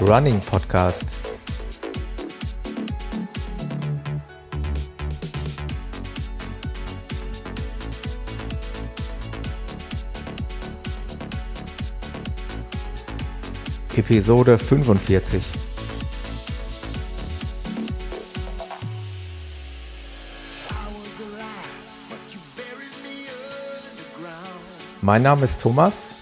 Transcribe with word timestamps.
Running 0.00 0.40
Podcast. 0.40 1.14
Episode 13.94 14.58
45. 14.58 15.42
Mein 25.02 25.22
Name 25.22 25.44
ist 25.44 25.60
Thomas. 25.60 26.19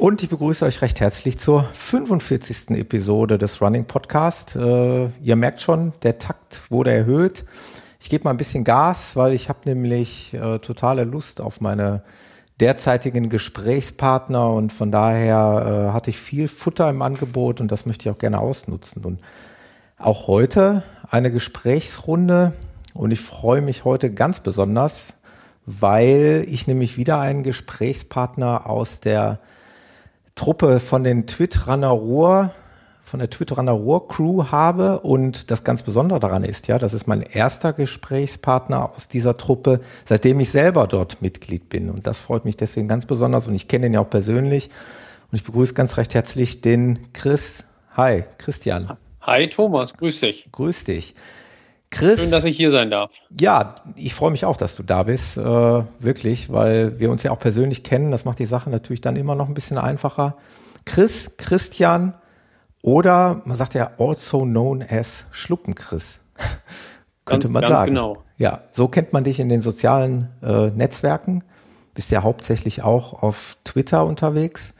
Und 0.00 0.22
ich 0.22 0.30
begrüße 0.30 0.64
euch 0.64 0.80
recht 0.80 0.98
herzlich 1.00 1.38
zur 1.38 1.62
45. 1.62 2.70
Episode 2.70 3.36
des 3.36 3.60
Running 3.60 3.84
Podcast. 3.84 4.56
Äh, 4.56 5.10
ihr 5.22 5.36
merkt 5.36 5.60
schon, 5.60 5.92
der 6.02 6.18
Takt 6.18 6.70
wurde 6.70 6.90
erhöht. 6.90 7.44
Ich 8.00 8.08
gebe 8.08 8.24
mal 8.24 8.30
ein 8.30 8.38
bisschen 8.38 8.64
Gas, 8.64 9.14
weil 9.14 9.34
ich 9.34 9.50
habe 9.50 9.58
nämlich 9.66 10.32
äh, 10.32 10.58
totale 10.60 11.04
Lust 11.04 11.42
auf 11.42 11.60
meine 11.60 12.02
derzeitigen 12.60 13.28
Gesprächspartner 13.28 14.50
und 14.50 14.72
von 14.72 14.90
daher 14.90 15.90
äh, 15.90 15.92
hatte 15.92 16.08
ich 16.08 16.18
viel 16.18 16.48
Futter 16.48 16.88
im 16.88 17.02
Angebot 17.02 17.60
und 17.60 17.70
das 17.70 17.84
möchte 17.84 18.08
ich 18.08 18.14
auch 18.14 18.18
gerne 18.18 18.40
ausnutzen. 18.40 19.04
Und 19.04 19.20
auch 19.98 20.28
heute 20.28 20.82
eine 21.10 21.30
Gesprächsrunde 21.30 22.54
und 22.94 23.10
ich 23.10 23.20
freue 23.20 23.60
mich 23.60 23.84
heute 23.84 24.10
ganz 24.10 24.40
besonders, 24.40 25.12
weil 25.66 26.46
ich 26.48 26.66
nämlich 26.66 26.96
wieder 26.96 27.20
einen 27.20 27.42
Gesprächspartner 27.42 28.66
aus 28.66 29.00
der 29.00 29.40
Truppe 30.40 30.80
von 30.80 31.04
den 31.04 31.26
Twitrunner 31.26 31.90
Ruhr, 31.90 32.54
von 33.04 33.20
der 33.20 33.28
Twitrunner 33.28 33.72
Ruhr 33.72 34.08
Crew 34.08 34.44
habe 34.50 35.00
und 35.00 35.50
das 35.50 35.64
ganz 35.64 35.82
Besondere 35.82 36.18
daran 36.18 36.44
ist, 36.44 36.66
ja, 36.66 36.78
das 36.78 36.94
ist 36.94 37.06
mein 37.06 37.20
erster 37.20 37.74
Gesprächspartner 37.74 38.90
aus 38.96 39.06
dieser 39.06 39.36
Truppe, 39.36 39.80
seitdem 40.06 40.40
ich 40.40 40.48
selber 40.48 40.86
dort 40.86 41.20
Mitglied 41.20 41.68
bin 41.68 41.90
und 41.90 42.06
das 42.06 42.20
freut 42.20 42.46
mich 42.46 42.56
deswegen 42.56 42.88
ganz 42.88 43.04
besonders 43.04 43.48
und 43.48 43.54
ich 43.54 43.68
kenne 43.68 43.84
ihn 43.84 43.92
ja 43.92 44.00
auch 44.00 44.08
persönlich 44.08 44.70
und 45.30 45.36
ich 45.36 45.44
begrüße 45.44 45.74
ganz 45.74 45.98
recht 45.98 46.14
herzlich 46.14 46.62
den 46.62 47.12
Chris. 47.12 47.64
Hi, 47.94 48.24
Christian. 48.38 48.96
Hi 49.20 49.46
Thomas, 49.46 49.92
grüß 49.92 50.20
dich. 50.20 50.48
Grüß 50.52 50.84
dich. 50.84 51.14
Chris. 51.90 52.20
Schön, 52.20 52.30
dass 52.30 52.44
ich 52.44 52.56
hier 52.56 52.70
sein 52.70 52.90
darf. 52.90 53.12
Ja, 53.38 53.74
ich 53.96 54.14
freue 54.14 54.30
mich 54.30 54.44
auch, 54.44 54.56
dass 54.56 54.76
du 54.76 54.82
da 54.82 55.02
bist, 55.02 55.36
äh, 55.36 55.42
wirklich, 55.42 56.52
weil 56.52 57.00
wir 57.00 57.10
uns 57.10 57.22
ja 57.24 57.32
auch 57.32 57.38
persönlich 57.38 57.82
kennen. 57.82 58.12
Das 58.12 58.24
macht 58.24 58.38
die 58.38 58.46
Sache 58.46 58.70
natürlich 58.70 59.00
dann 59.00 59.16
immer 59.16 59.34
noch 59.34 59.48
ein 59.48 59.54
bisschen 59.54 59.78
einfacher. 59.78 60.36
Chris, 60.84 61.32
Christian 61.36 62.14
oder 62.82 63.42
man 63.44 63.56
sagt 63.56 63.74
ja 63.74 63.90
also 63.98 64.42
known 64.42 64.84
as 64.88 65.26
Schluppen-Chris. 65.32 66.20
Könnte 67.24 67.48
man 67.48 67.62
ganz 67.62 67.72
sagen. 67.72 67.94
Genau. 67.94 68.22
Ja, 68.38 68.62
so 68.72 68.88
kennt 68.88 69.12
man 69.12 69.24
dich 69.24 69.40
in 69.40 69.48
den 69.48 69.60
sozialen 69.60 70.30
äh, 70.42 70.68
Netzwerken. 70.70 71.44
Bist 71.94 72.10
ja 72.12 72.22
hauptsächlich 72.22 72.82
auch 72.82 73.22
auf 73.22 73.56
Twitter 73.64 74.06
unterwegs. 74.06 74.74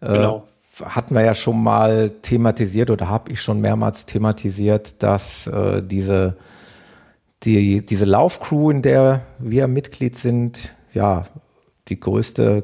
Äh, 0.00 0.12
genau 0.12 0.48
hatten 0.84 1.14
wir 1.14 1.22
ja 1.22 1.34
schon 1.34 1.62
mal 1.62 2.10
thematisiert 2.10 2.90
oder 2.90 3.08
habe 3.08 3.32
ich 3.32 3.40
schon 3.40 3.60
mehrmals 3.60 4.06
thematisiert, 4.06 5.02
dass 5.02 5.46
äh, 5.46 5.82
diese, 5.82 6.36
die, 7.42 7.84
diese 7.84 8.04
Laufcrew, 8.04 8.70
in 8.70 8.82
der 8.82 9.22
wir 9.38 9.68
Mitglied 9.68 10.16
sind, 10.16 10.74
ja, 10.92 11.26
die 11.88 11.98
größte, 11.98 12.62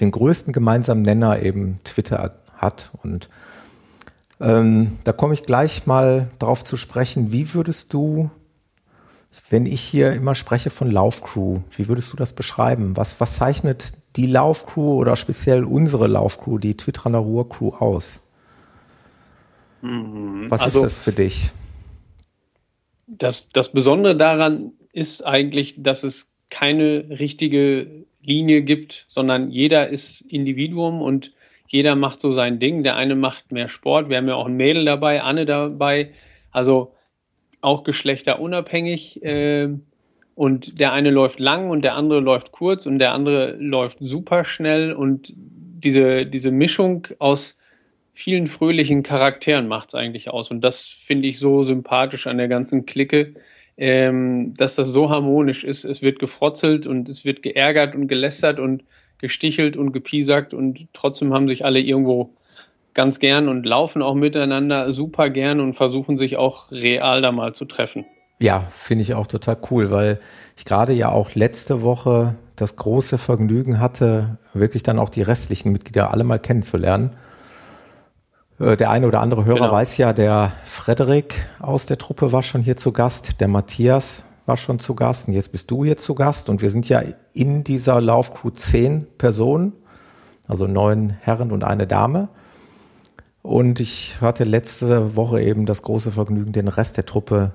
den 0.00 0.10
größten 0.10 0.52
gemeinsamen 0.52 1.02
Nenner 1.02 1.40
eben 1.40 1.80
Twitter 1.84 2.34
hat. 2.56 2.90
Und 3.02 3.28
ähm, 4.40 4.98
da 5.04 5.12
komme 5.12 5.34
ich 5.34 5.44
gleich 5.44 5.86
mal 5.86 6.28
drauf 6.38 6.64
zu 6.64 6.76
sprechen. 6.76 7.32
Wie 7.32 7.54
würdest 7.54 7.92
du, 7.92 8.30
wenn 9.48 9.66
ich 9.66 9.80
hier 9.80 10.12
immer 10.12 10.34
spreche 10.34 10.70
von 10.70 10.90
Laufcrew, 10.90 11.60
wie 11.76 11.88
würdest 11.88 12.12
du 12.12 12.16
das 12.16 12.32
beschreiben? 12.32 12.96
Was, 12.96 13.20
was 13.20 13.36
zeichnet 13.36 13.94
die 14.16 14.26
Laufcrew 14.26 14.98
oder 14.98 15.16
speziell 15.16 15.64
unsere 15.64 16.06
Laufcrew, 16.06 16.58
die 16.58 16.76
Twittraner 16.76 17.18
Ruhr 17.18 17.48
Crew 17.48 17.70
aus? 17.70 18.20
Mhm. 19.82 20.50
Was 20.50 20.62
also, 20.62 20.78
ist 20.80 20.84
das 20.84 21.02
für 21.02 21.12
dich? 21.12 21.50
Das, 23.06 23.48
das 23.48 23.72
Besondere 23.72 24.16
daran 24.16 24.72
ist 24.92 25.24
eigentlich, 25.24 25.82
dass 25.82 26.04
es 26.04 26.34
keine 26.50 27.06
richtige 27.10 28.04
Linie 28.22 28.62
gibt, 28.62 29.06
sondern 29.08 29.50
jeder 29.50 29.88
ist 29.88 30.20
Individuum 30.22 31.00
und 31.00 31.32
jeder 31.66 31.94
macht 31.94 32.20
so 32.20 32.32
sein 32.32 32.58
Ding. 32.58 32.82
Der 32.82 32.96
eine 32.96 33.14
macht 33.14 33.52
mehr 33.52 33.68
Sport. 33.68 34.08
Wir 34.08 34.16
haben 34.16 34.28
ja 34.28 34.34
auch 34.34 34.46
ein 34.46 34.56
Mädel 34.56 34.84
dabei, 34.84 35.22
Anne 35.22 35.46
dabei. 35.46 36.12
Also 36.50 36.94
auch 37.60 37.84
geschlechterunabhängig. 37.84 39.22
Äh, 39.22 39.70
und 40.40 40.80
der 40.80 40.94
eine 40.94 41.10
läuft 41.10 41.38
lang 41.38 41.68
und 41.68 41.84
der 41.84 41.96
andere 41.96 42.20
läuft 42.20 42.50
kurz 42.50 42.86
und 42.86 42.98
der 42.98 43.12
andere 43.12 43.56
läuft 43.58 43.98
super 44.00 44.46
schnell 44.46 44.94
und 44.94 45.34
diese, 45.36 46.24
diese 46.24 46.50
Mischung 46.50 47.06
aus 47.18 47.60
vielen 48.14 48.46
fröhlichen 48.46 49.02
Charakteren 49.02 49.68
macht 49.68 49.90
es 49.90 49.94
eigentlich 49.94 50.30
aus. 50.30 50.50
Und 50.50 50.62
das 50.62 50.80
finde 50.80 51.28
ich 51.28 51.38
so 51.38 51.62
sympathisch 51.62 52.26
an 52.26 52.38
der 52.38 52.48
ganzen 52.48 52.86
Clique, 52.86 53.34
ähm, 53.76 54.54
dass 54.56 54.76
das 54.76 54.88
so 54.88 55.10
harmonisch 55.10 55.62
ist. 55.62 55.84
Es 55.84 56.00
wird 56.00 56.18
gefrotzelt 56.18 56.86
und 56.86 57.10
es 57.10 57.26
wird 57.26 57.42
geärgert 57.42 57.94
und 57.94 58.08
gelästert 58.08 58.58
und 58.60 58.82
gestichelt 59.18 59.76
und 59.76 59.92
gepiesackt 59.92 60.54
und 60.54 60.86
trotzdem 60.94 61.34
haben 61.34 61.48
sich 61.48 61.66
alle 61.66 61.80
irgendwo 61.80 62.34
ganz 62.94 63.18
gern 63.18 63.46
und 63.46 63.66
laufen 63.66 64.00
auch 64.00 64.14
miteinander 64.14 64.90
super 64.90 65.28
gern 65.28 65.60
und 65.60 65.74
versuchen 65.74 66.16
sich 66.16 66.38
auch 66.38 66.72
real 66.72 67.20
da 67.20 67.30
mal 67.30 67.54
zu 67.54 67.66
treffen. 67.66 68.06
Ja, 68.40 68.64
finde 68.70 69.02
ich 69.02 69.14
auch 69.14 69.26
total 69.26 69.58
cool, 69.70 69.90
weil 69.90 70.18
ich 70.56 70.64
gerade 70.64 70.94
ja 70.94 71.10
auch 71.10 71.34
letzte 71.34 71.82
Woche 71.82 72.36
das 72.56 72.76
große 72.76 73.18
Vergnügen 73.18 73.80
hatte, 73.80 74.38
wirklich 74.54 74.82
dann 74.82 74.98
auch 74.98 75.10
die 75.10 75.20
restlichen 75.20 75.72
Mitglieder 75.72 76.10
alle 76.10 76.24
mal 76.24 76.38
kennenzulernen. 76.38 77.10
Äh, 78.58 78.78
der 78.78 78.90
eine 78.90 79.06
oder 79.06 79.20
andere 79.20 79.44
Hörer 79.44 79.58
genau. 79.58 79.72
weiß 79.72 79.98
ja, 79.98 80.14
der 80.14 80.52
Frederik 80.64 81.48
aus 81.58 81.84
der 81.84 81.98
Truppe 81.98 82.32
war 82.32 82.42
schon 82.42 82.62
hier 82.62 82.78
zu 82.78 82.92
Gast, 82.92 83.40
der 83.40 83.48
Matthias 83.48 84.22
war 84.46 84.56
schon 84.56 84.78
zu 84.78 84.94
Gast 84.94 85.28
und 85.28 85.34
jetzt 85.34 85.52
bist 85.52 85.70
du 85.70 85.84
hier 85.84 85.98
zu 85.98 86.14
Gast 86.14 86.48
und 86.48 86.62
wir 86.62 86.70
sind 86.70 86.88
ja 86.88 87.02
in 87.34 87.62
dieser 87.62 88.00
Laufcrew 88.00 88.50
zehn 88.50 89.06
Personen, 89.18 89.74
also 90.48 90.66
neun 90.66 91.10
Herren 91.20 91.52
und 91.52 91.62
eine 91.62 91.86
Dame. 91.86 92.28
Und 93.42 93.80
ich 93.80 94.20
hatte 94.20 94.44
letzte 94.44 95.14
Woche 95.14 95.42
eben 95.42 95.66
das 95.66 95.82
große 95.82 96.10
Vergnügen, 96.10 96.52
den 96.52 96.68
Rest 96.68 96.96
der 96.96 97.06
Truppe 97.06 97.52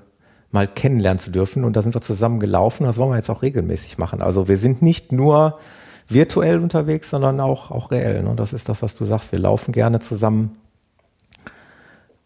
mal 0.56 0.66
kennenlernen 0.66 1.18
zu 1.18 1.30
dürfen. 1.30 1.64
Und 1.64 1.76
da 1.76 1.82
sind 1.82 1.94
wir 1.94 2.00
zusammen 2.00 2.40
gelaufen. 2.40 2.84
Das 2.84 2.96
wollen 2.96 3.10
wir 3.10 3.16
jetzt 3.16 3.28
auch 3.28 3.42
regelmäßig 3.42 3.98
machen. 3.98 4.22
Also 4.22 4.48
wir 4.48 4.56
sind 4.56 4.80
nicht 4.80 5.12
nur 5.12 5.58
virtuell 6.08 6.60
unterwegs, 6.60 7.10
sondern 7.10 7.40
auch, 7.40 7.70
auch 7.70 7.90
reell. 7.90 8.26
Und 8.26 8.40
das 8.40 8.54
ist 8.54 8.70
das, 8.70 8.80
was 8.80 8.96
du 8.96 9.04
sagst. 9.04 9.32
Wir 9.32 9.38
laufen 9.38 9.72
gerne 9.72 10.00
zusammen. 10.00 10.56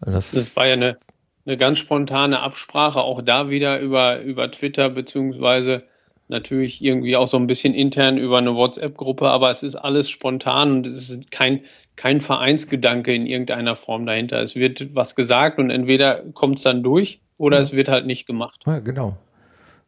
Das, 0.00 0.31
das 0.31 0.55
war 0.55 0.69
ja 0.69 0.75
eine, 0.75 0.97
eine 1.44 1.56
ganz 1.56 1.81
spontane 1.81 2.38
Absprache, 2.41 3.00
auch 3.00 3.21
da 3.21 3.50
wieder 3.50 3.81
über, 3.81 4.21
über 4.21 4.49
Twitter, 4.50 4.88
beziehungsweise 4.91 5.83
natürlich 6.29 6.83
irgendwie 6.85 7.17
auch 7.17 7.26
so 7.26 7.37
ein 7.37 7.49
bisschen 7.49 7.75
intern 7.75 8.17
über 8.17 8.38
eine 8.38 8.55
WhatsApp-Gruppe, 8.55 9.29
aber 9.29 9.50
es 9.50 9.65
ist 9.65 9.75
alles 9.75 10.09
spontan 10.09 10.71
und 10.71 10.87
es 10.87 11.11
ist 11.11 11.33
kein, 11.33 11.62
kein 11.97 12.21
Vereinsgedanke 12.21 13.12
in 13.12 13.26
irgendeiner 13.26 13.75
Form 13.75 14.06
dahinter. 14.06 14.41
Es 14.41 14.55
wird 14.55 14.94
was 14.94 15.17
gesagt 15.17 15.59
und 15.59 15.71
entweder 15.71 16.23
kommt 16.35 16.59
es 16.59 16.62
dann 16.62 16.85
durch 16.85 17.21
oder 17.41 17.57
ja. 17.57 17.63
es 17.63 17.73
wird 17.73 17.89
halt 17.89 18.07
nicht 18.07 18.27
gemacht. 18.27 18.61
Ja, 18.67 18.79
genau. 18.81 19.17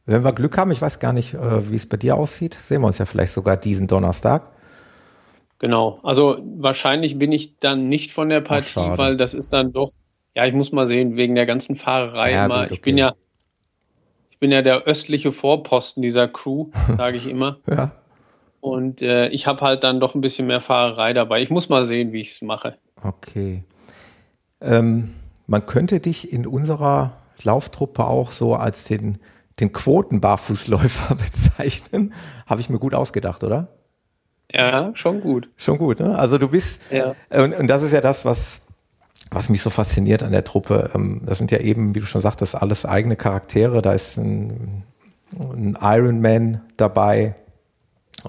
Wenn 0.06 0.24
wir 0.24 0.32
Glück 0.32 0.56
haben, 0.56 0.72
ich 0.72 0.80
weiß 0.80 0.98
gar 0.98 1.12
nicht, 1.12 1.34
äh, 1.34 1.70
wie 1.70 1.76
es 1.76 1.86
bei 1.86 1.98
dir 1.98 2.16
aussieht, 2.16 2.54
sehen 2.54 2.80
wir 2.80 2.88
uns 2.88 2.98
ja 2.98 3.04
vielleicht 3.04 3.32
sogar 3.32 3.56
diesen 3.56 3.86
Donnerstag. 3.86 4.50
Genau, 5.58 6.00
also 6.02 6.38
wahrscheinlich 6.56 7.18
bin 7.18 7.30
ich 7.30 7.58
dann 7.58 7.88
nicht 7.88 8.10
von 8.10 8.30
der 8.30 8.40
Partie, 8.40 8.80
Ach, 8.80 8.98
weil 8.98 9.16
das 9.16 9.32
ist 9.34 9.52
dann 9.52 9.72
doch, 9.72 9.92
ja, 10.34 10.46
ich 10.46 10.54
muss 10.54 10.72
mal 10.72 10.86
sehen, 10.86 11.16
wegen 11.16 11.36
der 11.36 11.46
ganzen 11.46 11.76
Fahrerei 11.76 12.32
ja, 12.32 12.46
immer. 12.46 12.62
Gut, 12.62 12.64
okay. 12.64 12.74
Ich 12.74 12.80
bin 12.80 12.98
ja, 12.98 13.14
ich 14.30 14.38
bin 14.38 14.50
ja 14.50 14.62
der 14.62 14.84
östliche 14.84 15.30
Vorposten 15.30 16.02
dieser 16.02 16.26
Crew, 16.26 16.70
sage 16.96 17.18
ich 17.18 17.28
immer. 17.28 17.58
ja. 17.68 17.92
Und 18.60 19.02
äh, 19.02 19.28
ich 19.28 19.46
habe 19.46 19.60
halt 19.60 19.84
dann 19.84 20.00
doch 20.00 20.14
ein 20.14 20.20
bisschen 20.20 20.46
mehr 20.46 20.60
Fahrerei 20.60 21.12
dabei. 21.12 21.42
Ich 21.42 21.50
muss 21.50 21.68
mal 21.68 21.84
sehen, 21.84 22.12
wie 22.12 22.20
ich 22.20 22.30
es 22.30 22.42
mache. 22.42 22.76
Okay. 23.02 23.64
Ähm, 24.60 25.14
man 25.48 25.66
könnte 25.66 25.98
dich 25.98 26.32
in 26.32 26.46
unserer 26.46 27.21
Lauftruppe 27.44 28.04
auch 28.06 28.30
so 28.30 28.54
als 28.54 28.84
den, 28.84 29.18
den 29.60 29.72
Quotenbarfußläufer 29.72 31.14
bezeichnen. 31.32 32.14
Habe 32.46 32.60
ich 32.60 32.68
mir 32.68 32.78
gut 32.78 32.94
ausgedacht, 32.94 33.44
oder? 33.44 33.68
Ja, 34.50 34.90
schon 34.94 35.20
gut. 35.20 35.48
Schon 35.56 35.78
gut, 35.78 36.00
ne? 36.00 36.18
Also 36.18 36.38
du 36.38 36.48
bist, 36.48 36.82
ja. 36.90 37.14
und, 37.30 37.54
und 37.54 37.66
das 37.68 37.82
ist 37.82 37.92
ja 37.92 38.00
das, 38.00 38.24
was, 38.24 38.60
was 39.30 39.48
mich 39.48 39.62
so 39.62 39.70
fasziniert 39.70 40.22
an 40.22 40.32
der 40.32 40.44
Truppe. 40.44 40.90
Ähm, 40.94 41.22
das 41.24 41.38
sind 41.38 41.50
ja 41.50 41.58
eben, 41.58 41.94
wie 41.94 42.00
du 42.00 42.06
schon 42.06 42.20
sagtest, 42.20 42.54
alles 42.54 42.84
eigene 42.84 43.16
Charaktere. 43.16 43.80
Da 43.80 43.94
ist 43.94 44.18
ein, 44.18 44.84
ein 45.38 45.78
Iron 45.80 46.20
Man 46.20 46.60
dabei, 46.76 47.34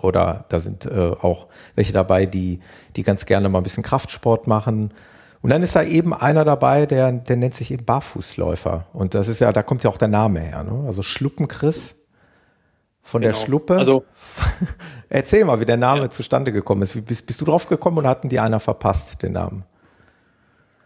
Oder 0.01 0.45
da 0.49 0.59
sind 0.59 0.85
äh, 0.85 1.11
auch 1.21 1.47
welche 1.75 1.93
dabei, 1.93 2.25
die, 2.25 2.59
die 2.95 3.03
ganz 3.03 3.25
gerne 3.25 3.49
mal 3.49 3.59
ein 3.59 3.63
bisschen 3.63 3.83
Kraftsport 3.83 4.47
machen. 4.47 4.91
Und 5.43 5.49
dann 5.49 5.61
ist 5.61 5.75
da 5.75 5.83
eben 5.83 6.13
einer 6.13 6.45
dabei, 6.45 6.85
der, 6.85 7.11
der 7.11 7.35
nennt 7.35 7.53
sich 7.53 7.69
eben 7.69 7.83
Barfußläufer. 7.83 8.87
Und 8.93 9.13
das 9.13 9.27
ist 9.27 9.41
ja, 9.41 9.51
da 9.51 9.61
kommt 9.61 9.83
ja 9.83 9.89
auch 9.89 9.97
der 9.97 10.07
Name 10.07 10.39
her. 10.39 10.63
Ne? 10.63 10.85
Also 10.87 11.03
Schluppen-Chris 11.03 11.97
von 13.01 13.21
genau. 13.21 13.33
der 13.33 13.39
Schluppe. 13.41 13.75
Also 13.75 14.05
erzähl 15.09 15.43
mal, 15.43 15.59
wie 15.59 15.65
der 15.65 15.75
Name 15.75 16.03
ja. 16.03 16.09
zustande 16.09 16.53
gekommen 16.53 16.81
ist. 16.81 16.95
Wie 16.95 17.01
bist, 17.01 17.27
bist 17.27 17.41
du 17.41 17.45
drauf 17.45 17.67
gekommen 17.67 17.97
oder 17.97 18.07
hatten 18.07 18.29
die 18.29 18.39
einer 18.39 18.61
verpasst, 18.61 19.21
den 19.21 19.33
Namen? 19.33 19.65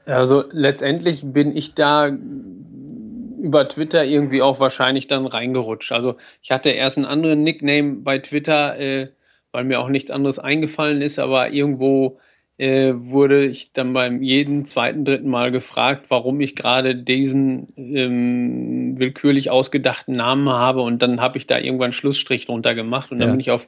Also 0.08 0.46
letztendlich 0.50 1.22
bin 1.24 1.56
ich 1.56 1.76
da 1.76 2.08
über 2.08 3.68
Twitter 3.68 4.06
irgendwie 4.06 4.42
auch 4.42 4.60
wahrscheinlich 4.60 5.06
dann 5.06 5.28
reingerutscht. 5.28 5.92
Also 5.92 6.16
ich 6.42 6.50
hatte 6.50 6.72
erst 6.72 6.98
einen 6.98 7.06
anderen 7.06 7.44
Nickname 7.44 7.98
bei 7.98 8.18
Twitter, 8.18 8.80
äh, 8.80 9.10
weil 9.52 9.66
mir 9.66 9.80
auch 9.80 9.90
nichts 9.90 10.10
anderes 10.10 10.40
eingefallen 10.40 11.04
ist, 11.04 11.20
aber 11.20 11.52
irgendwo 11.52 12.18
äh, 12.58 12.94
wurde 12.96 13.46
ich 13.46 13.72
dann 13.72 13.94
beim 13.94 14.22
jeden 14.24 14.66
zweiten, 14.66 15.06
dritten 15.06 15.30
Mal 15.30 15.52
gefragt, 15.52 16.06
warum 16.10 16.40
ich 16.42 16.56
gerade 16.56 16.96
diesen 16.96 17.68
ähm, 17.78 18.98
willkürlich 18.98 19.50
ausgedachten 19.50 20.16
Namen 20.16 20.50
habe 20.50 20.82
und 20.82 21.02
dann 21.02 21.22
habe 21.22 21.38
ich 21.38 21.48
da 21.48 21.60
irgendwann 21.60 21.92
Schlussstrich 21.92 22.48
drunter 22.48 22.76
gemacht 22.76 23.12
und 23.12 23.20
dann 23.20 23.30
ja. 23.30 23.34
bin 23.34 23.40
ich 23.40 23.52
auf 23.52 23.68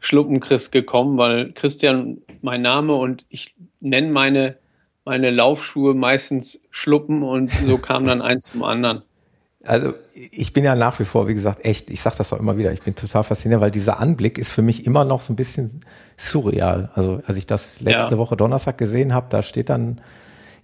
Schluppenchrist 0.00 0.72
gekommen, 0.72 1.18
weil 1.18 1.52
Christian 1.52 2.18
mein 2.42 2.62
Name 2.62 2.94
und 2.94 3.24
ich 3.28 3.54
nenne 3.80 4.10
meine 4.10 4.56
meine 5.04 5.30
Laufschuhe 5.30 5.94
meistens 5.94 6.60
Schluppen 6.70 7.22
und 7.22 7.50
so 7.50 7.78
kam 7.78 8.04
dann 8.04 8.22
eins 8.22 8.46
zum 8.46 8.62
anderen. 8.62 9.02
Also 9.62 9.92
ich 10.14 10.54
bin 10.54 10.64
ja 10.64 10.74
nach 10.74 10.98
wie 11.00 11.04
vor, 11.04 11.28
wie 11.28 11.34
gesagt, 11.34 11.64
echt, 11.64 11.90
ich 11.90 12.00
sage 12.00 12.16
das 12.16 12.32
auch 12.32 12.40
immer 12.40 12.56
wieder, 12.56 12.72
ich 12.72 12.80
bin 12.80 12.94
total 12.94 13.24
fasziniert, 13.24 13.60
weil 13.60 13.70
dieser 13.70 14.00
Anblick 14.00 14.38
ist 14.38 14.52
für 14.52 14.62
mich 14.62 14.86
immer 14.86 15.04
noch 15.04 15.20
so 15.20 15.32
ein 15.32 15.36
bisschen 15.36 15.80
surreal. 16.16 16.90
Also 16.94 17.20
als 17.26 17.36
ich 17.36 17.46
das 17.46 17.80
letzte 17.80 18.14
ja. 18.14 18.18
Woche 18.18 18.36
Donnerstag 18.36 18.78
gesehen 18.78 19.12
habe, 19.12 19.26
da 19.28 19.42
steht 19.42 19.68
dann 19.68 20.00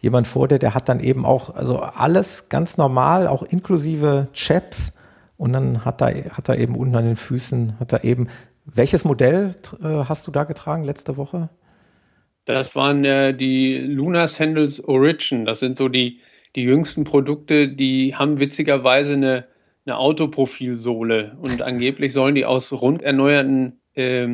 jemand 0.00 0.26
vor 0.26 0.48
dir, 0.48 0.58
der 0.58 0.74
hat 0.74 0.88
dann 0.88 1.00
eben 1.00 1.26
auch, 1.26 1.54
also 1.54 1.80
alles 1.80 2.48
ganz 2.48 2.78
normal, 2.78 3.26
auch 3.26 3.42
inklusive 3.42 4.28
Chaps 4.32 4.94
und 5.36 5.52
dann 5.52 5.84
hat 5.84 6.00
er, 6.00 6.36
hat 6.36 6.48
er 6.48 6.58
eben 6.58 6.74
unten 6.74 6.96
an 6.96 7.04
den 7.04 7.16
Füßen, 7.16 7.78
hat 7.78 7.92
er 7.92 8.04
eben, 8.04 8.28
welches 8.64 9.04
Modell 9.04 9.54
äh, 9.82 10.04
hast 10.04 10.26
du 10.26 10.30
da 10.30 10.44
getragen 10.44 10.84
letzte 10.84 11.16
Woche? 11.16 11.50
Das 12.46 12.74
waren 12.74 13.04
äh, 13.04 13.34
die 13.34 13.76
Luna 13.76 14.26
Sandals 14.26 14.82
Origin. 14.82 15.44
Das 15.44 15.58
sind 15.58 15.76
so 15.76 15.88
die, 15.88 16.20
die 16.56 16.62
jüngsten 16.62 17.04
Produkte, 17.04 17.68
die 17.68 18.14
haben 18.14 18.40
witzigerweise 18.40 19.12
eine, 19.12 19.44
eine 19.84 19.98
Autoprofilsohle 19.98 21.36
und 21.40 21.62
angeblich 21.62 22.12
sollen 22.12 22.34
die 22.34 22.46
aus 22.46 22.72
rund 22.72 23.02
erneuerten 23.02 23.78
äh, 23.94 24.28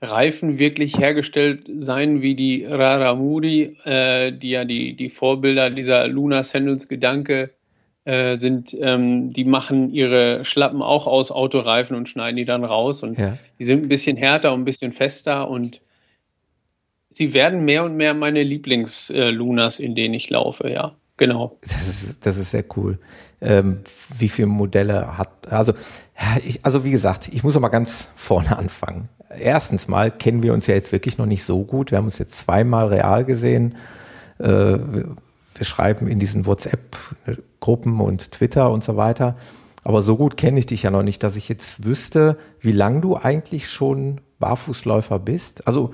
Reifen 0.00 0.58
wirklich 0.58 0.96
hergestellt 0.98 1.68
sein, 1.76 2.22
wie 2.22 2.34
die 2.34 2.64
Raramuri, 2.64 3.76
äh, 3.84 4.32
die 4.32 4.50
ja 4.50 4.64
die, 4.64 4.94
die 4.94 5.08
Vorbilder 5.08 5.70
dieser 5.70 6.06
Luna 6.06 6.44
Sandals 6.44 6.88
Gedanke 6.88 7.50
äh, 8.04 8.36
sind. 8.36 8.76
Ähm, 8.80 9.32
die 9.32 9.44
machen 9.44 9.90
ihre 9.90 10.44
Schlappen 10.44 10.82
auch 10.82 11.08
aus 11.08 11.32
Autoreifen 11.32 11.96
und 11.96 12.08
schneiden 12.08 12.36
die 12.36 12.44
dann 12.44 12.64
raus 12.64 13.02
und 13.02 13.18
ja. 13.18 13.36
die 13.58 13.64
sind 13.64 13.82
ein 13.82 13.88
bisschen 13.88 14.16
härter 14.16 14.54
und 14.54 14.62
ein 14.62 14.64
bisschen 14.64 14.92
fester 14.92 15.50
und 15.50 15.82
sie 17.10 17.34
werden 17.34 17.64
mehr 17.64 17.84
und 17.84 17.96
mehr 17.96 18.14
meine 18.14 18.44
Lieblings-Lunas, 18.44 19.80
in 19.80 19.94
denen 19.94 20.14
ich 20.14 20.30
laufe, 20.30 20.70
ja. 20.70 20.94
Genau. 21.18 21.58
Das 21.62 21.88
ist, 21.88 22.26
das 22.26 22.36
ist 22.38 22.52
sehr 22.52 22.64
cool. 22.76 22.98
Ähm, 23.40 23.80
wie 24.16 24.28
viele 24.28 24.48
Modelle 24.48 25.18
hat, 25.18 25.48
also, 25.50 25.74
ich, 26.44 26.64
also 26.64 26.84
wie 26.84 26.92
gesagt, 26.92 27.28
ich 27.28 27.44
muss 27.44 27.58
mal 27.58 27.68
ganz 27.68 28.08
vorne 28.16 28.56
anfangen. 28.56 29.08
Erstens 29.28 29.88
mal 29.88 30.10
kennen 30.10 30.42
wir 30.42 30.54
uns 30.54 30.66
ja 30.68 30.74
jetzt 30.74 30.92
wirklich 30.92 31.18
noch 31.18 31.26
nicht 31.26 31.44
so 31.44 31.64
gut. 31.64 31.90
Wir 31.90 31.98
haben 31.98 32.06
uns 32.06 32.18
jetzt 32.18 32.38
zweimal 32.38 32.86
real 32.86 33.24
gesehen. 33.24 33.74
Äh, 34.38 34.44
wir 34.44 35.64
schreiben 35.64 36.06
in 36.06 36.20
diesen 36.20 36.46
WhatsApp-Gruppen 36.46 38.00
und 38.00 38.30
Twitter 38.30 38.70
und 38.70 38.84
so 38.84 38.96
weiter. 38.96 39.36
Aber 39.82 40.02
so 40.02 40.16
gut 40.16 40.36
kenne 40.36 40.60
ich 40.60 40.66
dich 40.66 40.84
ja 40.84 40.90
noch 40.90 41.02
nicht, 41.02 41.22
dass 41.24 41.34
ich 41.34 41.48
jetzt 41.48 41.84
wüsste, 41.84 42.38
wie 42.60 42.72
lang 42.72 43.00
du 43.00 43.16
eigentlich 43.16 43.68
schon 43.68 44.20
Barfußläufer 44.38 45.18
bist. 45.18 45.66
Also 45.66 45.92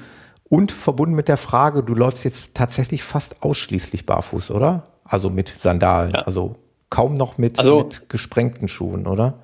und 0.51 0.71
verbunden 0.71 1.15
mit 1.15 1.29
der 1.29 1.39
Frage, 1.39 1.83
du 1.83 1.95
läufst 1.95 2.25
jetzt 2.25 2.55
tatsächlich 2.55 3.03
fast 3.03 3.43
ausschließlich 3.43 4.05
barfuß, 4.05 4.51
oder? 4.51 4.85
Also 5.05 5.31
mit 5.31 5.49
Sandalen, 5.49 6.13
ja. 6.13 6.23
also 6.23 6.57
kaum 6.91 7.17
noch 7.17 7.39
mit, 7.39 7.59
also, 7.59 7.79
mit 7.79 8.09
gesprengten 8.09 8.69
Schuhen, 8.69 9.07
oder? 9.07 9.35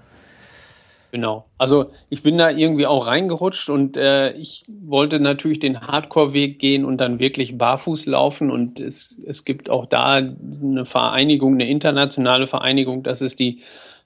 Genau. 1.12 1.46
Also 1.58 1.90
ich 2.08 2.22
bin 2.22 2.38
da 2.38 2.50
irgendwie 2.50 2.86
auch 2.86 3.08
reingerutscht 3.08 3.68
und 3.68 3.96
äh, 3.96 4.32
ich 4.32 4.64
wollte 4.68 5.18
natürlich 5.18 5.58
den 5.58 5.80
Hardcore-Weg 5.80 6.58
gehen 6.58 6.84
und 6.84 6.98
dann 6.98 7.18
wirklich 7.18 7.58
barfuß 7.58 8.06
laufen. 8.06 8.50
Und 8.50 8.78
es, 8.78 9.18
es 9.26 9.44
gibt 9.44 9.70
auch 9.70 9.86
da 9.86 10.14
eine 10.14 10.84
Vereinigung, 10.84 11.54
eine 11.54 11.68
internationale 11.68 12.46
Vereinigung, 12.46 13.02
das 13.02 13.22
ist 13.22 13.40
die 13.40 13.60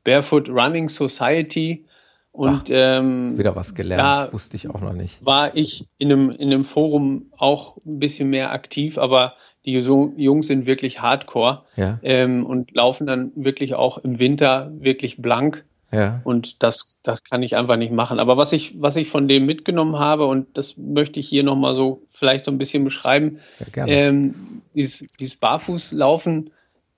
Barefoot 0.04 0.48
Running 0.48 0.88
Society. 0.88 1.84
Und 2.32 2.64
Ach, 2.64 2.70
ähm, 2.70 3.38
wieder 3.38 3.54
was 3.54 3.74
gelernt, 3.74 4.32
wusste 4.32 4.56
ich 4.56 4.68
auch 4.68 4.80
noch 4.80 4.92
nicht. 4.92 5.24
War 5.24 5.54
ich 5.54 5.86
in 5.98 6.10
einem, 6.10 6.30
in 6.30 6.52
einem 6.52 6.64
Forum 6.64 7.26
auch 7.36 7.76
ein 7.86 8.00
bisschen 8.00 8.30
mehr 8.30 8.50
aktiv, 8.50 8.98
aber 8.98 9.32
die 9.64 9.72
Jungs 9.72 10.46
sind 10.46 10.66
wirklich 10.66 11.00
hardcore 11.00 11.62
ja. 11.76 11.98
ähm, 12.02 12.44
und 12.44 12.74
laufen 12.74 13.06
dann 13.06 13.32
wirklich 13.34 13.74
auch 13.74 13.98
im 13.98 14.18
Winter 14.18 14.70
wirklich 14.78 15.22
blank. 15.22 15.64
Ja. 15.90 16.20
Und 16.24 16.62
das, 16.62 16.98
das 17.02 17.22
kann 17.22 17.42
ich 17.42 17.56
einfach 17.56 17.76
nicht 17.76 17.92
machen. 17.92 18.18
Aber 18.18 18.36
was 18.36 18.52
ich, 18.52 18.80
was 18.82 18.96
ich 18.96 19.08
von 19.08 19.28
dem 19.28 19.46
mitgenommen 19.46 19.98
habe, 19.98 20.26
und 20.26 20.46
das 20.58 20.76
möchte 20.76 21.20
ich 21.20 21.28
hier 21.28 21.44
nochmal 21.44 21.74
so 21.74 22.02
vielleicht 22.10 22.46
so 22.46 22.50
ein 22.50 22.58
bisschen 22.58 22.82
beschreiben, 22.82 23.38
ja, 23.74 23.86
ähm, 23.86 24.34
dieses, 24.74 25.06
dieses 25.18 25.36
Barfußlaufen, 25.36 26.50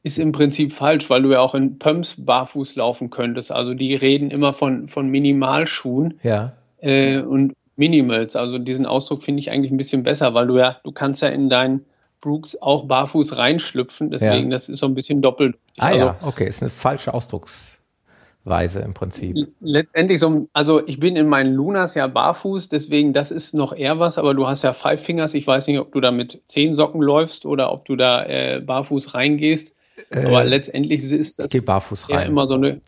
ist 0.03 0.21
im 0.21 0.31
Prinzip 0.31 0.73
falsch, 0.73 1.11
weil 1.11 1.23
du 1.23 1.33
ja 1.33 1.41
auch 1.41 1.57
in 1.57 1.81
Pumps 1.81 2.15
barfuß 2.17 2.77
laufen 2.77 3.11
könntest. 3.11 3.51
Also 3.51 3.75
die 3.75 3.93
reden 3.97 4.31
immer 4.31 4.53
von, 4.53 4.89
von 4.89 5.09
Minimalschuhen 5.09 6.21
ja. 6.23 6.53
äh, 6.79 7.19
und 7.19 7.55
Minimals. 7.75 8.37
Also 8.37 8.59
diesen 8.59 8.87
Ausdruck 8.87 9.25
finde 9.25 9.41
ich 9.41 9.51
eigentlich 9.51 9.73
ein 9.73 9.77
bisschen 9.77 10.05
besser, 10.05 10.33
weil 10.33 10.47
du 10.47 10.59
ja, 10.59 10.77
du 10.85 10.93
kannst 10.93 11.23
ja 11.23 11.29
in 11.29 11.49
deinen 11.51 11.85
Brooks 12.21 12.57
auch 12.61 12.85
barfuß 12.85 13.37
reinschlüpfen. 13.37 14.11
Deswegen, 14.11 14.45
ja. 14.45 14.51
das 14.51 14.69
ist 14.69 14.79
so 14.79 14.87
ein 14.87 14.95
bisschen 14.95 15.23
doppelt. 15.23 15.57
Ah 15.79 15.87
also, 15.87 15.99
ja, 15.99 16.19
okay, 16.23 16.49
ist 16.49 16.63
eine 16.63 16.71
falsche 16.71 17.13
Ausdrucksweise 17.15 18.81
im 18.81 18.95
Prinzip. 18.95 19.49
Letztendlich 19.61 20.21
so, 20.21 20.49
also 20.53 20.87
ich 20.87 20.99
bin 20.99 21.17
in 21.17 21.29
meinen 21.29 21.55
Lunas 21.55 21.95
ja 21.95 22.07
barfuß, 22.07 22.69
deswegen 22.69 23.13
das 23.13 23.31
ist 23.31 23.55
noch 23.55 23.73
eher 23.73 23.99
was, 23.99 24.19
aber 24.19 24.35
du 24.35 24.47
hast 24.47 24.63
ja 24.63 24.73
Five 24.73 25.03
Fingers. 25.03 25.35
Ich 25.35 25.47
weiß 25.47 25.67
nicht, 25.67 25.79
ob 25.79 25.93
du 25.93 26.01
da 26.01 26.11
mit 26.11 26.41
zehn 26.47 26.75
Socken 26.75 27.03
läufst 27.03 27.47
oder 27.47 27.73
ob 27.73 27.85
du 27.85 27.97
da 27.97 28.25
äh, 28.25 28.61
barfuß 28.61 29.15
reingehst. 29.15 29.75
Aber 30.11 30.45
äh, 30.45 30.49
letztendlich 30.49 31.03
ist 31.03 31.39
das 31.39 31.65
barfuß 31.65 32.11
rein. 32.11 32.29
immer 32.29 32.47
so 32.47 32.55
eine, 32.55 32.81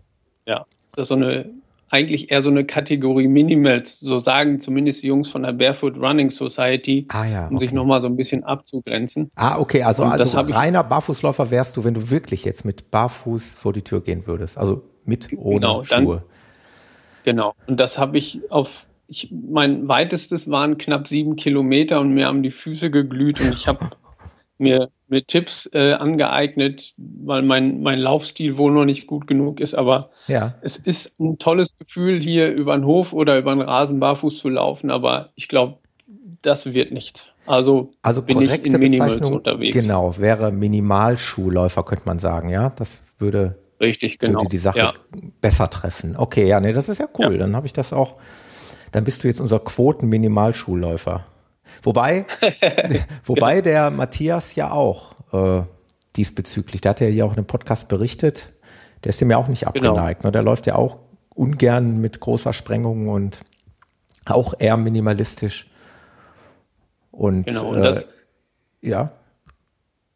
ja, 0.47 0.67
ist 0.85 0.99
das 0.99 1.09
so 1.09 1.15
eine, 1.15 1.51
eigentlich 1.91 2.31
eher 2.31 2.43
so 2.43 2.51
eine 2.51 2.65
Kategorie 2.65 3.29
Minimals, 3.29 4.01
so 4.01 4.19
sagen 4.19 4.61
zumindest 4.61 5.03
die 5.03 5.09
Jungs 5.09 5.29
von 5.29 5.43
der 5.43 5.53
Barefoot 5.53 5.97
Running 5.97 6.31
Society, 6.31 7.07
ah, 7.09 7.25
ja, 7.25 7.45
okay. 7.45 7.53
um 7.53 7.59
sich 7.59 7.73
nochmal 7.73 8.03
so 8.03 8.09
ein 8.09 8.17
bisschen 8.17 8.45
abzugrenzen. 8.45 9.31
Ah, 9.37 9.59
okay, 9.59 9.83
also, 9.83 10.05
also 10.05 10.39
reiner 10.41 10.85
Barfußläufer 10.85 11.51
wärst 11.51 11.77
du, 11.77 11.85
wenn 11.85 11.95
du 11.95 12.11
wirklich 12.11 12.45
jetzt 12.45 12.65
mit 12.65 12.91
Barfuß 12.91 13.55
vor 13.55 13.73
die 13.73 13.83
Tür 13.83 14.03
gehen 14.03 14.27
würdest, 14.27 14.59
also 14.59 14.83
mit 15.05 15.29
ohne 15.37 15.61
genau, 15.61 15.85
Schuhe. 15.85 16.17
Dann, 17.25 17.37
genau, 17.37 17.55
und 17.67 17.81
das 17.81 17.99
habe 17.99 18.19
ich 18.19 18.41
auf 18.51 18.87
ich, 19.11 19.33
mein 19.33 19.89
weitestes 19.89 20.51
waren 20.51 20.77
knapp 20.77 21.09
sieben 21.09 21.37
Kilometer 21.37 22.01
und 22.01 22.13
mir 22.13 22.27
haben 22.27 22.43
die 22.43 22.51
Füße 22.51 22.91
geglüht 22.91 23.41
und 23.41 23.55
ich 23.55 23.67
habe 23.67 23.89
mir, 24.59 24.91
mir 25.09 25.25
Tipps 25.27 25.69
äh, 25.73 25.93
angeeignet, 25.93 26.95
weil 26.97 27.43
mein, 27.43 27.83
mein 27.83 27.99
Laufstil 27.99 28.59
wohl 28.59 28.73
noch 28.73 28.85
nicht 28.85 29.07
gut 29.07 29.27
genug 29.27 29.61
ist. 29.61 29.75
Aber 29.75 30.11
ja. 30.27 30.55
es 30.63 30.77
ist 30.77 31.19
ein 31.21 31.39
tolles 31.39 31.77
Gefühl, 31.77 32.21
hier 32.21 32.59
über 32.59 32.77
den 32.77 32.85
Hof 32.85 33.13
oder 33.13 33.39
über 33.39 33.55
den 33.55 33.63
Rasen 33.63 34.01
barfuß 34.01 34.39
zu 34.39 34.49
laufen. 34.49 34.91
Aber 34.91 35.31
ich 35.35 35.49
glaube, 35.49 35.79
das 36.43 36.73
wird 36.73 36.93
nicht. 36.93 37.35
Also, 37.47 37.91
also 38.03 38.23
bin 38.23 38.41
ich 38.41 38.65
in 38.65 38.79
Minimals 38.79 39.29
unterwegs. 39.29 39.77
Genau, 39.77 40.17
wäre 40.19 40.53
Minimalschuhläufer, 40.53 41.83
könnte 41.83 42.05
man 42.07 42.19
sagen, 42.19 42.51
ja. 42.51 42.71
Das 42.71 43.01
würde, 43.19 43.59
Richtig, 43.81 44.19
genau. 44.19 44.41
würde 44.41 44.51
die 44.51 44.59
Sache 44.59 44.79
ja. 44.79 44.93
besser 45.41 45.69
treffen. 45.71 46.17
Okay, 46.17 46.47
ja, 46.47 46.61
nee, 46.61 46.73
das 46.73 46.89
ist 46.89 46.99
ja 46.99 47.09
cool. 47.19 47.33
Ja. 47.33 47.39
Dann 47.39 47.57
habe 47.57 47.67
ich 47.67 47.73
das 47.73 47.93
auch. 47.93 48.17
Dann 48.93 49.05
bist 49.05 49.23
du 49.23 49.29
jetzt 49.29 49.41
unser 49.41 49.59
Quoten-Minimalschuhläufer. 49.59 51.27
Wobei, 51.83 52.25
wobei 53.25 53.61
der 53.61 53.91
Matthias 53.91 54.55
ja 54.55 54.71
auch 54.71 55.15
äh, 55.33 55.63
diesbezüglich, 56.17 56.81
der 56.81 56.91
hat 56.91 57.01
ja 57.01 57.07
hier 57.07 57.27
auch 57.27 57.33
in 57.33 57.39
einem 57.39 57.47
Podcast 57.47 57.89
berichtet, 57.89 58.53
der 59.05 59.11
ist 59.11 59.21
dem 59.21 59.31
ja 59.31 59.37
auch 59.37 59.49
nicht 59.49 59.65
genau. 59.73 59.91
abgeneigt. 59.91 60.21
Genau. 60.21 60.29
Ne? 60.29 60.33
Der 60.33 60.43
läuft 60.43 60.67
ja 60.67 60.75
auch 60.75 60.99
ungern 61.31 62.01
mit 62.01 62.21
großer 62.21 62.53
Sprengung 62.53 63.09
und 63.09 63.41
auch 64.27 64.55
eher 64.59 64.77
minimalistisch. 64.77 65.69
Und, 67.11 67.47
genau, 67.47 67.71
und 67.71 67.81
das 67.81 68.05
äh, 68.83 68.91
ja. 68.91 69.13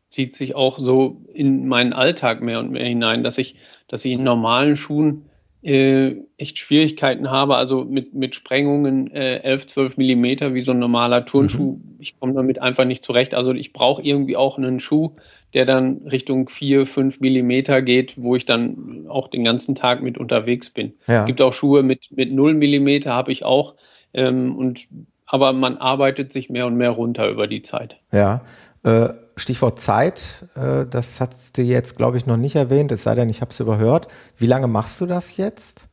zieht 0.08 0.34
sich 0.34 0.54
auch 0.54 0.78
so 0.78 1.22
in 1.32 1.66
meinen 1.68 1.92
Alltag 1.92 2.42
mehr 2.42 2.58
und 2.58 2.72
mehr 2.72 2.84
hinein, 2.84 3.24
dass 3.24 3.38
ich, 3.38 3.56
dass 3.88 4.04
ich 4.04 4.12
in 4.12 4.22
normalen 4.22 4.76
Schuhen 4.76 5.28
äh, 5.62 6.16
echt 6.38 6.58
Schwierigkeiten 6.58 7.30
habe, 7.30 7.56
also 7.56 7.84
mit, 7.84 8.14
mit 8.14 8.34
Sprengungen 8.34 9.10
äh, 9.12 9.38
11, 9.38 9.66
12 9.68 9.96
Millimeter 9.96 10.54
wie 10.54 10.60
so 10.60 10.72
ein 10.72 10.80
normaler 10.80 11.24
Turnschuh, 11.24 11.76
mhm. 11.76 11.96
ich 12.00 12.18
komme 12.18 12.34
damit 12.34 12.60
einfach 12.60 12.84
nicht 12.84 13.04
zurecht. 13.04 13.32
Also 13.34 13.52
ich 13.52 13.72
brauche 13.72 14.02
irgendwie 14.02 14.36
auch 14.36 14.58
einen 14.58 14.80
Schuh, 14.80 15.12
der 15.54 15.64
dann 15.64 15.98
Richtung 16.08 16.48
4, 16.48 16.84
5 16.84 17.20
Millimeter 17.20 17.80
geht, 17.80 18.20
wo 18.20 18.34
ich 18.34 18.44
dann 18.44 19.06
auch 19.08 19.28
den 19.28 19.44
ganzen 19.44 19.76
Tag 19.76 20.02
mit 20.02 20.18
unterwegs 20.18 20.70
bin. 20.70 20.94
Ja. 21.06 21.20
Es 21.20 21.26
gibt 21.26 21.40
auch 21.40 21.52
Schuhe 21.52 21.84
mit, 21.84 22.08
mit 22.10 22.32
0 22.32 22.54
Millimeter, 22.54 23.12
habe 23.12 23.30
ich 23.30 23.44
auch. 23.44 23.76
Ähm, 24.14 24.56
und, 24.56 24.88
aber 25.26 25.52
man 25.52 25.76
arbeitet 25.76 26.32
sich 26.32 26.50
mehr 26.50 26.66
und 26.66 26.76
mehr 26.76 26.90
runter 26.90 27.30
über 27.30 27.46
die 27.46 27.62
Zeit. 27.62 27.98
Ja. 28.10 28.44
Äh, 28.82 29.10
Stichwort 29.36 29.80
Zeit, 29.80 30.46
äh, 30.54 30.84
das 30.86 31.20
hast 31.20 31.56
du 31.56 31.62
jetzt, 31.62 31.96
glaube 31.96 32.16
ich, 32.16 32.26
noch 32.26 32.36
nicht 32.36 32.56
erwähnt, 32.56 32.92
es 32.92 33.02
sei 33.02 33.14
denn, 33.14 33.28
ich 33.28 33.40
habe 33.40 33.50
es 33.50 33.60
überhört. 33.60 34.08
Wie 34.36 34.46
lange 34.46 34.66
machst 34.66 35.00
du 35.00 35.06
das 35.06 35.36
jetzt? 35.36 35.88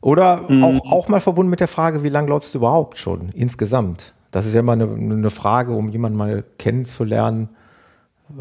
Oder 0.00 0.48
mhm. 0.48 0.64
auch, 0.64 0.92
auch 0.92 1.08
mal 1.08 1.20
verbunden 1.20 1.50
mit 1.50 1.60
der 1.60 1.68
Frage, 1.68 2.02
wie 2.02 2.08
lange 2.08 2.28
läufst 2.28 2.54
du 2.54 2.58
überhaupt 2.58 2.96
schon 2.96 3.30
insgesamt? 3.30 4.14
Das 4.30 4.46
ist 4.46 4.54
ja 4.54 4.60
immer 4.60 4.72
eine, 4.72 4.84
eine 4.84 5.30
Frage, 5.30 5.72
um 5.72 5.90
jemanden 5.90 6.16
mal 6.16 6.44
kennenzulernen. 6.58 7.50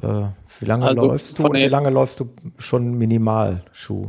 Äh, 0.02 0.24
wie 0.60 0.66
lange 0.66 0.86
also 0.86 1.08
läufst 1.08 1.38
du 1.38 1.44
und 1.44 1.56
wie 1.56 1.68
lange 1.68 1.90
läufst 1.90 2.20
du 2.20 2.30
schon 2.58 2.94
Minimalschuh? 2.98 4.08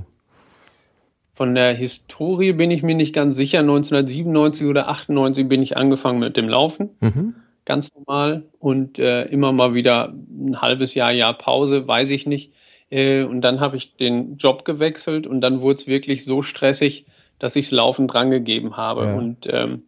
Von 1.30 1.54
der 1.54 1.74
Historie 1.74 2.52
bin 2.52 2.70
ich 2.70 2.82
mir 2.82 2.94
nicht 2.94 3.14
ganz 3.14 3.34
sicher. 3.34 3.60
1997 3.60 4.66
oder 4.66 4.88
98 4.88 5.48
bin 5.48 5.62
ich 5.62 5.76
angefangen 5.76 6.20
mit 6.20 6.36
dem 6.36 6.48
Laufen. 6.48 6.90
Mhm 7.00 7.34
ganz 7.64 7.94
normal 7.94 8.44
und 8.58 8.98
äh, 8.98 9.24
immer 9.26 9.52
mal 9.52 9.74
wieder 9.74 10.12
ein 10.12 10.60
halbes 10.60 10.94
Jahr, 10.94 11.12
Jahr 11.12 11.34
Pause, 11.36 11.86
weiß 11.86 12.10
ich 12.10 12.26
nicht. 12.26 12.52
Äh, 12.90 13.22
und 13.24 13.40
dann 13.42 13.60
habe 13.60 13.76
ich 13.76 13.96
den 13.96 14.36
Job 14.36 14.64
gewechselt 14.64 15.26
und 15.26 15.40
dann 15.40 15.60
wurde 15.60 15.76
es 15.76 15.86
wirklich 15.86 16.24
so 16.24 16.42
stressig, 16.42 17.06
dass 17.38 17.56
ich 17.56 17.66
es 17.66 17.70
laufend 17.70 18.12
drangegeben 18.12 18.76
habe. 18.76 19.04
Ja. 19.06 19.14
Und 19.14 19.48
ähm, 19.50 19.84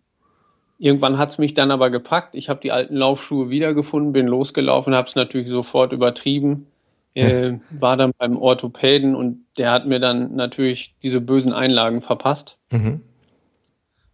irgendwann 0.78 1.18
hat 1.18 1.30
es 1.30 1.38
mich 1.38 1.54
dann 1.54 1.70
aber 1.70 1.90
gepackt. 1.90 2.34
Ich 2.34 2.48
habe 2.48 2.60
die 2.60 2.72
alten 2.72 2.96
Laufschuhe 2.96 3.50
wiedergefunden, 3.50 4.12
bin 4.12 4.26
losgelaufen, 4.26 4.94
habe 4.94 5.08
es 5.08 5.14
natürlich 5.14 5.48
sofort 5.48 5.92
übertrieben. 5.92 6.66
Äh, 7.14 7.58
war 7.70 7.98
dann 7.98 8.12
beim 8.16 8.38
Orthopäden 8.38 9.14
und 9.14 9.44
der 9.58 9.70
hat 9.70 9.86
mir 9.86 10.00
dann 10.00 10.34
natürlich 10.34 10.94
diese 11.02 11.20
bösen 11.20 11.52
Einlagen 11.52 12.00
verpasst. 12.00 12.58
Mhm. 12.70 13.02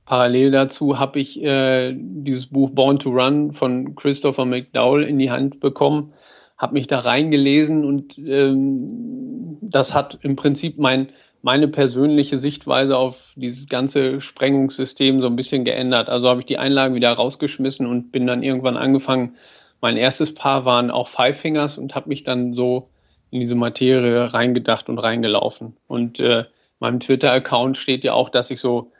Parallel 0.09 0.53
dazu 0.53 0.99
habe 0.99 1.21
ich 1.21 1.45
äh, 1.45 1.93
dieses 1.95 2.47
Buch 2.47 2.71
Born 2.71 2.99
to 2.99 3.11
Run 3.11 3.53
von 3.53 3.95
Christopher 3.95 4.47
McDowell 4.47 5.05
in 5.05 5.19
die 5.19 5.31
Hand 5.31 5.61
bekommen, 5.61 6.15
habe 6.57 6.73
mich 6.73 6.87
da 6.87 7.01
reingelesen 7.01 7.85
und 7.85 8.17
ähm, 8.17 9.59
das 9.61 9.93
hat 9.93 10.19
im 10.23 10.35
Prinzip 10.35 10.79
mein, 10.79 11.11
meine 11.43 11.69
persönliche 11.69 12.39
Sichtweise 12.39 12.97
auf 12.97 13.35
dieses 13.37 13.69
ganze 13.69 14.23
Sprengungssystem 14.23 15.21
so 15.21 15.27
ein 15.27 15.37
bisschen 15.37 15.65
geändert. 15.65 16.09
Also 16.09 16.31
habe 16.31 16.41
ich 16.41 16.47
die 16.47 16.57
Einlagen 16.57 16.95
wieder 16.95 17.13
rausgeschmissen 17.13 17.87
und 17.87 18.11
bin 18.11 18.27
dann 18.27 18.43
irgendwann 18.43 18.79
angefangen. 18.79 19.37
Mein 19.83 19.99
erstes 19.99 20.33
Paar 20.33 20.65
waren 20.65 20.91
auch 20.91 21.09
Five 21.09 21.39
Fingers 21.39 21.77
und 21.77 21.95
habe 21.95 22.09
mich 22.09 22.25
dann 22.25 22.55
so 22.55 22.89
in 23.31 23.41
diese 23.41 23.57
Materie 23.57 24.33
reingedacht 24.33 24.89
und 24.89 24.97
reingelaufen. 25.01 25.77
Und 25.87 26.19
äh, 26.19 26.45
meinem 26.81 26.99
Twitter-Account 26.99 27.77
steht 27.77 28.05
ja 28.05 28.15
auch, 28.15 28.31
dass 28.31 28.51
ich 28.51 28.59
so 28.59 28.91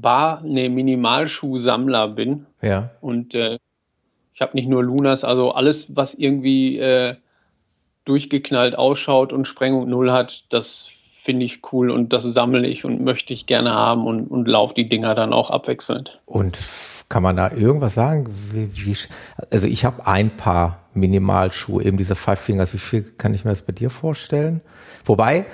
Bar, 0.00 0.42
ne, 0.42 0.68
Minimalschuhsammler 0.68 2.08
bin. 2.08 2.46
Ja. 2.60 2.90
Und 3.00 3.34
äh, 3.34 3.58
ich 4.32 4.40
habe 4.42 4.52
nicht 4.54 4.68
nur 4.68 4.84
Lunas, 4.84 5.24
also 5.24 5.52
alles, 5.52 5.96
was 5.96 6.14
irgendwie 6.14 6.78
äh, 6.78 7.14
durchgeknallt 8.04 8.76
ausschaut 8.76 9.32
und 9.32 9.48
Sprengung 9.48 9.88
null 9.88 10.12
hat, 10.12 10.44
das 10.52 10.90
finde 11.26 11.44
ich 11.44 11.72
cool 11.72 11.90
und 11.90 12.12
das 12.12 12.22
sammle 12.22 12.68
ich 12.68 12.84
und 12.84 13.02
möchte 13.02 13.32
ich 13.32 13.46
gerne 13.46 13.72
haben 13.72 14.06
und, 14.06 14.26
und 14.28 14.46
laufe 14.46 14.74
die 14.74 14.88
Dinger 14.88 15.14
dann 15.14 15.32
auch 15.32 15.50
abwechselnd. 15.50 16.20
Und 16.26 16.56
kann 17.08 17.22
man 17.22 17.36
da 17.36 17.50
irgendwas 17.50 17.94
sagen? 17.94 18.26
Wie, 18.52 18.70
wie, 18.76 18.96
also 19.50 19.66
ich 19.66 19.84
habe 19.84 20.06
ein 20.06 20.36
paar 20.36 20.84
Minimalschuhe, 20.94 21.82
eben 21.82 21.96
diese 21.96 22.14
Five 22.14 22.38
Fingers. 22.38 22.74
Wie 22.74 22.78
viel 22.78 23.02
kann 23.02 23.34
ich 23.34 23.44
mir 23.44 23.50
das 23.50 23.62
bei 23.62 23.72
dir 23.72 23.90
vorstellen? 23.90 24.60
Wobei, 25.04 25.46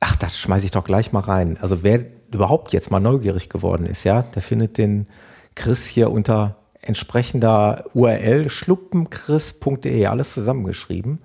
ach, 0.00 0.16
das 0.16 0.38
schmeiße 0.38 0.66
ich 0.66 0.70
doch 0.70 0.84
gleich 0.84 1.12
mal 1.12 1.20
rein. 1.20 1.58
Also 1.60 1.82
wer 1.82 2.04
überhaupt 2.32 2.72
jetzt 2.72 2.90
mal 2.90 3.00
neugierig 3.00 3.48
geworden 3.48 3.86
ist, 3.86 4.04
ja, 4.04 4.22
der 4.22 4.42
findet 4.42 4.78
den 4.78 5.06
Chris 5.54 5.86
hier 5.86 6.10
unter 6.10 6.56
entsprechender 6.82 7.84
URL 7.94 8.48
schluppenchris.de, 8.48 10.06
alles 10.06 10.32
zusammengeschrieben. 10.32 11.20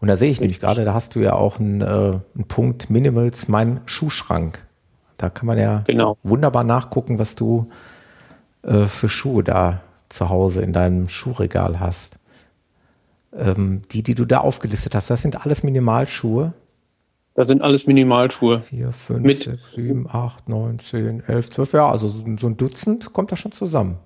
Und 0.00 0.08
da 0.08 0.16
sehe 0.16 0.30
ich 0.30 0.40
nämlich 0.40 0.60
gerade, 0.60 0.84
da 0.84 0.94
hast 0.94 1.14
du 1.14 1.20
ja 1.20 1.34
auch 1.34 1.58
einen, 1.58 1.80
äh, 1.80 1.84
einen 1.84 2.44
Punkt 2.48 2.90
Minimals, 2.90 3.48
mein 3.48 3.80
Schuhschrank. 3.86 4.64
Da 5.16 5.30
kann 5.30 5.46
man 5.46 5.58
ja 5.58 5.82
genau. 5.86 6.18
wunderbar 6.22 6.64
nachgucken, 6.64 7.18
was 7.18 7.34
du 7.34 7.70
äh, 8.62 8.84
für 8.84 9.08
Schuhe 9.08 9.42
da 9.42 9.80
zu 10.08 10.28
Hause 10.28 10.62
in 10.62 10.72
deinem 10.72 11.08
Schuhregal 11.08 11.80
hast. 11.80 12.18
Ähm, 13.34 13.82
die, 13.90 14.02
die 14.02 14.14
du 14.14 14.24
da 14.24 14.38
aufgelistet 14.38 14.94
hast, 14.94 15.10
das 15.10 15.22
sind 15.22 15.44
alles 15.44 15.62
Minimalschuhe. 15.62 16.52
Das 17.36 17.48
sind 17.48 17.60
alles 17.60 17.86
Minimalschuhe. 17.86 18.62
4, 18.62 18.92
5, 18.92 19.20
Mit 19.20 19.42
6, 19.42 19.72
7, 19.74 20.08
8, 20.10 20.48
9, 20.48 20.78
10, 20.78 21.22
11, 21.28 21.50
12. 21.50 21.72
Ja, 21.74 21.90
also 21.90 22.08
so 22.08 22.24
ein 22.24 22.56
Dutzend 22.56 23.12
kommt 23.12 23.30
da 23.30 23.36
schon 23.36 23.52
zusammen. 23.52 23.98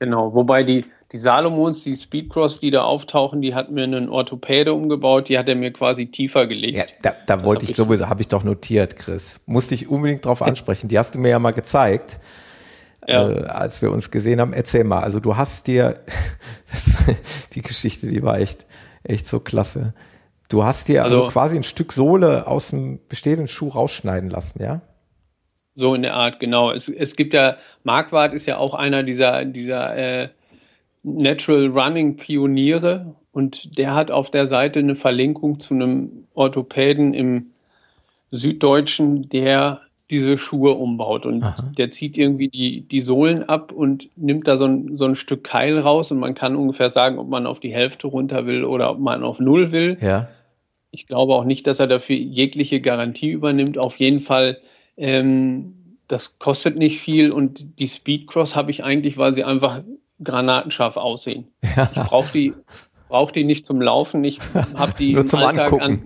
Genau, 0.00 0.34
wobei 0.34 0.62
die, 0.62 0.86
die 1.12 1.18
Salomons, 1.18 1.84
die 1.84 1.94
Speedcross, 1.94 2.58
die 2.58 2.70
da 2.70 2.84
auftauchen, 2.84 3.42
die 3.42 3.54
hat 3.54 3.70
mir 3.70 3.84
einen 3.84 4.08
Orthopäde 4.08 4.72
umgebaut, 4.72 5.28
die 5.28 5.36
hat 5.36 5.50
er 5.50 5.54
mir 5.54 5.70
quasi 5.70 6.06
tiefer 6.06 6.46
gelegt. 6.46 6.78
Ja, 6.78 6.84
da, 7.02 7.12
da 7.26 7.44
wollte 7.44 7.64
ich, 7.64 7.72
ich 7.72 7.76
sowieso, 7.76 8.08
habe 8.08 8.22
ich 8.22 8.28
doch 8.28 8.42
notiert, 8.42 8.96
Chris. 8.96 9.38
Musste 9.44 9.74
ich 9.74 9.88
unbedingt 9.90 10.24
drauf 10.24 10.40
ansprechen. 10.46 10.88
Die 10.88 10.98
hast 10.98 11.14
du 11.14 11.18
mir 11.18 11.28
ja 11.28 11.38
mal 11.38 11.52
gezeigt, 11.52 12.18
ja. 13.06 13.28
Äh, 13.28 13.44
als 13.48 13.82
wir 13.82 13.90
uns 13.90 14.10
gesehen 14.10 14.40
haben. 14.40 14.54
Erzähl 14.54 14.84
mal, 14.84 15.00
also 15.00 15.20
du 15.20 15.36
hast 15.36 15.66
dir, 15.66 16.00
die 17.52 17.60
Geschichte, 17.60 18.06
die 18.06 18.22
war 18.22 18.38
echt, 18.38 18.64
echt 19.04 19.28
so 19.28 19.40
klasse. 19.40 19.92
Du 20.48 20.64
hast 20.64 20.88
dir 20.88 21.04
also, 21.04 21.24
also 21.24 21.32
quasi 21.32 21.56
ein 21.56 21.62
Stück 21.62 21.92
Sohle 21.92 22.46
aus 22.46 22.70
dem 22.70 23.00
bestehenden 23.08 23.48
Schuh 23.48 23.68
rausschneiden 23.68 24.30
lassen, 24.30 24.62
ja? 24.62 24.80
So 25.74 25.94
in 25.94 26.02
der 26.02 26.14
Art, 26.14 26.40
genau. 26.40 26.72
Es, 26.72 26.88
es 26.88 27.16
gibt 27.16 27.34
ja, 27.34 27.56
Marquardt 27.84 28.32
ist 28.32 28.46
ja 28.46 28.56
auch 28.58 28.74
einer 28.74 29.02
dieser, 29.02 29.44
dieser 29.44 29.96
äh, 29.96 30.28
Natural 31.02 31.66
Running 31.66 32.16
Pioniere 32.16 33.14
und 33.32 33.78
der 33.78 33.94
hat 33.94 34.10
auf 34.10 34.30
der 34.30 34.46
Seite 34.46 34.78
eine 34.78 34.96
Verlinkung 34.96 35.60
zu 35.60 35.74
einem 35.74 36.26
Orthopäden 36.34 37.12
im 37.12 37.52
Süddeutschen, 38.30 39.28
der 39.28 39.82
diese 40.10 40.38
Schuhe 40.38 40.72
umbaut 40.72 41.26
und 41.26 41.42
Aha. 41.42 41.72
der 41.76 41.90
zieht 41.90 42.16
irgendwie 42.16 42.48
die, 42.48 42.82
die 42.82 43.00
Sohlen 43.00 43.42
ab 43.42 43.72
und 43.72 44.08
nimmt 44.16 44.46
da 44.46 44.56
so 44.56 44.64
ein, 44.64 44.96
so 44.96 45.04
ein 45.04 45.16
Stück 45.16 45.42
Keil 45.42 45.78
raus 45.78 46.12
und 46.12 46.18
man 46.18 46.34
kann 46.34 46.54
ungefähr 46.54 46.90
sagen, 46.90 47.18
ob 47.18 47.28
man 47.28 47.46
auf 47.46 47.58
die 47.58 47.74
Hälfte 47.74 48.06
runter 48.06 48.46
will 48.46 48.64
oder 48.64 48.90
ob 48.90 49.00
man 49.00 49.24
auf 49.24 49.40
Null 49.40 49.72
will. 49.72 49.98
Ja. 50.00 50.28
Ich 50.96 51.06
glaube 51.06 51.34
auch 51.34 51.44
nicht, 51.44 51.66
dass 51.66 51.78
er 51.78 51.86
dafür 51.86 52.16
jegliche 52.16 52.80
Garantie 52.80 53.30
übernimmt. 53.30 53.76
Auf 53.76 53.96
jeden 53.96 54.20
Fall, 54.20 54.58
ähm, 54.96 55.98
das 56.08 56.38
kostet 56.38 56.78
nicht 56.78 57.00
viel 57.00 57.34
und 57.34 57.78
die 57.78 57.86
Speedcross 57.86 58.56
habe 58.56 58.70
ich 58.70 58.82
eigentlich, 58.82 59.18
weil 59.18 59.34
sie 59.34 59.44
einfach 59.44 59.82
granatenscharf 60.24 60.96
aussehen. 60.96 61.48
Ja. 61.76 61.90
Ich 61.94 62.02
brauche 62.02 62.32
die, 62.32 62.54
brauch 63.10 63.30
die 63.30 63.44
nicht 63.44 63.66
zum 63.66 63.82
Laufen, 63.82 64.24
ich 64.24 64.38
habe 64.74 64.94
die 64.98 65.12
Nur 65.14 65.26
zum 65.26 65.40
Alltag 65.40 65.72
Angucken. 65.72 65.82
an. 65.92 66.02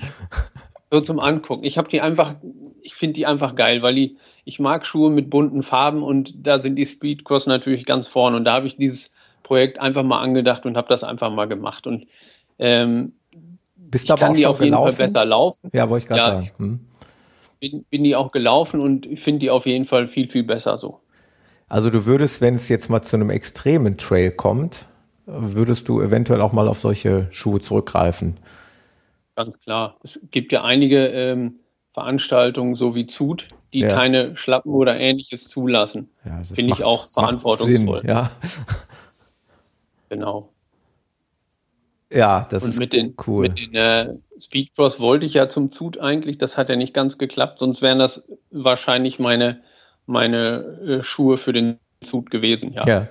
So 0.90 1.00
zum 1.00 1.20
Angucken. 1.20 1.62
Ich 1.62 1.78
habe 1.78 1.88
die 1.88 2.00
einfach, 2.00 2.34
ich 2.82 2.94
finde 2.94 3.12
die 3.14 3.26
einfach 3.26 3.54
geil, 3.54 3.82
weil 3.82 3.94
die, 3.94 4.16
ich 4.44 4.58
mag 4.58 4.84
Schuhe 4.84 5.08
mit 5.10 5.30
bunten 5.30 5.62
Farben 5.62 6.02
und 6.02 6.34
da 6.36 6.58
sind 6.58 6.74
die 6.74 6.86
Speedcross 6.86 7.46
natürlich 7.46 7.86
ganz 7.86 8.08
vorne 8.08 8.36
und 8.36 8.44
da 8.44 8.54
habe 8.54 8.66
ich 8.66 8.76
dieses 8.76 9.12
Projekt 9.44 9.78
einfach 9.78 10.02
mal 10.02 10.20
angedacht 10.20 10.66
und 10.66 10.76
habe 10.76 10.88
das 10.88 11.04
einfach 11.04 11.30
mal 11.30 11.46
gemacht 11.46 11.86
und 11.86 12.06
ähm, 12.58 13.12
bist 13.90 14.08
ich 14.08 14.16
kann 14.16 14.34
die 14.34 14.46
auf 14.46 14.60
jeden 14.60 14.72
gelaufen? 14.72 14.96
Fall 14.96 15.06
besser 15.06 15.24
laufen. 15.24 15.70
Ja, 15.72 15.88
wollte 15.88 16.04
ich 16.04 16.08
gerade 16.08 16.20
ja, 16.20 16.40
sagen. 16.40 16.54
Hm. 16.58 16.80
Bin, 17.60 17.84
bin 17.90 18.04
die 18.04 18.16
auch 18.16 18.32
gelaufen 18.32 18.80
und 18.80 19.06
finde 19.18 19.40
die 19.40 19.50
auf 19.50 19.66
jeden 19.66 19.84
Fall 19.84 20.08
viel, 20.08 20.30
viel 20.30 20.44
besser 20.44 20.78
so. 20.78 21.00
Also 21.68 21.90
du 21.90 22.06
würdest, 22.06 22.40
wenn 22.40 22.56
es 22.56 22.68
jetzt 22.68 22.90
mal 22.90 23.02
zu 23.02 23.16
einem 23.16 23.30
extremen 23.30 23.96
Trail 23.96 24.32
kommt, 24.32 24.86
würdest 25.26 25.88
du 25.88 26.00
eventuell 26.00 26.40
auch 26.40 26.52
mal 26.52 26.66
auf 26.68 26.80
solche 26.80 27.28
Schuhe 27.30 27.60
zurückgreifen? 27.60 28.34
Ganz 29.36 29.58
klar. 29.60 29.96
Es 30.02 30.20
gibt 30.30 30.52
ja 30.52 30.64
einige 30.64 31.06
ähm, 31.08 31.60
Veranstaltungen, 31.92 32.74
so 32.74 32.94
wie 32.94 33.06
Zut, 33.06 33.48
die 33.72 33.80
ja. 33.80 33.94
keine 33.94 34.36
Schlappen 34.36 34.72
oder 34.72 34.98
ähnliches 34.98 35.48
zulassen. 35.48 36.10
Ja, 36.24 36.42
Finde 36.44 36.72
ich 36.72 36.84
auch 36.84 37.06
verantwortungsvoll. 37.06 38.00
Sinn, 38.00 38.08
ja. 38.08 38.30
Genau. 40.08 40.52
Ja, 42.12 42.46
das 42.50 42.64
und 42.64 42.70
ist 42.70 42.78
mit 42.78 42.92
den, 42.92 43.14
cool. 43.26 43.48
Mit 43.48 43.58
den 43.58 43.74
äh, 43.74 44.14
Speedcross 44.38 45.00
wollte 45.00 45.26
ich 45.26 45.34
ja 45.34 45.48
zum 45.48 45.70
Zut 45.70 45.98
eigentlich, 45.98 46.38
das 46.38 46.58
hat 46.58 46.68
ja 46.68 46.76
nicht 46.76 46.92
ganz 46.92 47.18
geklappt, 47.18 47.60
sonst 47.60 47.82
wären 47.82 47.98
das 47.98 48.24
wahrscheinlich 48.50 49.18
meine, 49.18 49.60
meine 50.06 50.64
äh, 51.00 51.02
Schuhe 51.04 51.36
für 51.36 51.52
den 51.52 51.78
Zut 52.02 52.30
gewesen, 52.30 52.72
ja. 52.72 52.86
ja. 52.86 53.08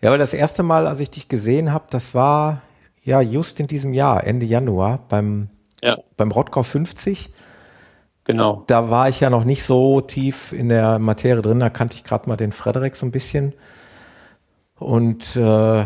Ja, 0.00 0.10
aber 0.10 0.18
das 0.18 0.34
erste 0.34 0.62
Mal, 0.62 0.86
als 0.86 1.00
ich 1.00 1.10
dich 1.10 1.28
gesehen 1.28 1.72
habe, 1.72 1.86
das 1.88 2.14
war 2.14 2.62
ja 3.02 3.20
just 3.20 3.60
in 3.60 3.66
diesem 3.66 3.94
Jahr, 3.94 4.24
Ende 4.24 4.44
Januar, 4.44 5.06
beim, 5.08 5.48
ja. 5.82 5.96
beim 6.16 6.30
Rottgau 6.30 6.62
50. 6.62 7.30
Genau. 8.24 8.64
Da 8.66 8.90
war 8.90 9.08
ich 9.08 9.20
ja 9.20 9.30
noch 9.30 9.44
nicht 9.44 9.62
so 9.62 10.00
tief 10.00 10.52
in 10.52 10.68
der 10.68 10.98
Materie 10.98 11.42
drin, 11.42 11.60
da 11.60 11.70
kannte 11.70 11.96
ich 11.96 12.04
gerade 12.04 12.28
mal 12.28 12.36
den 12.36 12.52
Frederik 12.52 12.96
so 12.96 13.06
ein 13.06 13.12
bisschen. 13.12 13.54
Und 14.76 15.36
äh, 15.36 15.84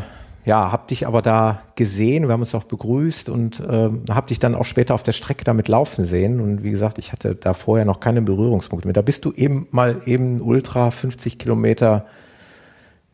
ja, 0.48 0.72
hab 0.72 0.88
dich 0.88 1.06
aber 1.06 1.20
da 1.20 1.60
gesehen, 1.74 2.26
wir 2.26 2.32
haben 2.32 2.40
uns 2.40 2.54
auch 2.54 2.64
begrüßt 2.64 3.28
und 3.28 3.60
äh, 3.60 3.90
hab 4.08 4.28
dich 4.28 4.38
dann 4.38 4.54
auch 4.54 4.64
später 4.64 4.94
auf 4.94 5.02
der 5.02 5.12
Strecke 5.12 5.44
damit 5.44 5.68
laufen 5.68 6.06
sehen. 6.06 6.40
Und 6.40 6.62
wie 6.62 6.70
gesagt, 6.70 6.98
ich 6.98 7.12
hatte 7.12 7.34
da 7.34 7.52
vorher 7.52 7.84
noch 7.84 8.00
keine 8.00 8.22
Berührungspunkte 8.22 8.88
mehr. 8.88 8.94
Da 8.94 9.02
bist 9.02 9.26
du 9.26 9.32
eben 9.32 9.68
mal 9.72 10.00
eben 10.06 10.40
Ultra 10.40 10.90
50 10.90 11.38
Kilometer, 11.38 12.06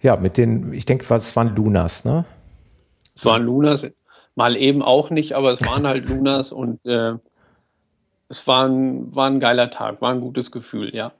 ja, 0.01 0.15
mit 0.15 0.37
den, 0.37 0.73
ich 0.73 0.87
denke, 0.87 1.13
es 1.13 1.35
waren 1.35 1.57
Lunas, 1.57 2.05
ne? 2.05 2.25
Es 3.17 3.25
waren 3.25 3.43
Lunas, 3.43 3.85
mal 4.37 4.57
eben 4.57 4.81
auch 4.81 5.11
nicht, 5.11 5.33
aber 5.33 5.51
es 5.51 5.67
waren 5.67 5.89
halt 5.89 6.09
Lunas 6.09 6.53
und 6.53 6.87
äh, 6.87 7.15
es 8.29 8.47
war 8.47 8.69
ein, 8.69 9.13
war 9.13 9.27
ein 9.27 9.41
geiler 9.41 9.71
Tag, 9.71 10.01
war 10.01 10.13
ein 10.13 10.21
gutes 10.21 10.53
Gefühl, 10.53 10.95
ja. 10.95 11.11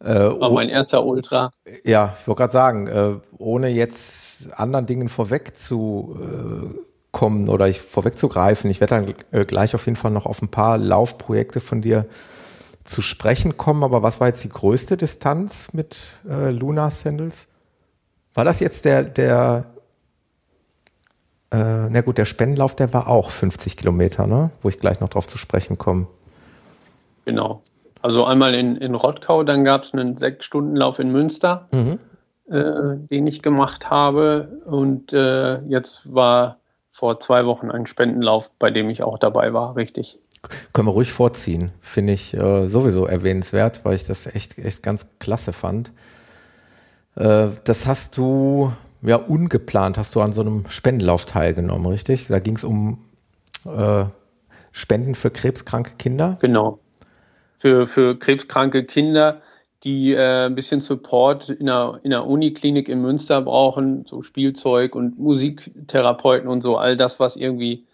Äh, 0.00 0.14
war 0.14 0.52
mein 0.52 0.68
erster 0.68 1.04
Ultra. 1.04 1.50
Ja, 1.84 2.14
ich 2.20 2.26
wollte 2.26 2.40
gerade 2.40 2.52
sagen, 2.52 2.86
äh, 2.86 3.14
ohne 3.38 3.68
jetzt 3.68 4.52
anderen 4.52 4.84
Dingen 4.86 5.08
vorwegzukommen 5.08 7.48
oder 7.48 7.68
ich 7.68 7.80
vorwegzugreifen. 7.80 8.70
Ich 8.70 8.80
werde 8.80 8.96
dann 8.96 9.14
äh, 9.32 9.46
gleich 9.46 9.74
auf 9.74 9.86
jeden 9.86 9.96
Fall 9.96 10.10
noch 10.10 10.26
auf 10.26 10.42
ein 10.42 10.48
paar 10.48 10.76
Laufprojekte 10.76 11.60
von 11.60 11.80
dir 11.80 12.04
zu 12.84 13.00
sprechen 13.00 13.56
kommen. 13.56 13.84
Aber 13.84 14.02
was 14.02 14.20
war 14.20 14.28
jetzt 14.28 14.44
die 14.44 14.50
größte 14.50 14.98
Distanz 14.98 15.72
mit 15.72 15.98
äh, 16.28 16.50
Luna 16.50 16.90
Sandals? 16.90 17.46
War 18.34 18.44
das 18.44 18.60
jetzt 18.60 18.84
der, 18.84 19.02
der, 19.02 19.64
äh, 21.50 21.88
na 21.88 22.02
gut, 22.02 22.18
der 22.18 22.26
Spendenlauf, 22.26 22.76
der 22.76 22.92
war 22.92 23.08
auch 23.08 23.30
50 23.30 23.78
Kilometer, 23.78 24.26
ne? 24.26 24.50
Wo 24.60 24.68
ich 24.68 24.78
gleich 24.78 25.00
noch 25.00 25.08
drauf 25.08 25.26
zu 25.26 25.38
sprechen 25.38 25.78
komme. 25.78 26.06
Genau. 27.24 27.62
Also 28.06 28.24
einmal 28.24 28.54
in, 28.54 28.76
in 28.76 28.94
Rottgau, 28.94 29.42
dann 29.42 29.64
gab 29.64 29.82
es 29.82 29.92
einen 29.92 30.16
Sechs-Stunden-Lauf 30.16 30.98
in 31.00 31.10
Münster. 31.10 31.68
Mhm 31.72 31.98
äh, 32.48 32.96
den 33.10 33.26
ich 33.26 33.42
gemacht 33.42 33.90
habe. 33.90 34.60
Und 34.66 35.12
äh, 35.12 35.60
jetzt 35.62 36.14
war 36.14 36.60
vor 36.92 37.18
zwei 37.18 37.44
Wochen 37.44 37.72
ein 37.72 37.86
Spendenlauf, 37.86 38.50
bei 38.58 38.70
dem 38.70 38.88
ich 38.88 39.02
auch 39.02 39.18
dabei 39.18 39.52
war, 39.52 39.74
richtig. 39.74 40.20
Können 40.72 40.86
wir 40.86 40.92
ruhig 40.92 41.12
vorziehen, 41.12 41.72
finde 41.80 42.12
ich 42.12 42.34
äh, 42.34 42.68
sowieso 42.68 43.06
erwähnenswert, 43.06 43.84
weil 43.84 43.96
ich 43.96 44.04
das 44.04 44.28
echt, 44.28 44.58
echt 44.58 44.84
ganz 44.84 45.06
klasse 45.18 45.52
fand. 45.52 45.92
Äh, 47.16 47.48
das 47.64 47.86
hast 47.86 48.16
du 48.16 48.72
ja 49.02 49.16
ungeplant, 49.16 49.98
hast 49.98 50.14
du 50.14 50.20
an 50.20 50.32
so 50.32 50.42
einem 50.42 50.68
Spendenlauf 50.68 51.24
teilgenommen, 51.24 51.86
richtig? 51.86 52.28
Da 52.28 52.38
ging 52.38 52.54
es 52.54 52.62
um 52.62 52.98
äh, 53.64 54.04
Spenden 54.70 55.16
für 55.16 55.30
krebskranke 55.30 55.96
Kinder. 55.98 56.38
Genau. 56.40 56.78
Für, 57.58 57.86
für 57.86 58.18
krebskranke 58.18 58.84
Kinder 58.84 59.40
die 59.84 60.14
äh, 60.14 60.46
ein 60.46 60.54
bisschen 60.54 60.80
Support 60.80 61.50
in 61.50 61.66
der, 61.66 62.00
in 62.02 62.10
der 62.10 62.26
Uniklinik 62.26 62.88
in 62.88 63.00
Münster 63.00 63.40
brauchen, 63.42 64.04
so 64.06 64.22
Spielzeug 64.22 64.94
und 64.94 65.18
Musiktherapeuten 65.18 66.48
und 66.48 66.62
so, 66.62 66.76
all 66.76 66.96
das, 66.96 67.20
was 67.20 67.36
irgendwie 67.36 67.86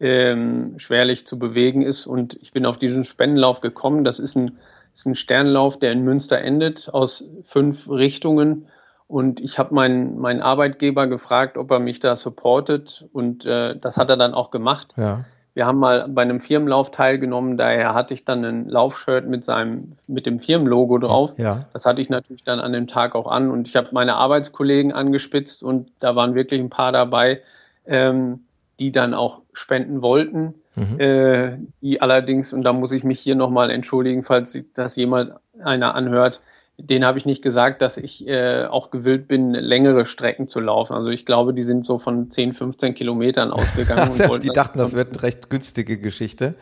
ähm, 0.00 0.78
schwerlich 0.78 1.26
zu 1.26 1.38
bewegen 1.38 1.82
ist. 1.82 2.06
Und 2.06 2.36
ich 2.40 2.52
bin 2.52 2.66
auf 2.66 2.78
diesen 2.78 3.04
Spendenlauf 3.04 3.60
gekommen. 3.60 4.02
Das 4.04 4.18
ist 4.18 4.34
ein, 4.34 4.58
ist 4.92 5.06
ein 5.06 5.14
Sternlauf, 5.14 5.78
der 5.78 5.92
in 5.92 6.02
Münster 6.02 6.38
endet, 6.38 6.92
aus 6.92 7.24
fünf 7.44 7.88
Richtungen. 7.88 8.66
Und 9.06 9.38
ich 9.38 9.58
habe 9.58 9.72
meinen, 9.74 10.18
meinen 10.18 10.40
Arbeitgeber 10.40 11.06
gefragt, 11.06 11.56
ob 11.58 11.70
er 11.70 11.78
mich 11.78 12.00
da 12.00 12.16
supportet. 12.16 13.06
Und 13.12 13.46
äh, 13.46 13.78
das 13.78 13.98
hat 13.98 14.10
er 14.10 14.16
dann 14.16 14.34
auch 14.34 14.50
gemacht. 14.50 14.94
Ja. 14.96 15.24
Wir 15.56 15.64
haben 15.64 15.78
mal 15.78 16.06
bei 16.06 16.20
einem 16.20 16.38
Firmenlauf 16.38 16.90
teilgenommen, 16.90 17.56
daher 17.56 17.94
hatte 17.94 18.12
ich 18.12 18.26
dann 18.26 18.44
ein 18.44 18.68
Laufshirt 18.68 19.26
mit 19.26 19.42
seinem, 19.42 19.92
mit 20.06 20.26
dem 20.26 20.38
Firmenlogo 20.38 20.98
drauf. 20.98 21.32
Ja. 21.38 21.60
Das 21.72 21.86
hatte 21.86 22.02
ich 22.02 22.10
natürlich 22.10 22.44
dann 22.44 22.60
an 22.60 22.74
dem 22.74 22.86
Tag 22.86 23.14
auch 23.14 23.26
an 23.26 23.50
und 23.50 23.66
ich 23.66 23.74
habe 23.74 23.88
meine 23.92 24.16
Arbeitskollegen 24.16 24.92
angespitzt 24.92 25.62
und 25.62 25.90
da 25.98 26.14
waren 26.14 26.34
wirklich 26.34 26.60
ein 26.60 26.68
paar 26.68 26.92
dabei, 26.92 27.40
ähm, 27.86 28.40
die 28.80 28.92
dann 28.92 29.14
auch 29.14 29.40
spenden 29.54 30.02
wollten. 30.02 30.52
Mhm. 30.76 31.00
Äh, 31.00 31.56
die 31.80 32.02
allerdings, 32.02 32.52
und 32.52 32.60
da 32.60 32.74
muss 32.74 32.92
ich 32.92 33.02
mich 33.02 33.20
hier 33.20 33.34
nochmal 33.34 33.70
entschuldigen, 33.70 34.24
falls 34.24 34.58
das 34.74 34.94
jemand 34.96 35.32
einer 35.62 35.94
anhört, 35.94 36.42
den 36.78 37.04
habe 37.04 37.18
ich 37.18 37.24
nicht 37.24 37.42
gesagt, 37.42 37.80
dass 37.80 37.96
ich 37.96 38.26
äh, 38.28 38.66
auch 38.66 38.90
gewillt 38.90 39.28
bin, 39.28 39.52
längere 39.52 40.04
Strecken 40.04 40.46
zu 40.46 40.60
laufen. 40.60 40.94
Also 40.94 41.10
ich 41.10 41.24
glaube, 41.24 41.54
die 41.54 41.62
sind 41.62 41.86
so 41.86 41.98
von 41.98 42.30
10, 42.30 42.54
15 42.54 42.94
Kilometern 42.94 43.50
ausgegangen. 43.50 44.10
und 44.12 44.28
wollten 44.28 44.46
die 44.46 44.52
dachten, 44.52 44.78
das 44.78 44.92
wird 44.94 45.14
eine 45.14 45.22
recht 45.22 45.48
günstige 45.48 45.98
Geschichte. 45.98 46.54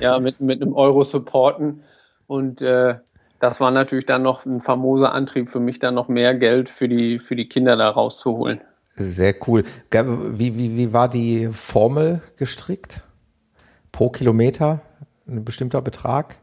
Ja, 0.00 0.18
mit, 0.18 0.40
mit 0.40 0.62
einem 0.62 0.72
Euro 0.72 1.04
supporten. 1.04 1.82
Und 2.26 2.62
äh, 2.62 2.94
das 3.38 3.60
war 3.60 3.70
natürlich 3.70 4.06
dann 4.06 4.22
noch 4.22 4.46
ein 4.46 4.60
famoser 4.60 5.12
Antrieb 5.12 5.50
für 5.50 5.60
mich, 5.60 5.78
dann 5.78 5.94
noch 5.94 6.08
mehr 6.08 6.34
Geld 6.34 6.68
für 6.68 6.88
die, 6.88 7.18
für 7.18 7.36
die 7.36 7.48
Kinder 7.48 7.76
da 7.76 7.90
rauszuholen. 7.90 8.60
Sehr 8.96 9.34
cool. 9.46 9.64
Wie, 9.90 10.56
wie, 10.58 10.76
wie 10.76 10.92
war 10.92 11.08
die 11.08 11.48
Formel 11.52 12.22
gestrickt? 12.36 13.02
Pro 13.92 14.10
Kilometer 14.10 14.80
ein 15.26 15.44
bestimmter 15.44 15.80
Betrag? 15.80 16.36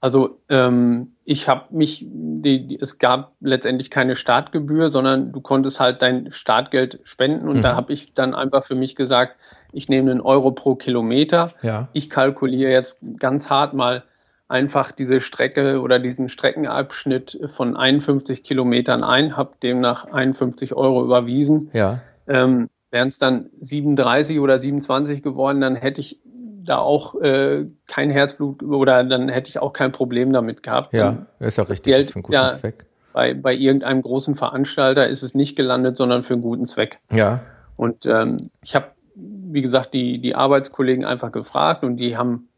Also 0.00 0.40
ähm, 0.48 1.12
ich 1.24 1.48
habe 1.48 1.64
mich, 1.70 2.06
die, 2.08 2.66
die, 2.66 2.78
es 2.80 2.98
gab 2.98 3.32
letztendlich 3.40 3.90
keine 3.90 4.14
Startgebühr, 4.14 4.88
sondern 4.88 5.32
du 5.32 5.40
konntest 5.40 5.80
halt 5.80 6.02
dein 6.02 6.30
Startgeld 6.30 7.00
spenden 7.04 7.48
und 7.48 7.58
mhm. 7.58 7.62
da 7.62 7.76
habe 7.76 7.92
ich 7.92 8.14
dann 8.14 8.34
einfach 8.34 8.64
für 8.64 8.74
mich 8.74 8.94
gesagt, 8.94 9.36
ich 9.72 9.88
nehme 9.88 10.10
einen 10.10 10.20
Euro 10.20 10.52
pro 10.52 10.74
Kilometer. 10.74 11.50
Ja. 11.62 11.88
Ich 11.92 12.10
kalkuliere 12.10 12.70
jetzt 12.70 12.98
ganz 13.18 13.50
hart 13.50 13.74
mal 13.74 14.04
einfach 14.48 14.92
diese 14.92 15.20
Strecke 15.20 15.80
oder 15.80 15.98
diesen 15.98 16.28
Streckenabschnitt 16.28 17.40
von 17.48 17.76
51 17.76 18.44
Kilometern 18.44 19.02
ein, 19.02 19.36
habe 19.36 19.52
demnach 19.62 20.04
51 20.04 20.74
Euro 20.74 21.02
überwiesen. 21.04 21.70
Ja. 21.72 22.00
Ähm, 22.28 22.68
Wären 22.92 23.08
es 23.08 23.18
dann 23.18 23.50
37 23.58 24.38
oder 24.38 24.58
27 24.58 25.22
geworden, 25.22 25.60
dann 25.60 25.74
hätte 25.74 26.00
ich 26.00 26.20
da 26.66 26.78
auch 26.78 27.20
äh, 27.20 27.66
kein 27.86 28.10
Herzblut 28.10 28.62
oder 28.62 29.02
dann 29.04 29.28
hätte 29.28 29.48
ich 29.48 29.58
auch 29.58 29.72
kein 29.72 29.92
Problem 29.92 30.32
damit 30.32 30.62
gehabt. 30.62 30.92
Ja, 30.92 31.26
ist 31.40 31.58
auch 31.58 31.68
richtig. 31.68 31.92
Geld 31.92 32.16
ist 32.16 32.30
ja 32.30 32.50
Zweck. 32.50 32.84
Bei, 33.12 33.32
bei 33.32 33.54
irgendeinem 33.54 34.02
großen 34.02 34.34
Veranstalter 34.34 35.08
ist 35.08 35.22
es 35.22 35.34
nicht 35.34 35.56
gelandet, 35.56 35.96
sondern 35.96 36.22
für 36.22 36.34
einen 36.34 36.42
guten 36.42 36.66
Zweck. 36.66 36.98
Ja. 37.10 37.40
Und 37.76 38.04
ähm, 38.04 38.36
ich 38.62 38.74
habe, 38.74 38.88
wie 39.14 39.62
gesagt, 39.62 39.94
die, 39.94 40.18
die 40.18 40.34
Arbeitskollegen 40.34 41.04
einfach 41.04 41.32
gefragt 41.32 41.82
und 41.82 41.96
die 41.96 42.16
haben, 42.18 42.48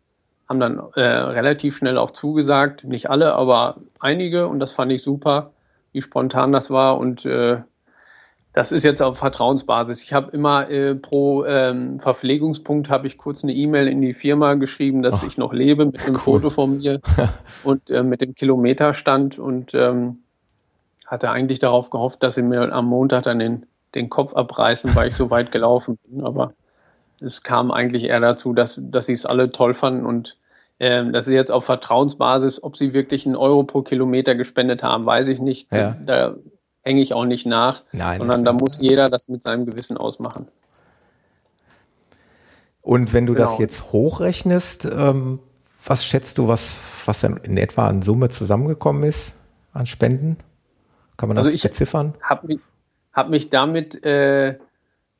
haben 0.48 0.58
dann 0.58 0.82
äh, 0.96 1.00
relativ 1.00 1.76
schnell 1.76 1.96
auch 1.96 2.10
zugesagt. 2.10 2.84
Nicht 2.84 3.08
alle, 3.08 3.34
aber 3.34 3.76
einige 4.00 4.48
und 4.48 4.58
das 4.58 4.72
fand 4.72 4.90
ich 4.90 5.02
super, 5.02 5.52
wie 5.92 6.02
spontan 6.02 6.50
das 6.50 6.70
war 6.70 6.98
und 6.98 7.24
äh, 7.24 7.58
das 8.52 8.72
ist 8.72 8.82
jetzt 8.82 9.02
auf 9.02 9.18
Vertrauensbasis. 9.18 10.02
Ich 10.02 10.12
habe 10.12 10.30
immer 10.32 10.70
äh, 10.70 10.94
pro 10.94 11.44
ähm, 11.44 12.00
Verpflegungspunkt 12.00 12.88
habe 12.88 13.06
ich 13.06 13.18
kurz 13.18 13.44
eine 13.44 13.52
E-Mail 13.52 13.88
in 13.88 14.00
die 14.00 14.14
Firma 14.14 14.54
geschrieben, 14.54 15.02
dass 15.02 15.22
Ach, 15.22 15.26
ich 15.26 15.38
noch 15.38 15.52
lebe 15.52 15.86
mit 15.86 16.04
einem 16.04 16.16
cool. 16.16 16.40
Foto 16.40 16.50
von 16.50 16.78
mir 16.78 17.00
und 17.64 17.90
äh, 17.90 18.02
mit 18.02 18.20
dem 18.20 18.34
Kilometerstand 18.34 19.38
und 19.38 19.74
ähm, 19.74 20.18
hatte 21.06 21.30
eigentlich 21.30 21.58
darauf 21.58 21.90
gehofft, 21.90 22.22
dass 22.22 22.34
sie 22.34 22.42
mir 22.42 22.72
am 22.72 22.86
Montag 22.86 23.24
dann 23.24 23.38
den, 23.38 23.66
den 23.94 24.10
Kopf 24.10 24.34
abreißen, 24.34 24.94
weil 24.94 25.08
ich 25.08 25.16
so 25.16 25.30
weit 25.30 25.52
gelaufen 25.52 25.98
bin. 26.04 26.24
Aber 26.24 26.52
es 27.20 27.42
kam 27.42 27.70
eigentlich 27.70 28.04
eher 28.04 28.20
dazu, 28.20 28.54
dass, 28.54 28.80
dass 28.82 29.06
sie 29.06 29.12
es 29.12 29.26
alle 29.26 29.52
toll 29.52 29.74
fanden 29.74 30.06
und 30.06 30.36
ähm, 30.80 31.12
das 31.12 31.26
ist 31.26 31.34
jetzt 31.34 31.50
auf 31.50 31.64
Vertrauensbasis. 31.64 32.62
Ob 32.62 32.76
sie 32.76 32.94
wirklich 32.94 33.26
einen 33.26 33.36
Euro 33.36 33.64
pro 33.64 33.82
Kilometer 33.82 34.34
gespendet 34.34 34.82
haben, 34.82 35.06
weiß 35.06 35.28
ich 35.28 35.40
nicht. 35.40 35.72
Ja. 35.74 35.96
Da 36.04 36.36
hänge 36.88 37.02
ich 37.02 37.12
auch 37.12 37.26
nicht 37.26 37.46
nach, 37.46 37.82
Nein, 37.92 38.18
sondern 38.18 38.44
da 38.44 38.54
muss 38.54 38.80
jeder 38.80 39.10
das 39.10 39.28
mit 39.28 39.42
seinem 39.42 39.66
Gewissen 39.66 39.98
ausmachen. 39.98 40.48
Und 42.80 43.12
wenn 43.12 43.26
du 43.26 43.34
genau. 43.34 43.44
das 43.44 43.58
jetzt 43.58 43.92
hochrechnest, 43.92 44.86
ähm, 44.86 45.40
was 45.84 46.06
schätzt 46.06 46.38
du, 46.38 46.48
was, 46.48 46.82
was 47.04 47.20
dann 47.20 47.36
in 47.36 47.58
etwa 47.58 47.86
an 47.86 48.00
Summe 48.00 48.30
zusammengekommen 48.30 49.02
ist 49.02 49.34
an 49.74 49.84
Spenden? 49.84 50.38
Kann 51.18 51.28
man 51.28 51.36
das 51.36 51.46
also 51.46 51.54
ich 51.54 51.62
beziffern? 51.62 52.14
Habe 52.22 52.46
mich, 52.46 52.60
hab 53.12 53.28
mich 53.28 53.50
damit, 53.50 54.02
äh, 54.02 54.58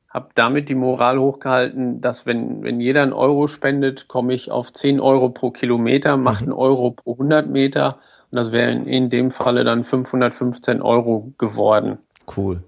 hab 0.09 0.33
damit 0.33 0.69
die 0.69 0.75
Moral 0.75 1.19
hochgehalten, 1.19 2.01
dass 2.01 2.25
wenn, 2.25 2.63
wenn 2.63 2.81
jeder 2.81 3.03
einen 3.03 3.13
Euro 3.13 3.45
spendet, 3.45 4.07
komme 4.07 4.33
ich 4.33 4.49
auf 4.49 4.73
10 4.73 4.99
Euro 4.99 5.29
pro 5.29 5.51
Kilometer, 5.51 6.17
macht 6.17 6.41
mhm. 6.41 6.53
einen 6.53 6.59
Euro 6.59 6.89
pro 6.89 7.11
100 7.13 7.47
Meter 7.47 7.99
und 8.31 8.35
das 8.35 8.51
wären 8.51 8.85
in 8.85 9.09
dem 9.09 9.31
Falle 9.31 9.63
dann 9.63 9.83
515 9.83 10.81
Euro 10.81 11.33
geworden. 11.37 11.97
Cool. 12.35 12.63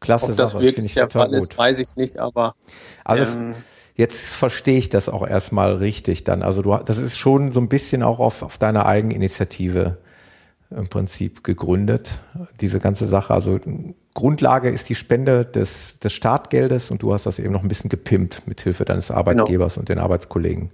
Klasse 0.00 0.32
Ob 0.32 0.36
das 0.36 0.52
Sache, 0.52 0.62
wirklich 0.62 0.94
der 0.94 1.08
Fall 1.08 1.28
gut. 1.28 1.38
ist, 1.38 1.56
weiß 1.56 1.78
ich 1.78 1.96
nicht, 1.96 2.18
aber. 2.18 2.54
Also 3.04 3.38
ähm, 3.38 3.54
jetzt 3.94 4.34
verstehe 4.34 4.78
ich 4.78 4.90
das 4.90 5.08
auch 5.08 5.26
erstmal 5.26 5.76
richtig 5.76 6.24
dann. 6.24 6.42
Also 6.42 6.62
du, 6.62 6.76
das 6.84 6.98
ist 6.98 7.16
schon 7.16 7.52
so 7.52 7.60
ein 7.60 7.68
bisschen 7.68 8.02
auch 8.02 8.20
auf, 8.20 8.42
auf 8.42 8.58
deine 8.58 8.84
Eigeninitiative 8.84 9.96
im 10.70 10.88
Prinzip 10.88 11.44
gegründet, 11.44 12.18
diese 12.60 12.80
ganze 12.80 13.06
Sache. 13.06 13.32
Also 13.32 13.58
Grundlage 14.14 14.68
ist 14.68 14.88
die 14.88 14.94
Spende 14.94 15.44
des, 15.44 16.00
des 16.00 16.12
Startgeldes 16.12 16.90
und 16.90 17.02
du 17.02 17.14
hast 17.14 17.26
das 17.26 17.38
eben 17.38 17.52
noch 17.52 17.62
ein 17.62 17.68
bisschen 17.68 17.88
gepimpt 17.88 18.42
mit 18.46 18.60
Hilfe 18.60 18.84
deines 18.84 19.10
Arbeitgebers 19.10 19.74
genau. 19.74 19.82
und 19.82 19.88
den 19.88 19.98
Arbeitskollegen. 19.98 20.70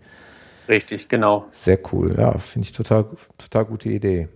Richtig, 0.69 1.09
genau. 1.09 1.47
Sehr 1.51 1.79
cool. 1.93 2.15
Ja, 2.17 2.39
finde 2.39 2.67
ich 2.67 2.73
total, 2.73 3.07
total 3.39 3.65
gute 3.65 3.89
Idee. 3.89 4.29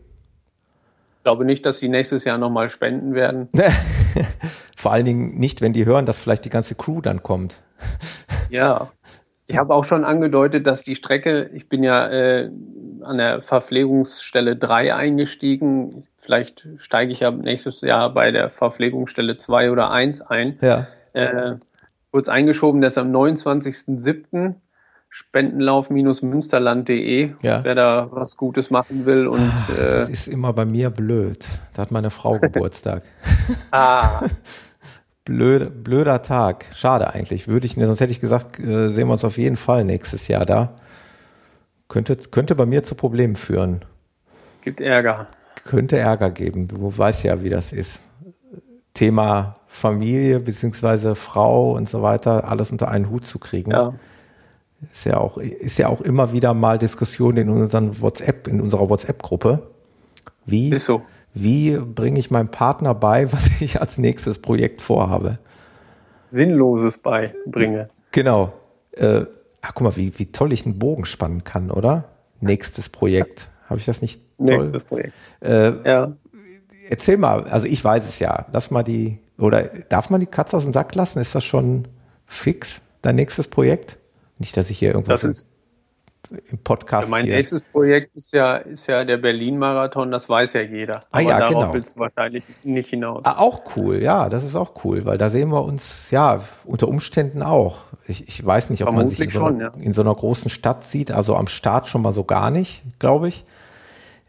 Ich 1.18 1.22
glaube 1.22 1.44
nicht, 1.44 1.66
dass 1.66 1.78
sie 1.78 1.88
nächstes 1.88 2.24
Jahr 2.24 2.38
nochmal 2.38 2.70
spenden 2.70 3.14
werden. 3.14 3.48
Vor 4.76 4.92
allen 4.92 5.04
Dingen 5.04 5.38
nicht, 5.38 5.60
wenn 5.60 5.72
die 5.72 5.86
hören, 5.86 6.06
dass 6.06 6.20
vielleicht 6.22 6.44
die 6.44 6.50
ganze 6.50 6.74
Crew 6.74 7.00
dann 7.00 7.22
kommt. 7.22 7.62
Ja. 8.48 8.92
Ich 9.48 9.56
habe 9.56 9.74
auch 9.74 9.84
schon 9.84 10.04
angedeutet, 10.04 10.68
dass 10.68 10.82
die 10.82 10.94
Strecke, 10.94 11.50
ich 11.52 11.68
bin 11.68 11.82
ja 11.82 12.08
äh, 12.08 12.48
an 13.02 13.18
der 13.18 13.42
Verpflegungsstelle 13.42 14.56
3 14.56 14.94
eingestiegen. 14.94 16.04
Vielleicht 16.16 16.68
steige 16.78 17.10
ich 17.10 17.20
ja 17.20 17.30
nächstes 17.30 17.80
Jahr 17.80 18.14
bei 18.14 18.30
der 18.30 18.50
Verpflegungsstelle 18.50 19.36
2 19.36 19.70
oder 19.70 19.90
1 19.90 20.20
ein. 20.22 20.58
Ja. 20.60 20.86
Äh, 21.12 21.56
kurz 22.10 22.28
eingeschoben, 22.28 22.80
das 22.80 22.94
ist 22.94 22.98
am 22.98 23.12
29.07. 23.12 24.54
Spendenlauf-münsterland.de, 25.08 27.30
Ja. 27.42 27.64
wer 27.64 27.74
da 27.74 28.08
was 28.10 28.36
Gutes 28.36 28.70
machen 28.70 29.06
will. 29.06 29.26
Und 29.26 29.52
Das 29.68 30.08
äh, 30.08 30.12
ist 30.12 30.28
immer 30.28 30.52
bei 30.52 30.64
mir 30.64 30.90
blöd. 30.90 31.44
Da 31.74 31.82
hat 31.82 31.90
meine 31.90 32.10
Frau 32.10 32.38
Geburtstag. 32.40 33.02
ah, 33.70 34.22
Blöd, 35.24 35.82
blöder 35.82 36.22
Tag. 36.22 36.66
Schade 36.72 37.12
eigentlich. 37.12 37.48
Würde 37.48 37.66
ich, 37.66 37.72
sonst 37.74 38.00
hätte 38.00 38.12
ich 38.12 38.20
gesagt, 38.20 38.60
äh, 38.60 38.88
sehen 38.90 39.08
wir 39.08 39.12
uns 39.14 39.24
auf 39.24 39.38
jeden 39.38 39.56
Fall 39.56 39.82
nächstes 39.84 40.28
Jahr 40.28 40.46
da. 40.46 40.76
Könnte, 41.88 42.16
könnte 42.30 42.54
bei 42.54 42.64
mir 42.64 42.84
zu 42.84 42.94
Problemen 42.94 43.34
führen. 43.34 43.84
gibt 44.62 44.80
Ärger. 44.80 45.26
Könnte 45.64 45.98
Ärger 45.98 46.30
geben. 46.30 46.68
Du 46.68 46.96
weißt 46.96 47.24
ja, 47.24 47.42
wie 47.42 47.50
das 47.50 47.72
ist. 47.72 48.00
Thema 48.94 49.54
Familie 49.66 50.38
beziehungsweise 50.38 51.16
Frau 51.16 51.72
und 51.72 51.88
so 51.88 52.02
weiter, 52.02 52.48
alles 52.48 52.70
unter 52.70 52.88
einen 52.88 53.10
Hut 53.10 53.26
zu 53.26 53.40
kriegen. 53.40 53.72
Ja. 53.72 53.94
Ist 54.92 55.06
ja 55.06 55.16
auch, 55.18 55.38
ist 55.38 55.78
ja 55.78 55.88
auch 55.88 56.00
immer 56.00 56.32
wieder 56.32 56.54
mal 56.54 56.78
Diskussion 56.78 57.36
in 57.36 57.48
unseren 57.48 58.00
WhatsApp, 58.00 58.46
in 58.46 58.60
unserer 58.60 58.88
WhatsApp-Gruppe. 58.88 59.62
Wie, 60.44 60.78
so. 60.78 61.02
wie 61.34 61.76
bringe 61.76 62.18
ich 62.20 62.30
meinem 62.30 62.48
Partner 62.48 62.94
bei, 62.94 63.32
was 63.32 63.50
ich 63.60 63.80
als 63.80 63.98
nächstes 63.98 64.38
Projekt 64.38 64.82
vorhabe? 64.82 65.38
Sinnloses 66.26 66.98
beibringe. 66.98 67.88
Genau. 68.12 68.52
Äh, 68.92 69.22
ach, 69.62 69.72
guck 69.74 69.82
mal, 69.82 69.96
wie, 69.96 70.18
wie 70.18 70.26
toll 70.32 70.52
ich 70.52 70.64
einen 70.64 70.78
Bogen 70.78 71.04
spannen 71.04 71.44
kann, 71.44 71.70
oder? 71.70 72.04
Nächstes 72.40 72.88
Projekt. 72.88 73.48
Habe 73.68 73.80
ich 73.80 73.86
das 73.86 74.02
nicht 74.02 74.20
toll? 74.38 74.58
Nächstes 74.58 74.84
Projekt. 74.84 75.12
Äh, 75.40 75.72
Ja. 75.88 76.12
erzähl 76.90 77.16
mal, 77.16 77.44
also 77.44 77.66
ich 77.66 77.82
weiß 77.82 78.06
es 78.06 78.18
ja. 78.18 78.46
Lass 78.52 78.70
mal 78.70 78.82
die, 78.82 79.18
oder 79.38 79.64
darf 79.88 80.10
man 80.10 80.20
die 80.20 80.26
Katze 80.26 80.56
aus 80.56 80.64
dem 80.64 80.72
Sack 80.72 80.94
lassen? 80.94 81.18
Ist 81.20 81.34
das 81.34 81.44
schon 81.44 81.86
fix, 82.26 82.80
dein 83.02 83.16
nächstes 83.16 83.48
Projekt? 83.48 83.98
Nicht, 84.38 84.56
dass 84.56 84.70
ich 84.70 84.78
hier 84.78 84.92
irgendwas 84.92 85.24
ist, 85.24 85.48
im 86.30 86.58
Podcast 86.58 87.08
mein 87.08 87.24
hier. 87.24 87.36
nächstes 87.36 87.62
Projekt 87.62 88.14
ist 88.16 88.32
ja, 88.32 88.56
ist 88.56 88.86
ja 88.86 89.04
der 89.04 89.16
Berlin-Marathon, 89.16 90.10
das 90.10 90.28
weiß 90.28 90.54
ja 90.54 90.62
jeder. 90.62 90.98
Ah 91.10 91.18
Aber 91.18 91.22
ja, 91.22 91.38
darauf 91.38 91.54
genau. 91.54 91.74
willst 91.74 91.96
du 91.96 92.00
wahrscheinlich 92.00 92.44
nicht 92.64 92.90
hinaus. 92.90 93.24
Ah, 93.24 93.38
auch 93.38 93.62
cool, 93.76 94.02
ja, 94.02 94.28
das 94.28 94.44
ist 94.44 94.56
auch 94.56 94.84
cool, 94.84 95.04
weil 95.04 95.18
da 95.18 95.30
sehen 95.30 95.50
wir 95.50 95.62
uns, 95.62 96.10
ja, 96.10 96.42
unter 96.64 96.88
Umständen 96.88 97.42
auch. 97.42 97.78
Ich, 98.06 98.28
ich 98.28 98.44
weiß 98.44 98.70
nicht, 98.70 98.84
ob 98.84 98.94
man 98.94 99.08
sich 99.08 99.20
in 99.20 99.30
Vermutlich 99.30 99.58
so, 99.60 99.64
einer, 99.64 99.72
schon, 99.74 99.82
in 99.82 99.92
so 99.92 100.02
einer 100.02 100.14
großen 100.14 100.50
Stadt 100.50 100.84
sieht, 100.84 101.10
also 101.10 101.36
am 101.36 101.48
Start 101.48 101.86
schon 101.88 102.02
mal 102.02 102.12
so 102.12 102.24
gar 102.24 102.50
nicht, 102.50 102.82
glaube 102.98 103.28
ich. 103.28 103.44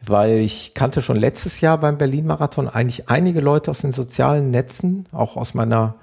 Weil 0.05 0.37
ich 0.37 0.75
kannte 0.75 1.01
schon 1.01 1.17
letztes 1.17 1.59
Jahr 1.59 1.79
beim 1.79 1.97
Berlin-Marathon 1.97 2.67
eigentlich 2.67 3.09
einige 3.09 3.41
Leute 3.41 3.71
aus 3.71 3.79
den 3.79 3.93
sozialen 3.93 4.51
Netzen, 4.51 5.05
auch 5.11 5.37
aus 5.37 5.55
meiner, 5.55 5.95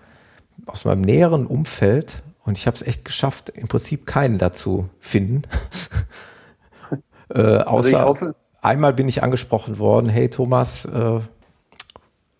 aus 0.67 0.85
meinem 0.85 1.03
näheren 1.03 1.47
Umfeld. 1.47 2.23
Und 2.45 2.59
ich 2.59 2.67
habe 2.67 2.77
es 2.77 2.83
echt 2.83 3.05
geschafft, 3.05 3.49
im 3.51 3.69
Prinzip 3.69 4.07
keinen 4.07 4.39
dazu 4.39 4.89
finden. 5.01 5.43
äh, 7.31 7.41
außer 7.41 7.65
Also 7.65 7.89
ich 7.89 7.97
hoffe, 7.97 8.37
einmal 8.61 8.93
bin 8.93 9.09
ich 9.09 9.23
angesprochen 9.23 9.79
worden, 9.79 10.09
hey 10.09 10.29
Thomas, 10.29 10.85
äh, 10.85 11.21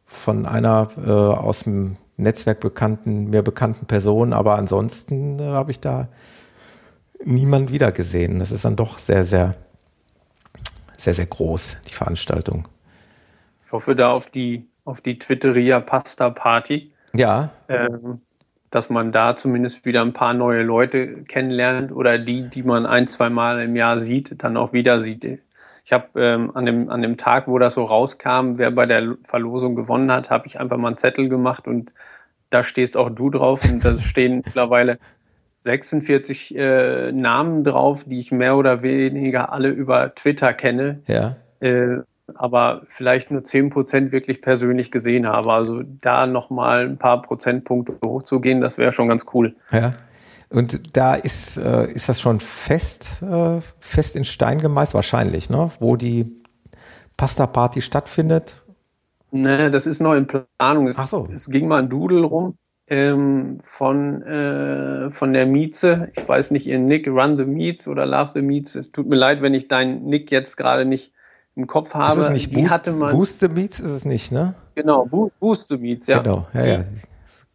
von 0.07 0.47
einer 0.47 0.89
äh, 1.05 1.11
aus 1.11 1.65
dem 1.65 1.97
Netzwerk 2.17 2.61
bekannten, 2.61 3.31
mir 3.31 3.43
bekannten 3.43 3.87
Person, 3.87 4.33
aber 4.33 4.57
ansonsten 4.57 5.39
äh, 5.39 5.43
habe 5.43 5.71
ich 5.71 5.81
da 5.81 6.09
niemand 7.25 7.73
wiedergesehen. 7.73 8.39
Das 8.39 8.53
ist 8.53 8.65
dann 8.65 8.77
doch 8.77 8.99
sehr, 8.99 9.25
sehr, 9.25 9.55
sehr, 10.97 11.15
sehr 11.15 11.27
groß, 11.27 11.79
die 11.89 11.95
Veranstaltung. 11.95 12.69
ich 13.67 13.73
hoffe 13.73 13.97
da 13.97 14.13
auf 14.13 14.27
die, 14.27 14.69
auf 14.85 15.01
die 15.01 15.19
Twitteria 15.19 15.81
Pasta 15.81 16.31
Party, 16.31 16.93
Ja, 17.13 17.51
ähm, 17.69 18.19
dass 18.75 18.91
man 18.91 19.13
da 19.13 19.37
zumindest 19.37 19.85
wieder 19.85 20.03
ein 20.03 20.13
paar 20.13 20.35
neue 20.35 20.63
Leute 20.63 21.23
kennenlernt 21.25 21.93
oder 21.93 22.19
die, 22.19 22.49
die 22.49 22.63
man 22.63 22.87
ein, 22.87 23.07
zwei 23.07 23.29
Mal 23.29 23.63
im 23.63 23.77
Jahr 23.77 24.01
sieht, 24.01 24.43
dann 24.43 24.57
auch 24.57 24.73
wieder 24.73 25.01
sieht. 25.01 25.41
Ich 25.85 25.93
habe 25.93 26.09
ähm, 26.17 26.51
an, 26.55 26.67
dem, 26.67 26.89
an 26.89 27.03
dem 27.03 27.17
Tag, 27.17 27.47
wo 27.47 27.59
das 27.59 27.75
so 27.75 27.85
rauskam, 27.85 28.57
wer 28.57 28.71
bei 28.71 28.87
der 28.87 29.17
Verlosung 29.25 29.75
gewonnen 29.77 30.11
hat, 30.11 30.31
habe 30.31 30.47
ich 30.47 30.59
einfach 30.59 30.79
mal 30.79 30.89
einen 30.89 30.97
Zettel 30.97 31.29
gemacht 31.29 31.69
und 31.69 31.93
da 32.51 32.65
stehst 32.65 32.97
auch 32.97 33.11
du 33.11 33.31
drauf 33.31 33.63
und 33.71 33.85
da 33.85 33.97
stehen 33.97 34.37
mittlerweile 34.45 34.99
46 35.61 36.57
äh, 36.57 37.13
Namen 37.13 37.65
drauf, 37.65 38.05
die 38.05 38.19
ich 38.19 38.33
mehr 38.33 38.57
oder 38.57 38.83
weniger 38.83 39.53
alle 39.53 39.69
über 39.69 40.15
Twitter 40.15 40.53
kenne, 40.53 41.01
ja. 41.07 41.37
äh, 41.61 41.99
aber 42.35 42.83
vielleicht 42.89 43.31
nur 43.31 43.43
10% 43.43 44.13
wirklich 44.13 44.41
persönlich 44.41 44.91
gesehen 44.91 45.27
habe. 45.27 45.53
Also 45.53 45.83
da 45.83 46.27
nochmal 46.27 46.87
ein 46.87 46.99
paar 46.99 47.23
Prozentpunkte 47.23 47.99
hochzugehen, 48.05 48.61
das 48.61 48.79
wäre 48.79 48.93
schon 48.93 49.09
ganz 49.09 49.27
cool. 49.35 49.55
Ja. 49.73 49.93
Und 50.51 50.97
da 50.97 51.15
ist, 51.15 51.57
äh, 51.57 51.91
ist 51.93 52.09
das 52.09 52.21
schon 52.21 52.41
fest, 52.41 53.23
äh, 53.23 53.61
fest 53.81 54.15
in 54.15 54.25
Stein 54.25 54.61
gemeißelt, 54.61 54.95
wahrscheinlich, 54.95 55.51
ne? 55.51 55.71
Wo 55.81 55.97
die 55.97 56.31
Pasta-Party 57.17 57.81
stattfindet. 57.81 58.63
Ne, 59.31 59.71
das 59.71 59.87
ist 59.87 60.01
noch 60.01 60.15
in 60.15 60.27
Planung. 60.27 60.87
Es, 60.87 60.99
Ach 60.99 61.09
so. 61.09 61.27
es 61.33 61.49
ging 61.49 61.67
mal 61.67 61.83
ein 61.83 61.89
Doodle 61.89 62.23
rum 62.23 62.57
ähm, 62.87 63.59
von, 63.65 64.23
äh, 64.23 65.11
von 65.11 65.33
der 65.33 65.47
Mieze. 65.47 66.09
Ich 66.17 66.29
weiß 66.29 66.53
nicht, 66.53 66.67
ihren 66.67 66.87
Nick, 66.87 67.09
Run 67.09 67.37
the 67.37 67.45
Meats 67.45 67.89
oder 67.89 68.07
Love 68.07 68.33
the 68.35 68.43
Meats. 68.43 68.77
Es 68.77 68.93
tut 68.93 69.09
mir 69.09 69.17
leid, 69.17 69.43
wenn 69.43 69.55
ich 69.55 69.67
deinen 69.67 70.05
Nick 70.05 70.31
jetzt 70.31 70.57
gerade 70.57 70.85
nicht 70.85 71.13
im 71.57 71.67
Kopf 71.67 71.89
Ist 71.89 71.95
habe. 71.95 72.21
es 72.23 72.31
nicht 72.31 72.51
Die 72.53 72.57
Boost, 72.63 72.71
hatte 72.71 72.93
man, 72.93 73.15
Boost 73.17 73.41
the 73.41 73.49
Meats? 73.49 73.81
Ist 73.81 73.91
es 73.91 74.05
nicht, 74.05 74.33
ne? 74.33 74.55
genau, 74.75 75.05
Bo 75.07 75.31
Boost 75.41 75.69
the 75.69 75.79
Meats, 75.79 76.07
ja. 76.07 76.19
Genau, 76.21 76.47
ja, 76.53 76.67
ja. 76.67 76.85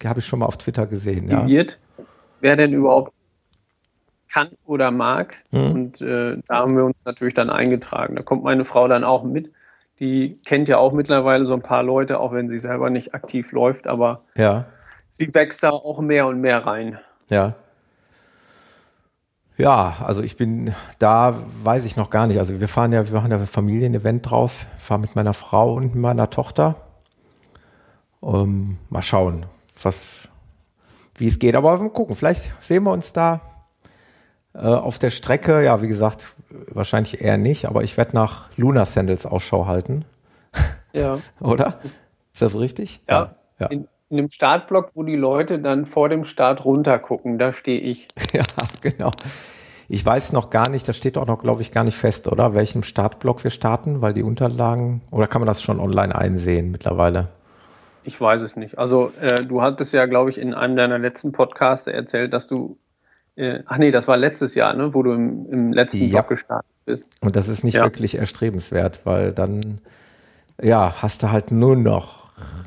Habe 0.06 0.20
ich 0.20 0.26
schon 0.26 0.40
mal 0.40 0.46
auf 0.46 0.58
Twitter 0.58 0.88
gesehen, 0.88 1.28
Die 1.28 1.34
ja. 1.34 1.46
wird, 1.48 1.78
wer 2.40 2.56
denn 2.56 2.72
überhaupt 2.74 3.14
kann 4.32 4.50
oder 4.66 4.92
mag. 4.92 5.38
Mhm. 5.52 5.72
Und 5.72 6.02
äh, 6.02 6.38
da 6.48 6.56
haben 6.60 6.78
wir 6.78 6.86
uns 6.86 7.04
natürlich 7.04 7.34
dann 7.34 7.50
eingetragen. 7.50 8.16
Da 8.16 8.22
kommt 8.22 8.44
meine 8.44 8.64
Frau 8.64 8.88
dann 8.88 9.04
auch 9.04 9.24
mit. 9.24 9.52
Die 10.00 10.38
kennt 10.46 10.70
ja 10.70 10.78
auch 10.78 10.94
mittlerweile 10.94 11.46
so 11.46 11.54
ein 11.54 11.62
paar 11.62 11.84
Leute, 11.84 12.20
auch 12.20 12.32
wenn 12.32 12.48
sie 12.48 12.60
selber 12.60 12.90
nicht 12.90 13.14
aktiv 13.14 13.52
läuft, 13.52 13.86
aber 13.88 14.22
Ja, 14.36 14.66
sie 15.10 15.34
wächst 15.34 15.64
da 15.64 15.72
auch 15.72 16.00
mehr 16.00 16.28
und 16.28 16.40
mehr 16.40 16.66
rein. 16.66 17.00
ja. 17.30 17.56
Ja, 19.60 19.98
also 20.06 20.24
ich 20.24 20.38
bin, 20.38 20.74
da 21.00 21.36
weiß 21.63 21.84
ich 21.84 21.98
noch 21.98 22.10
gar 22.10 22.28
nicht. 22.28 22.39
Also 22.39 22.62
wir 22.62 22.69
fahren 22.69 22.93
ja, 22.93 23.06
wir 23.06 23.13
machen 23.13 23.30
ja 23.30 23.38
ein 23.38 23.45
Familienevent 23.45 24.30
draus, 24.30 24.67
fahren 24.80 25.02
mit 25.02 25.17
meiner 25.17 25.34
Frau 25.34 25.74
und 25.74 25.95
meiner 25.95 26.30
Tochter. 26.30 26.76
Ähm, 28.24 28.78
mal 28.89 29.02
schauen, 29.02 29.45
was, 29.84 30.30
wie 31.15 31.28
es 31.28 31.39
geht. 31.39 31.56
Aber 31.56 31.78
mal 31.78 31.89
gucken, 31.89 32.15
vielleicht 32.15 32.54
sehen 32.63 32.84
wir 32.84 32.93
uns 32.93 33.12
da 33.12 33.41
äh, 34.54 34.60
auf 34.60 34.98
der 34.98 35.10
Strecke. 35.10 35.62
Ja, 35.62 35.82
wie 35.82 35.89
gesagt, 35.89 36.36
wahrscheinlich 36.72 37.19
eher 37.19 37.38
nicht, 37.38 37.65
aber 37.65 37.84
ich 37.84 37.98
werde 37.98 38.15
nach 38.15 38.52
Luna 38.56 38.86
Sandals 38.86 39.26
Ausschau 39.26 39.65
halten, 39.65 40.06
Ja. 40.93 41.17
oder? 41.41 41.82
Ist 42.34 42.41
das 42.41 42.58
richtig? 42.58 43.02
Ja. 43.10 43.36
Ja, 43.60 43.67
In, 43.67 43.89
in 44.10 44.17
dem 44.17 44.30
Startblock, 44.30 44.91
wo 44.95 45.04
die 45.04 45.15
Leute 45.15 45.60
dann 45.60 45.86
vor 45.86 46.10
dem 46.10 46.26
Start 46.26 46.65
runtergucken, 46.65 47.38
da 47.38 47.52
stehe 47.52 47.80
ich. 47.80 48.08
ja, 48.34 48.43
genau. 48.82 49.12
Ich 49.88 50.06
weiß 50.06 50.34
noch 50.34 50.50
gar 50.50 50.69
nicht, 50.69 50.88
das 50.88 50.98
steht 50.98 51.17
auch 51.17 51.26
noch, 51.26 51.41
glaube 51.41 51.62
ich, 51.62 51.72
gar 51.72 51.84
nicht 51.84 51.98
fest, 51.98 52.28
oder? 52.28 52.54
Welchem 52.54 52.84
Startblock 52.84 53.43
wir 53.43 53.52
starten, 53.52 54.02
weil 54.02 54.13
die 54.13 54.24
Unterlagen, 54.24 55.02
oder 55.12 55.28
kann 55.28 55.41
man 55.41 55.48
das 55.48 55.62
schon 55.62 55.80
online 55.80 56.15
einsehen 56.15 56.69
mittlerweile? 56.72 57.30
Ich 58.04 58.19
weiß 58.19 58.41
es 58.43 58.56
nicht. 58.56 58.78
Also 58.78 59.12
äh, 59.19 59.43
du 59.45 59.62
hattest 59.62 59.93
ja, 59.93 60.06
glaube 60.06 60.30
ich, 60.30 60.38
in 60.38 60.54
einem 60.54 60.76
deiner 60.76 61.00
letzten 61.00 61.32
Podcasts 61.32 61.88
erzählt, 61.88 62.34
dass 62.34 62.48
du, 62.48 62.78
äh, 63.36 63.60
ach 63.65 63.78
nee, 63.78 63.91
das 63.91 64.08
war 64.08 64.17
letztes 64.17 64.56
Jahr, 64.56 64.74
ne, 64.74 64.93
wo 64.93 65.04
du 65.04 65.12
im, 65.12 65.48
im 65.52 65.74
letzten 65.74 66.04
Ja. 66.04 66.19
Block 66.19 66.30
gestartet 66.30 66.72
bist. 66.86 67.10
Und 67.22 67.36
das 67.36 67.48
ist 67.48 67.63
nicht 67.63 67.76
Ja. 67.76 67.84
wirklich 67.84 68.15
erstrebenswert, 68.15 69.02
weil 69.06 69.32
dann, 69.34 69.82
ja, 70.62 71.02
hast 71.02 71.24
du 71.24 71.32
halt 71.32 71.52
nur 71.52 71.76
noch 71.76 72.19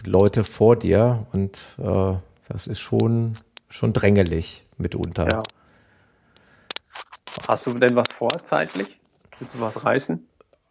Leute 0.05 0.45
vor 0.45 0.77
dir 0.77 1.27
und 1.33 1.59
äh, 1.79 2.15
das 2.49 2.67
ist 2.67 2.81
schon, 2.81 3.37
schon 3.71 3.93
drängelig 3.93 4.65
mitunter. 4.79 5.29
Ja. 5.31 5.39
Hast 7.49 7.67
du 7.67 7.75
denn 7.75 7.97
was 7.97 8.09
vor 8.13 8.31
zeitlich? 8.43 8.99
Willst 9.39 9.55
du 9.55 9.61
was 9.61 9.85
reißen? 9.85 10.27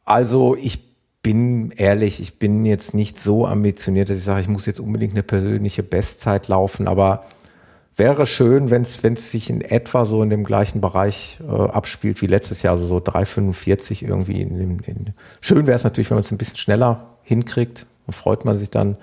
Also 0.06 0.56
ich 0.56 0.92
bin 1.22 1.72
ehrlich, 1.72 2.20
ich 2.20 2.40
bin 2.40 2.66
jetzt 2.66 2.94
nicht 2.94 3.20
so 3.20 3.46
ambitioniert, 3.46 4.10
dass 4.10 4.18
ich 4.18 4.24
sage, 4.24 4.42
ich 4.42 4.48
muss 4.48 4.66
jetzt 4.66 4.80
unbedingt 4.80 5.14
eine 5.14 5.24
persönliche 5.24 5.84
Bestzeit 5.84 6.48
laufen, 6.48 6.88
aber 6.88 7.26
wäre 7.96 8.26
schön, 8.26 8.72
wenn 8.72 8.84
es 8.84 9.32
sich 9.32 9.50
in 9.50 9.62
etwa 9.62 10.06
so 10.06 10.24
in 10.24 10.30
dem 10.30 10.44
gleichen 10.44 10.82
Bereich 10.82 11.40
äh, 11.44 11.52
abspielt 11.52 12.22
wie 12.22 12.28
letztes 12.28 12.64
Jahr, 12.64 12.74
also 12.74 12.88
so 12.88 12.98
3,45 12.98 14.04
irgendwie. 14.04 14.42
In 14.42 14.58
dem, 14.58 14.80
in, 14.86 15.14
schön 15.42 15.68
wäre 15.68 15.76
es 15.76 15.84
natürlich, 15.84 16.10
wenn 16.10 16.16
man 16.16 16.24
es 16.24 16.32
ein 16.32 16.38
bisschen 16.38 16.58
schneller 16.58 17.18
hinkriegt. 17.24 17.86
Da 18.12 18.18
freut 18.18 18.44
man 18.44 18.58
sich 18.58 18.70
dann, 18.70 18.98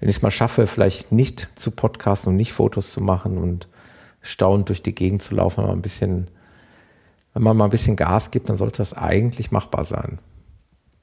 wenn 0.00 0.08
ich 0.08 0.16
es 0.16 0.22
mal 0.22 0.30
schaffe, 0.30 0.66
vielleicht 0.66 1.12
nicht 1.12 1.48
zu 1.56 1.70
podcasten 1.70 2.30
und 2.30 2.36
nicht 2.36 2.54
Fotos 2.54 2.90
zu 2.90 3.02
machen 3.02 3.36
und 3.36 3.68
staunend 4.22 4.70
durch 4.70 4.82
die 4.82 4.94
Gegend 4.94 5.22
zu 5.22 5.34
laufen, 5.34 5.60
aber 5.60 5.72
ein 5.72 5.82
bisschen, 5.82 6.28
wenn 7.34 7.42
man 7.42 7.56
mal 7.56 7.64
ein 7.64 7.70
bisschen 7.70 7.96
Gas 7.96 8.30
gibt, 8.30 8.48
dann 8.48 8.56
sollte 8.56 8.78
das 8.78 8.94
eigentlich 8.94 9.50
machbar 9.50 9.84
sein. 9.84 10.18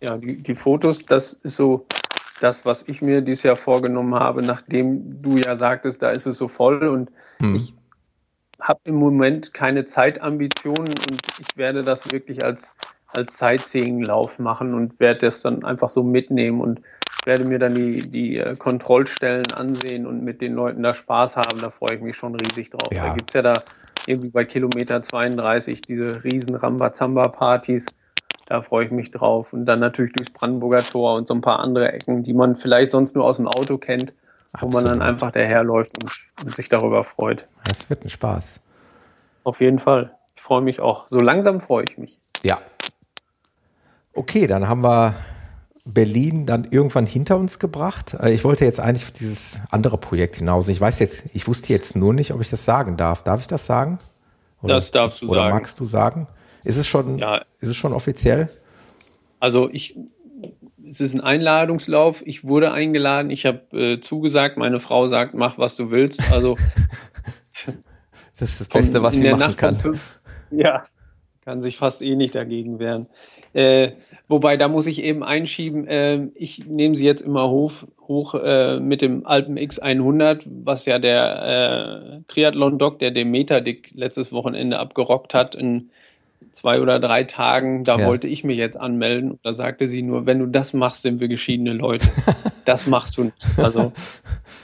Ja, 0.02 0.18
die, 0.18 0.42
die 0.42 0.56
Fotos, 0.56 1.06
das 1.06 1.34
ist 1.34 1.56
so 1.56 1.86
das, 2.42 2.66
was 2.66 2.88
ich 2.90 3.04
mir 3.04 3.22
dieses 3.22 3.44
Jahr 3.44 3.56
vorgenommen 3.56 4.16
habe, 4.16 4.42
nachdem 4.42 5.22
du 5.22 5.38
ja 5.38 5.56
sagtest, 5.56 6.02
da 6.02 6.10
ist 6.10 6.26
es 6.26 6.40
so 6.40 6.48
voll 6.48 6.88
und 6.88 7.12
hm. 7.38 7.56
ich 7.56 7.76
habe 8.60 8.80
im 8.86 8.96
Moment 8.96 9.54
keine 9.54 9.86
Zeitambitionen 9.86 10.88
und 10.88 11.22
ich 11.40 11.56
werde 11.56 11.84
das 11.84 12.12
wirklich 12.12 12.44
als, 12.44 12.76
als 13.08 13.38
Sightseeing-Lauf 13.38 14.40
machen 14.40 14.74
und 14.74 15.00
werde 15.00 15.28
das 15.28 15.42
dann 15.42 15.64
einfach 15.64 15.90
so 15.90 16.02
mitnehmen 16.02 16.62
und 16.62 16.82
werde 17.26 17.46
mir 17.46 17.60
dann 17.60 17.76
die, 17.76 18.10
die 18.10 18.38
äh, 18.38 18.56
Kontrollstellen 18.56 19.52
ansehen 19.54 20.06
und 20.06 20.24
mit 20.24 20.42
den 20.42 20.54
Leuten 20.54 20.84
da 20.84 20.94
Spaß 20.94 21.38
haben. 21.38 21.62
Da 21.62 21.70
freue 21.70 21.96
ich 21.96 22.02
mich 22.02 22.16
schon 22.16 22.36
riesig 22.36 22.70
drauf. 22.70 22.92
Ja. 22.92 23.08
Da 23.08 23.14
gibt 23.14 23.30
es 23.30 23.34
ja 23.34 23.42
da 23.42 23.54
irgendwie 24.08 24.32
bei 24.32 24.46
Kilometer 24.46 25.02
32 25.02 25.82
diese 25.82 26.24
riesen 26.24 26.56
Rambazamba-Partys. 26.56 27.88
Da 28.48 28.62
freue 28.62 28.86
ich 28.86 28.92
mich 28.92 29.12
drauf. 29.12 29.54
Und 29.54 29.66
dann 29.66 29.80
natürlich 29.80 30.14
durchs 30.14 30.32
Brandenburger 30.32 30.82
Tor 30.82 31.16
und 31.16 31.28
so 31.28 31.34
ein 31.34 31.42
paar 31.42 31.60
andere 31.60 31.92
Ecken, 31.92 32.24
die 32.24 32.34
man 32.34 32.56
vielleicht 32.56 32.92
sonst 32.92 33.16
nur 33.16 33.26
aus 33.26 33.38
dem 33.38 33.48
Auto 33.48 33.78
kennt, 33.78 34.14
Absolut. 34.52 34.74
wo 34.74 34.78
man 34.78 34.86
dann 34.86 35.02
einfach 35.02 35.32
daherläuft 35.32 35.92
und, 36.04 36.12
und 36.42 36.52
sich 36.52 36.68
darüber 36.68 37.04
freut. 37.04 37.48
Das 37.66 37.90
wird 37.90 38.04
ein 38.04 38.10
Spaß. 38.10 38.60
Auf 39.46 39.62
jeden 39.62 39.80
Fall. 39.80 40.14
Ich 40.36 40.42
freue 40.42 40.62
mich 40.62 40.80
auch. 40.82 41.08
So 41.08 41.20
langsam 41.20 41.62
freue 41.62 41.86
ich 41.88 41.98
mich. 41.98 42.20
Ja. 42.44 42.60
Okay, 44.14 44.46
dann 44.46 44.68
haben 44.68 44.82
wir 44.82 45.16
Berlin 45.86 46.46
dann 46.46 46.66
irgendwann 46.70 47.06
hinter 47.06 47.38
uns 47.38 47.60
gebracht. 47.60 48.16
Äh, 48.20 48.34
ich 48.34 48.44
wollte 48.44 48.66
jetzt 48.66 48.80
eigentlich 48.80 49.04
auf 49.04 49.12
dieses 49.12 49.60
andere 49.70 49.98
Projekt 49.98 50.38
hinaus. 50.38 50.68
Ich 50.70 50.80
weiß 50.80 51.00
jetzt, 51.00 51.24
ich 51.34 51.48
wusste 51.48 51.74
jetzt 51.74 51.96
nur 51.96 52.14
nicht, 52.14 52.32
ob 52.32 52.42
ich 52.42 52.50
das 52.50 52.66
sagen 52.66 52.98
darf. 52.98 53.24
Darf 53.24 53.42
ich 53.42 53.48
das 53.48 53.66
sagen? 53.66 54.00
Oder, 54.62 54.76
das 54.76 54.92
darfst 54.92 55.22
du 55.22 55.26
oder 55.26 55.36
sagen. 55.36 55.48
Oder 55.48 55.56
magst 55.56 55.80
du 55.80 55.86
sagen? 55.86 56.28
Ist 56.64 56.78
es 56.78 56.88
schon, 56.88 57.18
ja. 57.18 57.42
ist 57.60 57.70
es 57.70 57.76
schon 57.76 57.92
offiziell? 57.92 58.50
Also 59.42 59.70
ich, 59.70 59.98
es 60.88 61.02
ist 61.02 61.14
ein 61.14 61.20
Einladungslauf. 61.20 62.26
Ich 62.26 62.46
wurde 62.46 62.72
eingeladen. 62.72 63.30
Ich 63.30 63.46
habe 63.46 63.78
äh, 63.78 64.00
zugesagt. 64.00 64.56
Meine 64.56 64.80
Frau 64.80 65.08
sagt, 65.08 65.34
mach 65.34 65.58
was 65.58 65.76
du 65.76 65.92
willst. 65.92 66.32
Also 66.32 66.58
das 67.26 67.68
ist 68.40 68.62
das 68.62 68.68
Beste, 68.70 69.04
was 69.04 69.16
sie 69.16 69.30
machen 69.30 69.40
Nacht 69.40 69.58
kann. 69.58 69.76
Fünf, 69.76 70.22
ja, 70.50 70.86
kann 71.46 71.62
sich 71.62 71.78
fast 71.78 72.02
eh 72.02 72.16
nicht 72.16 72.36
dagegen 72.36 72.80
wehren. 72.80 73.08
Äh, 73.54 73.92
wobei, 74.28 74.58
da 74.58 74.68
muss 74.68 74.88
ich 74.88 75.04
eben 75.04 75.24
einschieben, 75.24 75.88
äh, 75.88 76.28
ich 76.36 76.66
nehme 76.66 76.96
sie 76.96 77.06
jetzt 77.06 77.22
immer 77.22 77.50
hoch, 77.50 77.72
hoch 78.08 78.36
äh, 78.36 78.80
mit 78.80 79.02
dem 79.02 79.26
Alpen 79.26 79.58
X100, 79.58 80.44
was 80.64 80.86
ja 80.86 81.00
der 81.00 82.22
äh, 82.22 82.32
Triathlon-Doc, 82.32 83.00
der 83.00 83.12
den 83.12 83.32
Metadick 83.32 83.92
letztes 83.94 84.32
Wochenende 84.32 84.80
abgerockt 84.80 85.34
hat, 85.34 85.56
in 85.56 85.90
zwei 86.52 86.82
oder 86.82 87.00
drei 87.00 87.24
Tagen, 87.24 87.84
da 87.84 88.00
ja. 88.00 88.06
wollte 88.06 88.28
ich 88.28 88.44
mich 88.44 88.58
jetzt 88.58 88.80
anmelden. 88.80 89.32
Und 89.32 89.40
da 89.44 89.54
sagte 89.54 89.88
sie 89.88 90.02
nur, 90.02 90.26
wenn 90.26 90.40
du 90.40 90.46
das 90.46 90.74
machst, 90.74 91.02
sind 91.02 91.20
wir 91.20 91.28
geschiedene 91.28 91.74
Leute. 91.74 92.08
das 92.66 92.88
machst 92.88 93.18
du 93.18 93.26
nicht. 93.26 93.36
Also 93.58 93.92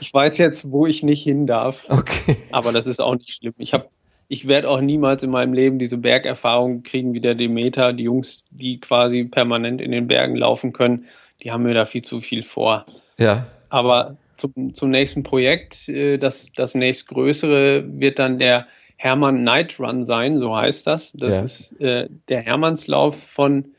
ich 0.00 0.12
weiß 0.12 0.38
jetzt, 0.38 0.72
wo 0.72 0.86
ich 0.86 1.02
nicht 1.02 1.22
hin 1.22 1.46
darf. 1.46 1.86
Okay. 1.88 2.36
Aber 2.52 2.72
das 2.72 2.86
ist 2.86 3.00
auch 3.00 3.14
nicht 3.14 3.34
schlimm. 3.34 3.54
Ich 3.58 3.74
habe 3.74 3.88
ich 4.32 4.46
werde 4.46 4.68
auch 4.68 4.80
niemals 4.80 5.24
in 5.24 5.30
meinem 5.30 5.52
Leben 5.52 5.80
diese 5.80 5.98
Bergerfahrung 5.98 6.84
kriegen 6.84 7.14
wie 7.14 7.20
der 7.20 7.34
Demeter. 7.34 7.92
Die 7.92 8.04
Jungs, 8.04 8.44
die 8.52 8.78
quasi 8.78 9.24
permanent 9.24 9.80
in 9.80 9.90
den 9.90 10.06
Bergen 10.06 10.36
laufen 10.36 10.72
können, 10.72 11.06
die 11.42 11.50
haben 11.50 11.64
mir 11.64 11.74
da 11.74 11.84
viel 11.84 12.02
zu 12.02 12.20
viel 12.20 12.44
vor. 12.44 12.86
Ja. 13.18 13.48
Aber 13.70 14.16
zum, 14.36 14.72
zum 14.72 14.90
nächsten 14.90 15.24
Projekt, 15.24 15.88
äh, 15.88 16.16
das, 16.16 16.52
das 16.52 16.76
nächstgrößere 16.76 17.84
wird 17.98 18.20
dann 18.20 18.38
der 18.38 18.68
Hermann 18.94 19.42
Night 19.42 19.80
Run 19.80 20.04
sein, 20.04 20.38
so 20.38 20.56
heißt 20.56 20.86
das. 20.86 21.10
Das 21.12 21.34
ja. 21.34 21.42
ist 21.42 21.80
äh, 21.80 22.08
der 22.28 22.42
Hermannslauf 22.42 23.20
von 23.20 23.72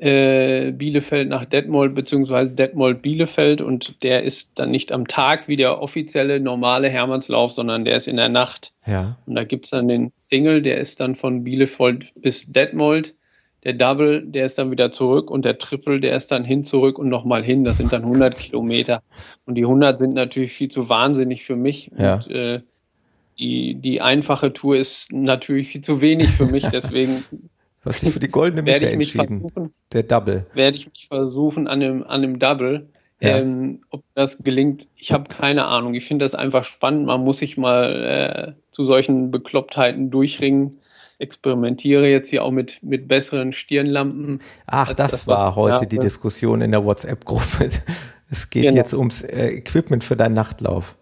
äh, 0.00 0.72
Bielefeld 0.72 1.28
nach 1.28 1.44
Detmold 1.44 1.94
beziehungsweise 1.94 2.50
Detmold 2.50 3.02
Bielefeld 3.02 3.60
und 3.60 4.02
der 4.02 4.22
ist 4.22 4.58
dann 4.58 4.70
nicht 4.70 4.92
am 4.92 5.06
Tag 5.06 5.46
wie 5.46 5.56
der 5.56 5.82
offizielle 5.82 6.40
normale 6.40 6.88
Hermannslauf, 6.88 7.52
sondern 7.52 7.84
der 7.84 7.96
ist 7.96 8.08
in 8.08 8.16
der 8.16 8.30
Nacht. 8.30 8.72
Ja. 8.86 9.18
Und 9.26 9.34
da 9.34 9.44
gibt 9.44 9.66
es 9.66 9.72
dann 9.72 9.88
den 9.88 10.10
Single, 10.16 10.62
der 10.62 10.78
ist 10.78 11.00
dann 11.00 11.16
von 11.16 11.44
Bielefeld 11.44 12.12
bis 12.16 12.50
Detmold. 12.50 13.14
Der 13.64 13.74
Double, 13.74 14.22
der 14.24 14.46
ist 14.46 14.56
dann 14.56 14.70
wieder 14.70 14.90
zurück 14.90 15.30
und 15.30 15.44
der 15.44 15.58
Triple, 15.58 16.00
der 16.00 16.16
ist 16.16 16.32
dann 16.32 16.44
hin, 16.44 16.64
zurück 16.64 16.98
und 16.98 17.10
nochmal 17.10 17.44
hin. 17.44 17.64
Das 17.64 17.76
sind 17.76 17.92
dann 17.92 18.04
100 18.04 18.38
Kilometer. 18.38 19.02
Und 19.44 19.56
die 19.56 19.64
100 19.64 19.98
sind 19.98 20.14
natürlich 20.14 20.52
viel 20.52 20.70
zu 20.70 20.88
wahnsinnig 20.88 21.44
für 21.44 21.56
mich. 21.56 21.90
Ja. 21.98 22.14
Und 22.14 22.30
äh, 22.30 22.62
die, 23.38 23.74
die 23.74 24.00
einfache 24.00 24.54
Tour 24.54 24.76
ist 24.76 25.12
natürlich 25.12 25.68
viel 25.68 25.82
zu 25.82 26.00
wenig 26.00 26.28
für 26.28 26.46
mich. 26.46 26.66
Deswegen 26.72 27.22
Du 27.82 27.88
hast 27.88 28.02
dich 28.02 28.12
für 28.12 28.20
die 28.20 28.30
goldene 28.30 28.62
Mitte 28.62 28.82
werde 28.82 28.90
ich 28.92 28.96
mich 28.96 29.18
entschieden. 29.18 29.72
Der 29.92 30.02
Double. 30.02 30.46
Werde 30.52 30.76
ich 30.76 30.86
mich 30.86 31.08
versuchen 31.08 31.66
an 31.66 31.80
dem, 31.80 32.04
an 32.04 32.20
dem 32.22 32.38
Double. 32.38 32.88
Ja. 33.20 33.38
Ähm, 33.38 33.82
ob 33.90 34.02
das 34.14 34.38
gelingt, 34.42 34.88
ich 34.96 35.12
habe 35.12 35.24
keine 35.28 35.66
Ahnung. 35.66 35.94
Ich 35.94 36.06
finde 36.06 36.24
das 36.24 36.34
einfach 36.34 36.64
spannend. 36.64 37.06
Man 37.06 37.22
muss 37.22 37.38
sich 37.38 37.56
mal 37.56 38.54
äh, 38.56 38.60
zu 38.70 38.84
solchen 38.84 39.30
Beklopptheiten 39.30 40.10
durchringen. 40.10 40.76
Experimentiere 41.18 42.08
jetzt 42.08 42.28
hier 42.28 42.44
auch 42.44 42.50
mit, 42.50 42.82
mit 42.82 43.08
besseren 43.08 43.52
Stirnlampen. 43.52 44.40
Ach, 44.66 44.92
das, 44.92 45.10
das, 45.10 45.26
war 45.26 45.54
heute 45.56 45.86
die 45.86 45.98
Diskussion 45.98 46.62
in 46.62 46.70
der 46.70 46.84
WhatsApp-Gruppe. 46.84 47.70
Es 48.32 48.48
geht 48.48 48.62
genau. 48.62 48.76
jetzt 48.76 48.94
ums 48.94 49.22
äh, 49.22 49.48
Equipment 49.56 50.04
für 50.04 50.14
deinen 50.14 50.34
Nachtlauf. 50.34 50.96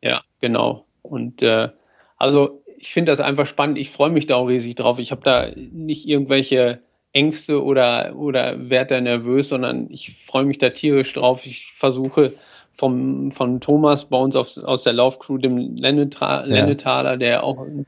Ja, 0.00 0.22
genau. 0.40 0.86
Und 1.02 1.42
äh, 1.42 1.68
also 2.16 2.62
ich 2.80 2.92
finde 2.92 3.12
das 3.12 3.20
einfach 3.20 3.46
spannend. 3.46 3.78
Ich 3.78 3.90
freue 3.90 4.10
mich 4.10 4.26
da 4.26 4.36
auch 4.36 4.46
riesig 4.46 4.76
drauf. 4.76 4.98
Ich 4.98 5.10
habe 5.10 5.22
da 5.24 5.48
nicht 5.56 6.08
irgendwelche 6.08 6.80
Ängste 7.12 7.62
oder, 7.62 8.14
oder 8.16 8.70
werde 8.70 8.94
da 8.94 9.00
nervös, 9.00 9.48
sondern 9.48 9.88
ich 9.90 10.24
freue 10.24 10.44
mich 10.44 10.58
da 10.58 10.70
tierisch 10.70 11.12
drauf. 11.12 11.44
Ich 11.46 11.72
versuche 11.72 12.32
vom, 12.72 13.32
von 13.32 13.60
Thomas 13.60 14.04
bei 14.04 14.18
uns 14.18 14.36
auf, 14.36 14.56
aus 14.58 14.84
der 14.84 14.92
Laufcrew, 14.92 15.38
dem 15.38 15.76
Lennetra, 15.76 16.46
ja. 16.46 16.54
Lennetaler, 16.54 17.16
der 17.16 17.42
auch 17.42 17.60
ein 17.60 17.86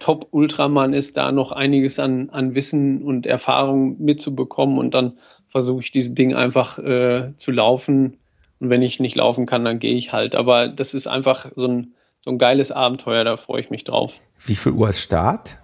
Top-Ultramann 0.00 0.92
ist, 0.92 1.16
da 1.16 1.32
noch 1.32 1.50
einiges 1.50 1.98
an, 1.98 2.30
an 2.30 2.54
Wissen 2.54 3.02
und 3.02 3.26
Erfahrung 3.26 3.96
mitzubekommen 3.98 4.78
und 4.78 4.94
dann 4.94 5.14
versuche 5.48 5.80
ich 5.80 5.90
dieses 5.90 6.14
Ding 6.14 6.34
einfach 6.34 6.78
äh, 6.78 7.32
zu 7.36 7.50
laufen. 7.50 8.18
Und 8.60 8.70
wenn 8.70 8.82
ich 8.82 9.00
nicht 9.00 9.16
laufen 9.16 9.46
kann, 9.46 9.64
dann 9.64 9.78
gehe 9.78 9.94
ich 9.94 10.12
halt. 10.12 10.34
Aber 10.34 10.68
das 10.68 10.94
ist 10.94 11.06
einfach 11.06 11.50
so 11.56 11.68
ein 11.68 11.94
so 12.20 12.30
ein 12.30 12.38
geiles 12.38 12.72
Abenteuer, 12.72 13.24
da 13.24 13.36
freue 13.36 13.60
ich 13.60 13.70
mich 13.70 13.84
drauf. 13.84 14.20
Wie 14.38 14.56
viel 14.56 14.72
Uhr 14.72 14.88
ist 14.88 15.00
Start? 15.00 15.58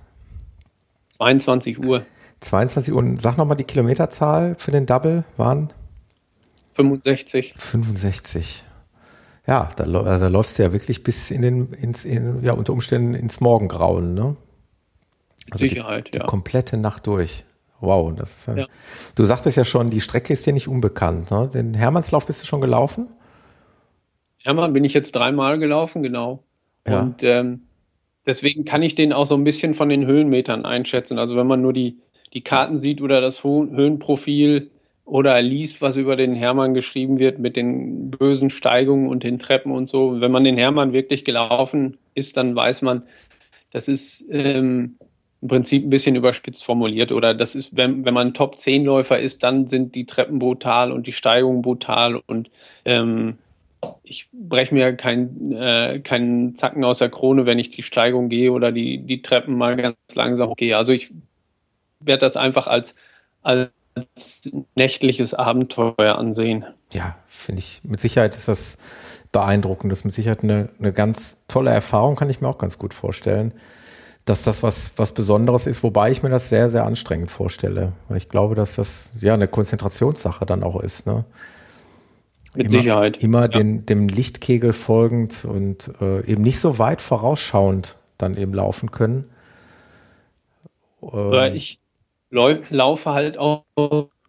22 1.09 1.85
Uhr. 1.85 2.05
22 2.41 2.93
Uhr. 2.93 2.99
Und 2.99 3.21
sag 3.21 3.37
nochmal 3.37 3.57
die 3.57 3.65
Kilometerzahl 3.65 4.57
für 4.59 4.71
den 4.71 4.87
Double 4.87 5.25
waren? 5.37 5.73
65. 6.69 7.55
65. 7.57 8.65
Ja, 9.47 9.69
da, 9.77 9.85
da 9.85 10.29
läufst 10.29 10.59
du 10.59 10.63
ja 10.63 10.73
wirklich 10.73 11.03
bis 11.03 11.31
in 11.31 11.43
den, 11.43 11.73
ins, 11.73 12.05
in, 12.05 12.43
ja, 12.43 12.53
unter 12.53 12.73
Umständen 12.73 13.15
ins 13.15 13.41
Morgengrauen, 13.41 14.15
ne? 14.15 14.37
Also 15.51 15.67
Sicherheit, 15.67 16.15
die, 16.15 16.19
ja. 16.19 16.25
Die 16.25 16.29
komplette 16.29 16.77
Nacht 16.79 17.07
durch. 17.07 17.45
Wow, 17.81 18.15
das 18.17 18.39
ist 18.39 18.47
ja, 18.47 18.57
ja. 18.57 18.67
Du 19.15 19.25
sagtest 19.25 19.59
ja 19.59 19.65
schon, 19.65 19.91
die 19.91 20.01
Strecke 20.01 20.33
ist 20.33 20.47
dir 20.47 20.55
nicht 20.55 20.69
unbekannt, 20.69 21.31
ne? 21.31 21.49
Den 21.53 21.75
Hermannslauf 21.75 22.27
bist 22.27 22.43
du 22.43 22.47
schon 22.47 22.63
gelaufen? 22.63 23.09
Hermann 24.45 24.73
bin 24.75 24.85
ich 24.85 24.95
jetzt 24.95 25.17
dreimal 25.17 25.59
gelaufen, 25.59 26.03
genau. 26.03 26.45
Ja. 26.87 27.01
Und 27.01 27.23
ähm, 27.23 27.63
deswegen 28.27 28.65
kann 28.65 28.83
ich 28.83 28.95
den 28.95 29.13
auch 29.13 29.27
so 29.27 29.35
ein 29.35 29.45
bisschen 29.45 29.75
von 29.75 29.89
den 29.89 30.07
Höhenmetern 30.07 30.67
einschätzen. 30.67 31.19
Also 31.19 31.35
wenn 31.35 31.47
man 31.47 31.63
nur 31.63 31.73
die, 31.73 31.99
die 32.35 32.43
Karten 32.43 32.77
sieht 32.77 33.01
oder 33.01 33.21
das 33.21 33.43
Höhenprofil 33.43 34.71
oder 35.07 35.41
liest, 35.41 35.81
was 35.81 35.97
über 35.97 36.17
den 36.17 36.35
Hermann 36.35 36.75
geschrieben 36.75 37.19
wird 37.19 37.39
mit 37.39 37.57
den 37.57 38.11
bösen 38.11 38.51
Steigungen 38.51 39.09
und 39.09 39.23
den 39.23 39.39
Treppen 39.39 39.73
und 39.73 39.89
so. 39.89 40.21
Wenn 40.21 40.33
man 40.33 40.45
den 40.45 40.59
Hermann 40.59 40.93
wirklich 40.93 41.25
gelaufen 41.25 41.97
ist, 42.15 42.37
dann 42.37 42.55
weiß 42.55 42.83
man, 42.83 43.03
das 43.71 43.89
ist 43.89 44.27
ähm, 44.31 44.97
im 45.43 45.49
Prinzip 45.49 45.85
ein 45.85 45.91
bisschen 45.91 46.17
überspitzt 46.17 46.65
formuliert. 46.65 47.13
Oder 47.13 47.35
das 47.35 47.55
ist, 47.55 47.77
wenn, 47.77 48.05
wenn 48.05 48.15
man 48.15 48.33
Top-10-Läufer 48.33 49.19
ist, 49.19 49.43
dann 49.43 49.67
sind 49.67 49.95
die 49.95 50.07
Treppen 50.07 50.39
brutal 50.39 50.91
und 50.91 51.07
die 51.07 51.13
Steigungen 51.13 51.61
brutal 51.61 52.17
und 52.27 52.51
ähm, 52.87 53.37
ich 54.03 54.29
breche 54.33 54.75
mir 54.75 54.95
keinen 54.95 55.53
äh, 55.53 56.01
keinen 56.01 56.55
Zacken 56.55 56.85
aus 56.85 56.99
der 56.99 57.11
Krone, 57.11 57.47
wenn 57.47 57.59
ich 57.59 57.71
die 57.71 57.83
Steigung 57.83 58.29
gehe 58.29 58.53
oder 58.53 58.73
die, 58.73 58.99
die 58.99 59.23
Treppen 59.23 59.57
mal 59.57 59.77
ganz 59.77 59.97
langsam 60.15 60.55
gehe. 60.55 60.77
Also 60.77 60.93
ich 60.93 61.13
werde 62.01 62.21
das 62.21 62.37
einfach 62.37 62.67
als, 62.67 62.95
als 63.43 63.71
nächtliches 64.75 65.35
Abenteuer 65.35 66.17
ansehen. 66.19 66.65
Ja, 66.93 67.17
finde 67.29 67.61
ich. 67.61 67.81
Mit 67.85 68.01
Sicherheit 68.01 68.35
ist 68.35 68.49
das 68.49 68.79
beeindruckend. 69.33 69.93
Das 69.93 70.01
ist 70.01 70.05
mit 70.05 70.15
Sicherheit 70.15 70.43
eine, 70.43 70.69
eine 70.79 70.93
ganz 70.93 71.37
tolle 71.49 71.71
Erfahrung, 71.71 72.17
kann 72.17 72.31
ich 72.31 72.41
mir 72.41 72.49
auch 72.49 72.59
ganz 72.59 72.79
gut 72.79 72.95
vorstellen, 72.95 73.53
dass 74.25 74.43
das 74.43 74.63
was, 74.63 74.93
was 74.97 75.13
Besonderes 75.13 75.67
ist, 75.67 75.83
wobei 75.83 76.11
ich 76.11 76.23
mir 76.23 76.31
das 76.31 76.49
sehr, 76.49 76.71
sehr 76.71 76.85
anstrengend 76.85 77.31
vorstelle. 77.31 77.93
Weil 78.09 78.17
ich 78.17 78.29
glaube, 78.29 78.55
dass 78.55 78.77
das 78.77 79.13
ja 79.21 79.35
eine 79.35 79.49
Konzentrationssache 79.49 80.47
dann 80.47 80.63
auch 80.63 80.81
ist. 80.81 81.07
Ne? 81.07 81.25
Mit 82.55 82.71
immer, 82.71 82.83
Sicherheit. 82.83 83.17
Immer 83.23 83.43
ja. 83.43 83.49
den, 83.49 83.87
dem 83.87 84.09
Lichtkegel 84.09 84.73
folgend 84.73 85.45
und 85.45 85.91
äh, 86.01 86.25
eben 86.25 86.43
nicht 86.43 86.61
so 86.61 86.79
weit 86.79 87.03
vorausschauend 87.03 87.97
dann 88.19 88.37
eben 88.37 88.55
laufen 88.55 88.91
können. 88.91 89.25
Ähm, 91.03 91.55
ich 91.55 91.79
laufe 92.31 93.13
halt 93.13 93.39
auch 93.39 93.65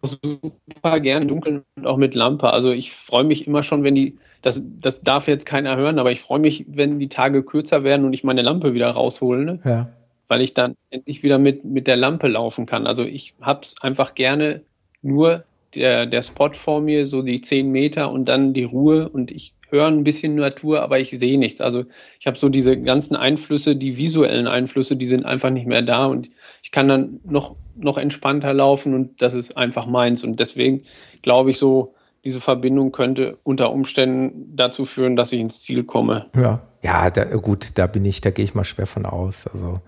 super 0.02 1.00
gern 1.00 1.22
im 1.22 1.28
Dunkeln 1.28 1.62
und 1.76 1.86
auch 1.86 1.96
mit 1.96 2.14
Lampe. 2.14 2.52
Also 2.52 2.70
ich 2.70 2.92
freue 2.92 3.24
mich 3.24 3.46
immer 3.46 3.62
schon, 3.62 3.82
wenn 3.82 3.94
die, 3.94 4.16
das, 4.42 4.62
das 4.80 5.00
darf 5.00 5.28
jetzt 5.28 5.46
keiner 5.46 5.76
hören, 5.76 5.98
aber 5.98 6.12
ich 6.12 6.20
freue 6.20 6.38
mich, 6.38 6.64
wenn 6.68 6.98
die 6.98 7.08
Tage 7.08 7.42
kürzer 7.42 7.84
werden 7.84 8.04
und 8.04 8.12
ich 8.12 8.24
meine 8.24 8.42
Lampe 8.42 8.74
wieder 8.74 8.90
raushole. 8.90 9.44
Ne? 9.44 9.60
Ja. 9.64 9.88
Weil 10.28 10.40
ich 10.40 10.54
dann 10.54 10.76
endlich 10.90 11.22
wieder 11.22 11.38
mit, 11.38 11.64
mit 11.64 11.86
der 11.86 11.96
Lampe 11.96 12.28
laufen 12.28 12.66
kann. 12.66 12.86
Also 12.86 13.04
ich 13.04 13.34
habe 13.40 13.60
es 13.62 13.74
einfach 13.80 14.14
gerne 14.14 14.62
nur 15.02 15.44
der, 15.74 16.06
der 16.06 16.22
Spot 16.22 16.52
vor 16.52 16.80
mir, 16.80 17.06
so 17.06 17.22
die 17.22 17.40
zehn 17.40 17.70
Meter 17.70 18.10
und 18.10 18.26
dann 18.26 18.54
die 18.54 18.64
Ruhe 18.64 19.08
und 19.08 19.30
ich 19.30 19.54
höre 19.68 19.86
ein 19.86 20.04
bisschen 20.04 20.36
Natur, 20.36 20.82
aber 20.82 20.98
ich 20.98 21.10
sehe 21.10 21.38
nichts. 21.38 21.60
Also 21.60 21.84
ich 22.20 22.26
habe 22.26 22.38
so 22.38 22.48
diese 22.48 22.80
ganzen 22.80 23.16
Einflüsse, 23.16 23.76
die 23.76 23.96
visuellen 23.96 24.46
Einflüsse, 24.46 24.96
die 24.96 25.06
sind 25.06 25.24
einfach 25.24 25.50
nicht 25.50 25.66
mehr 25.66 25.82
da 25.82 26.06
und 26.06 26.28
ich 26.62 26.70
kann 26.70 26.88
dann 26.88 27.20
noch, 27.24 27.56
noch 27.76 27.98
entspannter 27.98 28.54
laufen 28.54 28.94
und 28.94 29.20
das 29.20 29.34
ist 29.34 29.56
einfach 29.56 29.86
meins. 29.86 30.24
Und 30.24 30.38
deswegen 30.38 30.82
glaube 31.22 31.50
ich 31.50 31.58
so, 31.58 31.94
diese 32.24 32.40
Verbindung 32.40 32.92
könnte 32.92 33.38
unter 33.44 33.70
Umständen 33.70 34.56
dazu 34.56 34.84
führen, 34.84 35.14
dass 35.16 35.32
ich 35.32 35.40
ins 35.40 35.62
Ziel 35.62 35.84
komme. 35.84 36.26
Ja, 36.34 36.60
ja, 36.82 37.10
da, 37.10 37.24
gut, 37.24 37.78
da 37.78 37.86
bin 37.86 38.04
ich, 38.04 38.20
da 38.20 38.30
gehe 38.30 38.44
ich 38.44 38.54
mal 38.54 38.64
schwer 38.64 38.86
von 38.86 39.06
aus. 39.06 39.46
Also 39.46 39.80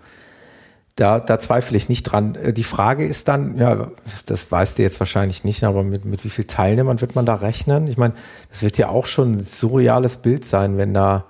da, 0.99 1.21
da 1.21 1.39
zweifle 1.39 1.77
ich 1.77 1.89
nicht 1.89 2.03
dran. 2.03 2.35
Äh, 2.35 2.53
die 2.53 2.65
Frage 2.65 3.07
ist 3.07 3.29
dann, 3.29 3.57
ja, 3.57 3.91
das 4.27 4.51
weißt 4.51 4.79
du 4.79 4.83
jetzt 4.83 4.99
wahrscheinlich 4.99 5.45
nicht, 5.45 5.63
aber 5.65 5.85
mit, 5.85 6.05
mit 6.05 6.25
wie 6.25 6.29
viel 6.29 6.45
Teilnehmern 6.45 7.01
wird 7.01 7.15
man 7.15 7.25
da 7.25 7.37
rechnen? 7.37 7.87
Ich 7.87 7.97
meine, 7.97 8.15
es 8.51 8.63
wird 8.63 8.79
ja 8.79 8.89
auch 8.89 9.07
schon 9.07 9.33
ein 9.33 9.45
surreales 9.45 10.17
Bild 10.17 10.45
sein, 10.45 10.77
wenn 10.77 10.93
da, 10.95 11.27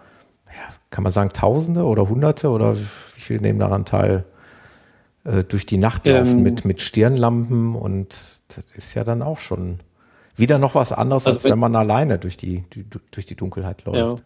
ja, 0.47 0.75
kann 0.91 1.05
man 1.05 1.13
sagen, 1.13 1.31
Tausende 1.31 1.85
oder 1.85 2.09
Hunderte 2.09 2.49
oder 2.49 2.77
wie 2.77 3.21
viel 3.21 3.41
nehmen 3.41 3.59
daran 3.59 3.85
teil? 3.85 4.25
Äh, 5.25 5.45
durch 5.45 5.67
die 5.67 5.77
Nacht 5.77 6.07
laufen 6.07 6.39
ähm, 6.39 6.43
mit, 6.43 6.65
mit 6.65 6.81
Stirnlampen 6.81 7.75
und 7.75 8.17
das 8.49 8.65
ist 8.75 8.95
ja 8.95 9.05
dann 9.05 9.21
auch 9.21 9.39
schon 9.39 9.81
wieder 10.35 10.59
noch 10.59 10.75
was 10.75 10.93
anderes, 10.93 11.27
also 11.27 11.37
als 11.37 11.45
wenn, 11.45 11.53
wenn 11.53 11.59
man 11.59 11.77
alleine 11.77 12.19
durch 12.19 12.39
die, 12.39 12.65
die, 12.73 12.87
durch 13.11 13.27
die 13.27 13.37
Dunkelheit 13.37 13.85
läuft. 13.85 13.99
Ja. 13.99 14.25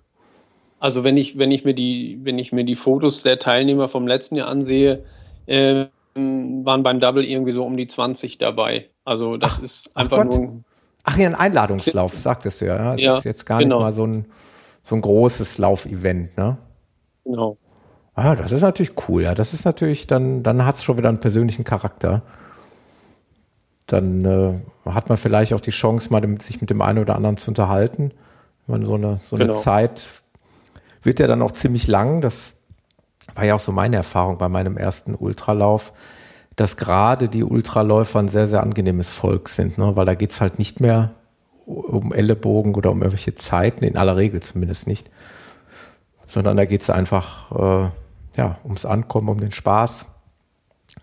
Also 0.79 1.03
wenn 1.03 1.17
ich, 1.17 1.39
wenn 1.39 1.51
ich 1.51 1.65
mir 1.65 1.75
die, 1.75 2.21
wenn 2.23 2.39
ich 2.39 2.53
mir 2.53 2.65
die 2.65 2.77
Fotos 2.77 3.23
der 3.23 3.39
Teilnehmer 3.39 3.89
vom 3.89 4.07
letzten 4.07 4.37
Jahr 4.37 4.49
ansehe, 4.49 5.05
äh, 5.47 5.87
waren 6.15 6.83
beim 6.83 7.01
Double 7.01 7.25
irgendwie 7.25 7.53
so 7.53 7.65
um 7.65 7.77
die 7.77 7.87
20 7.87 8.39
dabei. 8.39 8.89
Also 9.05 9.37
das 9.37 9.59
ach, 9.59 9.63
ist 9.63 9.97
einfach 9.97 10.19
ach 10.19 10.25
nur 10.25 10.35
ein 10.35 10.65
Ach 11.05 11.17
ja, 11.17 11.27
ein 11.27 11.35
Einladungslauf, 11.35 12.15
sagtest 12.15 12.61
du 12.61 12.67
ja. 12.67 12.95
Es 12.95 13.01
ja, 13.01 13.17
ist 13.17 13.25
jetzt 13.25 13.47
gar 13.47 13.59
genau. 13.59 13.77
nicht 13.77 13.85
mal 13.85 13.93
so 13.93 14.07
ein, 14.07 14.27
so 14.85 14.95
ein 14.95 15.01
großes 15.01 15.59
Laufevent, 15.59 16.37
ne? 16.37 16.59
Genau. 17.25 17.57
Ah, 18.15 18.37
das 18.37 18.53
ist 18.53 18.61
natürlich 18.61 18.93
cool, 19.09 19.23
ja. 19.23 19.35
Das 19.35 19.53
ist 19.53 19.65
natürlich, 19.65 20.07
dann, 20.07 20.43
dann 20.43 20.65
hat 20.65 20.77
es 20.77 20.85
schon 20.85 20.99
wieder 20.99 21.09
einen 21.09 21.21
persönlichen 21.21 21.65
Charakter. 21.65 22.23
Dann 23.87 24.25
äh, 24.25 24.91
hat 24.91 25.09
man 25.09 25.19
vielleicht 25.19 25.55
auch 25.55 25.61
die 25.61 25.71
Chance, 25.71 26.11
mal 26.13 26.23
sich 26.41 26.61
mit 26.61 26.71
dem 26.71 26.83
einen 26.83 26.99
oder 26.99 27.17
anderen 27.17 27.37
zu 27.37 27.51
unterhalten. 27.51 28.13
Man 28.67 28.87
so 28.87 28.95
eine, 28.95 29.19
so 29.23 29.37
eine 29.37 29.47
genau. 29.47 29.59
Zeit 29.59 30.09
wird 31.03 31.19
ja 31.19 31.27
dann 31.27 31.43
auch 31.43 31.53
ziemlich 31.53 31.89
lang. 31.89 32.21
Das 32.21 32.55
war 33.35 33.45
ja 33.45 33.55
auch 33.55 33.61
so 33.61 33.73
meine 33.73 33.97
Erfahrung 33.97 34.39
bei 34.39 34.49
meinem 34.49 34.77
ersten 34.77 35.15
Ultralauf, 35.15 35.93
dass 36.57 36.77
gerade 36.77 37.29
die 37.29 37.45
Ultraläufer 37.45 38.19
ein 38.19 38.29
sehr, 38.29 38.49
sehr 38.49 38.63
angenehmes 38.63 39.11
Volk 39.11 39.49
sind, 39.49 39.79
ne? 39.79 39.97
weil 39.97 40.07
da 40.07 40.15
geht's 40.15 40.41
halt 40.41 40.59
nicht 40.59 40.81
mehr 40.81 41.15
um 41.67 42.13
Ellenbogen 42.13 42.75
oder 42.75 42.91
um 42.91 42.99
irgendwelche 42.99 43.35
Zeiten, 43.35 43.85
in 43.85 43.97
aller 43.97 44.17
Regel 44.17 44.43
zumindest 44.43 44.87
nicht, 44.87 45.11
sondern 46.27 46.57
da 46.57 46.65
geht's 46.65 46.91
einfach 46.91 47.53
äh, 47.53 47.91
ja, 48.37 48.59
ums 48.65 48.85
Ankommen, 48.85 49.29
um 49.29 49.41
den 49.41 49.53
Spaß, 49.53 50.07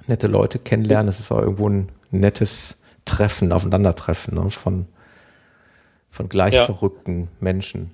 nette 0.07 0.27
Leute 0.27 0.59
kennenlernen. 0.59 1.09
Es 1.09 1.19
ist 1.19 1.31
auch 1.31 1.39
irgendwo 1.39 1.69
ein 1.69 1.91
nettes 2.11 2.77
Treffen, 3.05 3.51
Aufeinandertreffen 3.51 4.35
ne? 4.35 4.49
von, 4.51 4.87
von 6.09 6.29
gleich 6.29 6.53
ja. 6.53 6.65
verrückten 6.65 7.29
Menschen. 7.39 7.91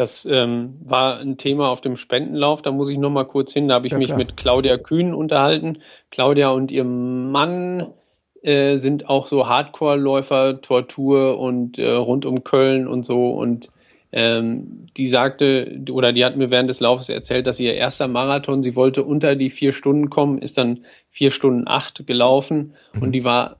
Das 0.00 0.24
ähm, 0.24 0.78
war 0.82 1.18
ein 1.18 1.36
Thema 1.36 1.68
auf 1.68 1.82
dem 1.82 1.98
Spendenlauf, 1.98 2.62
da 2.62 2.72
muss 2.72 2.88
ich 2.88 2.96
noch 2.96 3.10
mal 3.10 3.24
kurz 3.24 3.52
hin. 3.52 3.68
Da 3.68 3.74
habe 3.74 3.86
ich 3.86 3.92
ja, 3.92 3.98
mich 3.98 4.06
klar. 4.06 4.16
mit 4.16 4.34
Claudia 4.38 4.78
Kühn 4.78 5.12
unterhalten. 5.12 5.76
Claudia 6.10 6.48
und 6.48 6.72
ihr 6.72 6.84
Mann 6.84 7.92
äh, 8.40 8.78
sind 8.78 9.10
auch 9.10 9.26
so 9.26 9.46
Hardcore-Läufer, 9.46 10.62
Tortur 10.62 11.38
und 11.38 11.78
äh, 11.78 11.90
rund 11.90 12.24
um 12.24 12.44
Köln 12.44 12.88
und 12.88 13.04
so. 13.04 13.28
Und 13.32 13.68
ähm, 14.10 14.86
die 14.96 15.06
sagte, 15.06 15.82
oder 15.90 16.14
die 16.14 16.24
hat 16.24 16.34
mir 16.34 16.50
während 16.50 16.70
des 16.70 16.80
Laufes 16.80 17.10
erzählt, 17.10 17.46
dass 17.46 17.60
ihr 17.60 17.74
erster 17.74 18.08
Marathon, 18.08 18.62
sie 18.62 18.76
wollte 18.76 19.04
unter 19.04 19.36
die 19.36 19.50
vier 19.50 19.72
Stunden 19.72 20.08
kommen, 20.08 20.38
ist 20.38 20.56
dann 20.56 20.86
vier 21.10 21.30
Stunden 21.30 21.68
acht 21.68 22.06
gelaufen 22.06 22.72
mhm. 22.94 23.02
und 23.02 23.12
die 23.12 23.24
war 23.24 23.58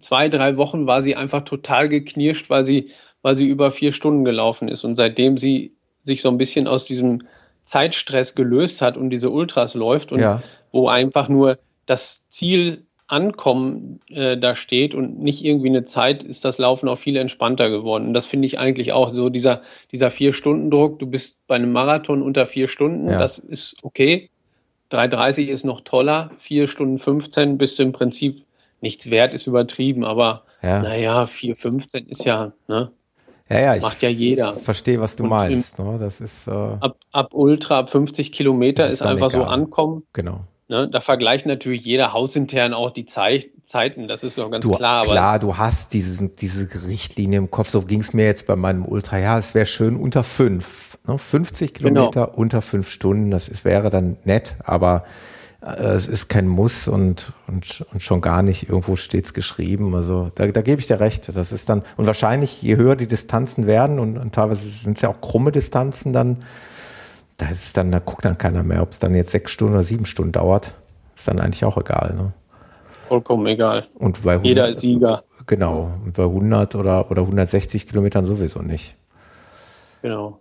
zwei, 0.00 0.28
drei 0.28 0.56
Wochen 0.56 0.86
war 0.86 1.02
sie 1.02 1.16
einfach 1.16 1.42
total 1.42 1.88
geknirscht, 1.88 2.50
weil 2.50 2.66
sie 2.66 2.90
weil 3.28 3.36
sie 3.36 3.46
über 3.46 3.70
vier 3.70 3.92
Stunden 3.92 4.24
gelaufen 4.24 4.68
ist. 4.68 4.84
Und 4.84 4.96
seitdem 4.96 5.36
sie 5.36 5.74
sich 6.00 6.22
so 6.22 6.30
ein 6.30 6.38
bisschen 6.38 6.66
aus 6.66 6.86
diesem 6.86 7.18
Zeitstress 7.60 8.34
gelöst 8.34 8.80
hat 8.80 8.96
und 8.96 9.10
diese 9.10 9.28
Ultras 9.28 9.74
läuft 9.74 10.12
und 10.12 10.20
ja. 10.20 10.42
wo 10.72 10.88
einfach 10.88 11.28
nur 11.28 11.58
das 11.84 12.26
Ziel 12.28 12.86
Ankommen 13.06 14.00
äh, 14.08 14.38
da 14.38 14.54
steht 14.54 14.94
und 14.94 15.18
nicht 15.18 15.44
irgendwie 15.44 15.68
eine 15.68 15.84
Zeit, 15.84 16.24
ist 16.24 16.46
das 16.46 16.56
Laufen 16.56 16.88
auch 16.88 16.96
viel 16.96 17.16
entspannter 17.16 17.68
geworden. 17.68 18.06
Und 18.06 18.14
das 18.14 18.24
finde 18.24 18.46
ich 18.46 18.58
eigentlich 18.58 18.94
auch 18.94 19.10
so, 19.10 19.28
dieser, 19.28 19.60
dieser 19.92 20.10
Vier-Stunden-Druck, 20.10 20.98
du 20.98 21.06
bist 21.06 21.38
bei 21.46 21.56
einem 21.56 21.72
Marathon 21.72 22.22
unter 22.22 22.46
vier 22.46 22.66
Stunden, 22.66 23.10
ja. 23.10 23.18
das 23.18 23.38
ist 23.38 23.76
okay. 23.82 24.30
3,30 24.90 25.48
ist 25.48 25.66
noch 25.66 25.82
toller, 25.82 26.30
vier 26.38 26.66
Stunden 26.66 26.98
15 26.98 27.58
bist 27.58 27.78
du 27.78 27.82
im 27.82 27.92
Prinzip 27.92 28.46
nichts 28.80 29.10
wert, 29.10 29.34
ist 29.34 29.46
übertrieben, 29.46 30.02
aber 30.02 30.44
ja. 30.62 30.82
naja, 30.82 31.24
4,15 31.24 32.08
ist 32.08 32.24
ja, 32.24 32.52
ne? 32.68 32.90
Ja, 33.50 33.60
ja, 33.60 33.76
ich 33.76 33.82
Macht 33.82 34.02
ja 34.02 34.08
jeder. 34.08 34.52
verstehe, 34.54 35.00
was 35.00 35.16
du 35.16 35.24
und 35.24 35.30
meinst. 35.30 35.78
Ne? 35.78 35.96
Das 35.98 36.20
ist, 36.20 36.48
äh, 36.48 36.50
ab, 36.50 36.96
ab 37.12 37.32
Ultra, 37.32 37.78
ab 37.78 37.90
50 37.90 38.30
Kilometer 38.32 38.86
ist, 38.86 38.94
ist 38.94 39.02
einfach 39.02 39.30
egal. 39.30 39.42
so 39.42 39.48
ankommen. 39.48 40.02
Genau. 40.12 40.40
Ne? 40.68 40.88
Da 40.90 41.00
vergleicht 41.00 41.46
natürlich 41.46 41.84
jeder 41.84 42.12
hausintern 42.12 42.74
auch 42.74 42.90
die 42.90 43.06
Zeit, 43.06 43.48
Zeiten, 43.64 44.06
das 44.06 44.22
ist 44.22 44.36
doch 44.36 44.50
ganz 44.50 44.64
du, 44.64 44.72
klar. 44.72 45.04
klar, 45.04 45.38
du 45.38 45.56
hast 45.56 45.94
diese, 45.94 46.28
diese 46.28 46.68
Richtlinie 46.88 47.38
im 47.38 47.50
Kopf, 47.50 47.70
so 47.70 47.82
ging 47.82 48.00
es 48.00 48.12
mir 48.12 48.26
jetzt 48.26 48.46
bei 48.46 48.56
meinem 48.56 48.84
Ultra. 48.84 49.18
Ja, 49.18 49.38
es 49.38 49.54
wäre 49.54 49.66
schön 49.66 49.96
unter 49.96 50.24
fünf. 50.24 50.98
Ne? 51.06 51.16
50 51.16 51.72
Kilometer 51.72 52.26
genau. 52.26 52.36
unter 52.36 52.60
fünf 52.60 52.90
Stunden, 52.90 53.30
das 53.30 53.48
ist, 53.48 53.64
wäre 53.64 53.88
dann 53.88 54.18
nett, 54.24 54.56
aber 54.62 55.04
es 55.60 56.06
ist 56.06 56.28
kein 56.28 56.46
Muss 56.46 56.86
und, 56.86 57.32
und, 57.48 57.84
und 57.92 58.00
schon 58.00 58.20
gar 58.20 58.42
nicht 58.42 58.68
irgendwo 58.68 58.94
steht's 58.94 59.34
geschrieben. 59.34 59.94
Also 59.94 60.30
da, 60.36 60.46
da 60.46 60.62
gebe 60.62 60.80
ich 60.80 60.86
dir 60.86 61.00
recht. 61.00 61.34
Das 61.34 61.50
ist 61.50 61.68
dann, 61.68 61.82
und 61.96 62.06
wahrscheinlich, 62.06 62.62
je 62.62 62.76
höher 62.76 62.94
die 62.94 63.08
Distanzen 63.08 63.66
werden, 63.66 63.98
und, 63.98 64.18
und 64.18 64.34
teilweise 64.34 64.68
sind 64.68 64.96
es 64.96 65.02
ja 65.02 65.08
auch 65.08 65.20
krumme 65.20 65.50
Distanzen, 65.50 66.12
dann, 66.12 66.38
da 67.38 67.48
ist 67.48 67.66
es 67.66 67.72
dann, 67.72 67.90
da 67.90 67.98
guckt 67.98 68.24
dann 68.24 68.38
keiner 68.38 68.62
mehr, 68.62 68.82
ob 68.82 68.92
es 68.92 69.00
dann 69.00 69.14
jetzt 69.14 69.32
sechs 69.32 69.50
Stunden 69.50 69.74
oder 69.74 69.82
sieben 69.82 70.06
Stunden 70.06 70.32
dauert. 70.32 70.74
Ist 71.16 71.26
dann 71.26 71.40
eigentlich 71.40 71.64
auch 71.64 71.76
egal. 71.76 72.14
Ne? 72.14 72.32
Vollkommen 73.00 73.46
egal. 73.46 73.88
Und 73.94 74.22
bei 74.22 74.32
100, 74.34 74.46
Jeder 74.46 74.68
ist 74.68 74.80
Sieger. 74.80 75.24
Genau. 75.46 75.90
Und 76.04 76.14
bei 76.14 76.24
100 76.24 76.76
oder, 76.76 77.10
oder 77.10 77.22
160 77.22 77.88
Kilometern 77.88 78.26
sowieso 78.26 78.62
nicht. 78.62 78.94
Genau. 80.02 80.40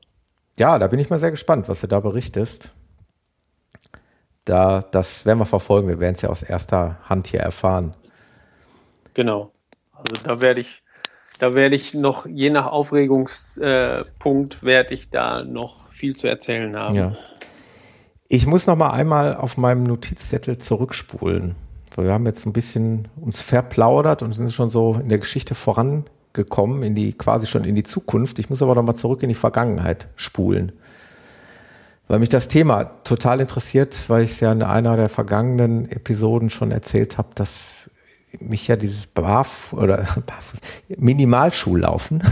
Ja, 0.59 0.77
da 0.77 0.85
bin 0.87 0.99
ich 0.99 1.09
mal 1.09 1.17
sehr 1.17 1.31
gespannt, 1.31 1.69
was 1.69 1.81
du 1.81 1.87
da 1.87 1.99
berichtest 1.99 2.71
da, 4.47 4.81
das 4.91 5.25
werden 5.25 5.39
wir 5.39 5.45
verfolgen. 5.45 5.87
Wir 5.87 5.99
werden 5.99 6.15
es 6.15 6.21
ja 6.21 6.29
aus 6.29 6.43
erster 6.43 6.97
Hand 7.07 7.27
hier 7.27 7.41
erfahren. 7.41 7.93
Genau. 9.13 9.51
Also 9.93 10.23
da 10.23 10.41
werde 10.41 10.61
ich, 10.61 10.83
da 11.39 11.55
werde 11.55 11.75
ich 11.75 11.93
noch, 11.93 12.25
je 12.25 12.49
nach 12.49 12.67
Aufregungspunkt, 12.67 14.53
äh, 14.53 14.65
werde 14.65 14.93
ich 14.93 15.09
da 15.09 15.43
noch 15.43 15.91
viel 15.91 16.15
zu 16.15 16.27
erzählen 16.27 16.75
haben. 16.75 16.95
Ja. 16.95 17.17
Ich 18.29 18.45
muss 18.45 18.67
noch 18.67 18.75
mal 18.75 18.91
einmal 18.91 19.35
auf 19.35 19.57
meinem 19.57 19.83
Notizzettel 19.83 20.57
zurückspulen. 20.57 21.55
Wir 21.95 22.11
haben 22.11 22.27
jetzt 22.27 22.45
ein 22.45 22.53
bisschen 22.53 23.07
uns 23.19 23.41
verplaudert 23.41 24.21
und 24.21 24.31
sind 24.31 24.51
schon 24.51 24.69
so 24.69 24.99
in 25.01 25.09
der 25.09 25.17
Geschichte 25.17 25.55
vorangekommen, 25.55 26.83
in 26.83 26.93
die, 26.93 27.13
quasi 27.13 27.47
schon 27.47 27.63
in 27.63 27.73
die 27.73 27.83
Zukunft. 27.83 28.37
Ich 28.37 28.51
muss 28.51 28.61
aber 28.61 28.75
noch 28.75 28.83
mal 28.83 28.93
zurück 28.93 29.23
in 29.23 29.29
die 29.29 29.35
Vergangenheit 29.35 30.07
spulen 30.15 30.73
weil 32.07 32.19
mich 32.19 32.29
das 32.29 32.47
Thema 32.47 32.85
total 33.03 33.41
interessiert, 33.41 34.09
weil 34.09 34.23
ich 34.23 34.31
es 34.31 34.39
ja 34.39 34.51
in 34.51 34.63
einer 34.63 34.95
der 34.95 35.09
vergangenen 35.09 35.91
Episoden 35.91 36.49
schon 36.49 36.71
erzählt 36.71 37.17
habe, 37.17 37.29
dass 37.35 37.89
mich 38.39 38.67
ja 38.67 38.75
dieses 38.75 39.07
Barf 39.07 39.73
oder 39.73 39.97
Barfuß, 40.25 40.59
Minimalschuhlaufen, 40.97 42.19
um 42.21 42.27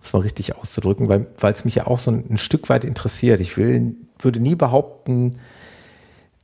muss 0.00 0.12
man 0.12 0.22
richtig 0.22 0.56
auszudrücken, 0.56 1.08
weil 1.08 1.26
weil 1.38 1.52
es 1.52 1.64
mich 1.64 1.76
ja 1.76 1.86
auch 1.86 1.98
so 1.98 2.12
ein, 2.12 2.24
ein, 2.30 2.38
Stück 2.38 2.68
weit 2.68 2.84
interessiert. 2.84 3.40
Ich 3.40 3.56
will, 3.56 3.96
würde 4.20 4.40
nie 4.40 4.54
behaupten, 4.54 5.38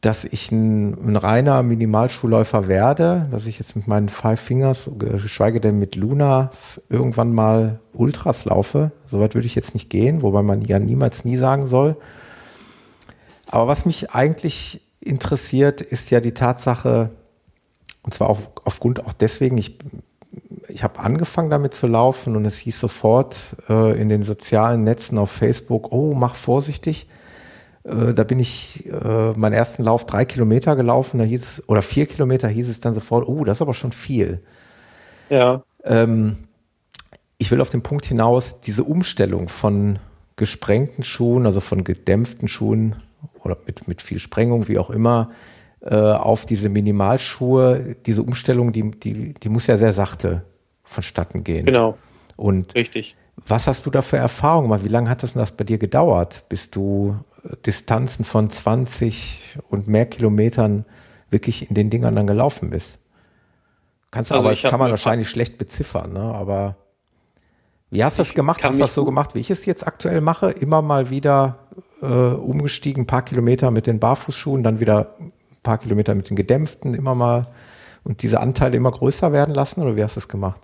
dass 0.00 0.24
ich 0.24 0.50
ein, 0.50 0.94
ein 0.94 1.16
reiner 1.16 1.62
Minimalschuhläufer 1.62 2.66
werde, 2.66 3.28
dass 3.30 3.46
ich 3.46 3.60
jetzt 3.60 3.76
mit 3.76 3.86
meinen 3.86 4.08
Five 4.08 4.40
Fingers, 4.40 4.90
geschweige 4.98 5.60
denn 5.60 5.78
mit 5.78 5.94
Lunas, 5.94 6.82
irgendwann 6.88 7.32
mal 7.32 7.78
Ultras 7.92 8.44
laufe. 8.44 8.90
Soweit 9.06 9.34
würde 9.34 9.46
ich 9.46 9.54
jetzt 9.54 9.74
nicht 9.74 9.90
gehen, 9.90 10.22
wobei 10.22 10.42
man 10.42 10.60
ja 10.62 10.80
niemals 10.80 11.24
nie 11.24 11.36
sagen 11.36 11.68
soll. 11.68 11.96
Aber 13.52 13.68
was 13.68 13.84
mich 13.84 14.10
eigentlich 14.10 14.80
interessiert, 14.98 15.82
ist 15.82 16.10
ja 16.10 16.20
die 16.20 16.32
Tatsache, 16.32 17.10
und 18.02 18.14
zwar 18.14 18.30
auch 18.30 18.40
aufgrund 18.64 19.04
auch 19.04 19.12
deswegen, 19.12 19.58
ich 19.58 19.78
ich 20.68 20.82
habe 20.82 21.00
angefangen 21.00 21.50
damit 21.50 21.74
zu 21.74 21.86
laufen 21.86 22.34
und 22.34 22.46
es 22.46 22.56
hieß 22.58 22.80
sofort 22.80 23.36
äh, 23.68 24.00
in 24.00 24.08
den 24.08 24.22
sozialen 24.22 24.84
Netzen 24.84 25.18
auf 25.18 25.30
Facebook, 25.30 25.92
oh, 25.92 26.14
mach 26.14 26.34
vorsichtig. 26.34 27.08
Äh, 27.84 28.14
da 28.14 28.24
bin 28.24 28.40
ich 28.40 28.86
äh, 28.86 29.32
meinen 29.32 29.52
ersten 29.52 29.84
Lauf 29.84 30.06
drei 30.06 30.24
Kilometer 30.24 30.74
gelaufen, 30.74 31.18
da 31.18 31.24
hieß 31.24 31.42
es, 31.42 31.68
oder 31.68 31.82
vier 31.82 32.06
Kilometer 32.06 32.48
hieß 32.48 32.70
es 32.70 32.80
dann 32.80 32.94
sofort, 32.94 33.28
oh, 33.28 33.44
das 33.44 33.58
ist 33.58 33.62
aber 33.62 33.74
schon 33.74 33.92
viel. 33.92 34.42
Ja. 35.28 35.62
Ähm, 35.84 36.48
ich 37.36 37.50
will 37.50 37.60
auf 37.60 37.70
den 37.70 37.82
Punkt 37.82 38.06
hinaus, 38.06 38.60
diese 38.60 38.84
Umstellung 38.84 39.50
von 39.50 39.98
gesprengten 40.36 41.04
Schuhen, 41.04 41.44
also 41.44 41.60
von 41.60 41.84
gedämpften 41.84 42.48
Schuhen 42.48 42.96
oder 43.42 43.56
mit, 43.66 43.88
mit 43.88 44.02
viel 44.02 44.18
Sprengung, 44.18 44.68
wie 44.68 44.78
auch 44.78 44.90
immer, 44.90 45.30
äh, 45.80 45.96
auf 45.96 46.46
diese 46.46 46.68
Minimalschuhe, 46.68 47.96
diese 48.06 48.22
Umstellung, 48.22 48.72
die, 48.72 48.90
die, 48.92 49.34
die 49.34 49.48
muss 49.48 49.66
ja 49.66 49.76
sehr 49.76 49.92
sachte 49.92 50.44
vonstatten 50.84 51.44
gehen. 51.44 51.66
Genau. 51.66 51.98
Und 52.36 52.74
Richtig. 52.74 53.16
was 53.36 53.66
hast 53.66 53.86
du 53.86 53.90
da 53.90 54.02
für 54.02 54.16
Erfahrungen 54.16 54.68
gemacht? 54.68 54.84
Wie 54.84 54.88
lange 54.88 55.10
hat 55.10 55.22
das 55.22 55.32
denn 55.32 55.40
das 55.40 55.52
bei 55.52 55.64
dir 55.64 55.78
gedauert, 55.78 56.44
bis 56.48 56.70
du 56.70 57.16
äh, 57.44 57.56
Distanzen 57.66 58.24
von 58.24 58.50
20 58.50 59.58
und 59.70 59.88
mehr 59.88 60.06
Kilometern 60.06 60.84
wirklich 61.30 61.68
in 61.68 61.74
den 61.74 61.90
Dingern 61.90 62.14
dann 62.14 62.26
gelaufen 62.26 62.70
bist? 62.70 62.98
Kannst 64.10 64.30
du 64.30 64.34
also 64.34 64.46
aber, 64.46 64.54
das 64.54 64.70
kann 64.70 64.78
man 64.78 64.90
wahrscheinlich 64.90 65.30
schlecht 65.30 65.56
beziffern, 65.56 66.12
ne? 66.12 66.20
aber 66.20 66.76
wie 67.92 68.02
hast 68.02 68.18
du 68.18 68.22
das 68.22 68.32
gemacht? 68.32 68.64
Hast 68.64 68.76
du 68.76 68.80
das 68.80 68.94
so 68.94 69.04
gemacht, 69.04 69.34
wie 69.34 69.40
ich 69.40 69.50
es 69.50 69.66
jetzt 69.66 69.86
aktuell 69.86 70.22
mache? 70.22 70.50
Immer 70.50 70.80
mal 70.80 71.10
wieder 71.10 71.58
äh, 72.00 72.06
umgestiegen, 72.06 73.02
ein 73.02 73.06
paar 73.06 73.20
Kilometer 73.20 73.70
mit 73.70 73.86
den 73.86 74.00
Barfußschuhen, 74.00 74.62
dann 74.62 74.80
wieder 74.80 75.14
ein 75.20 75.32
paar 75.62 75.76
Kilometer 75.76 76.14
mit 76.14 76.30
den 76.30 76.36
gedämpften, 76.36 76.94
immer 76.94 77.14
mal 77.14 77.42
und 78.02 78.22
diese 78.22 78.40
Anteile 78.40 78.78
immer 78.78 78.90
größer 78.90 79.34
werden 79.34 79.54
lassen 79.54 79.82
oder 79.82 79.94
wie 79.94 80.02
hast 80.02 80.16
du 80.16 80.20
es 80.20 80.28
gemacht? 80.28 80.58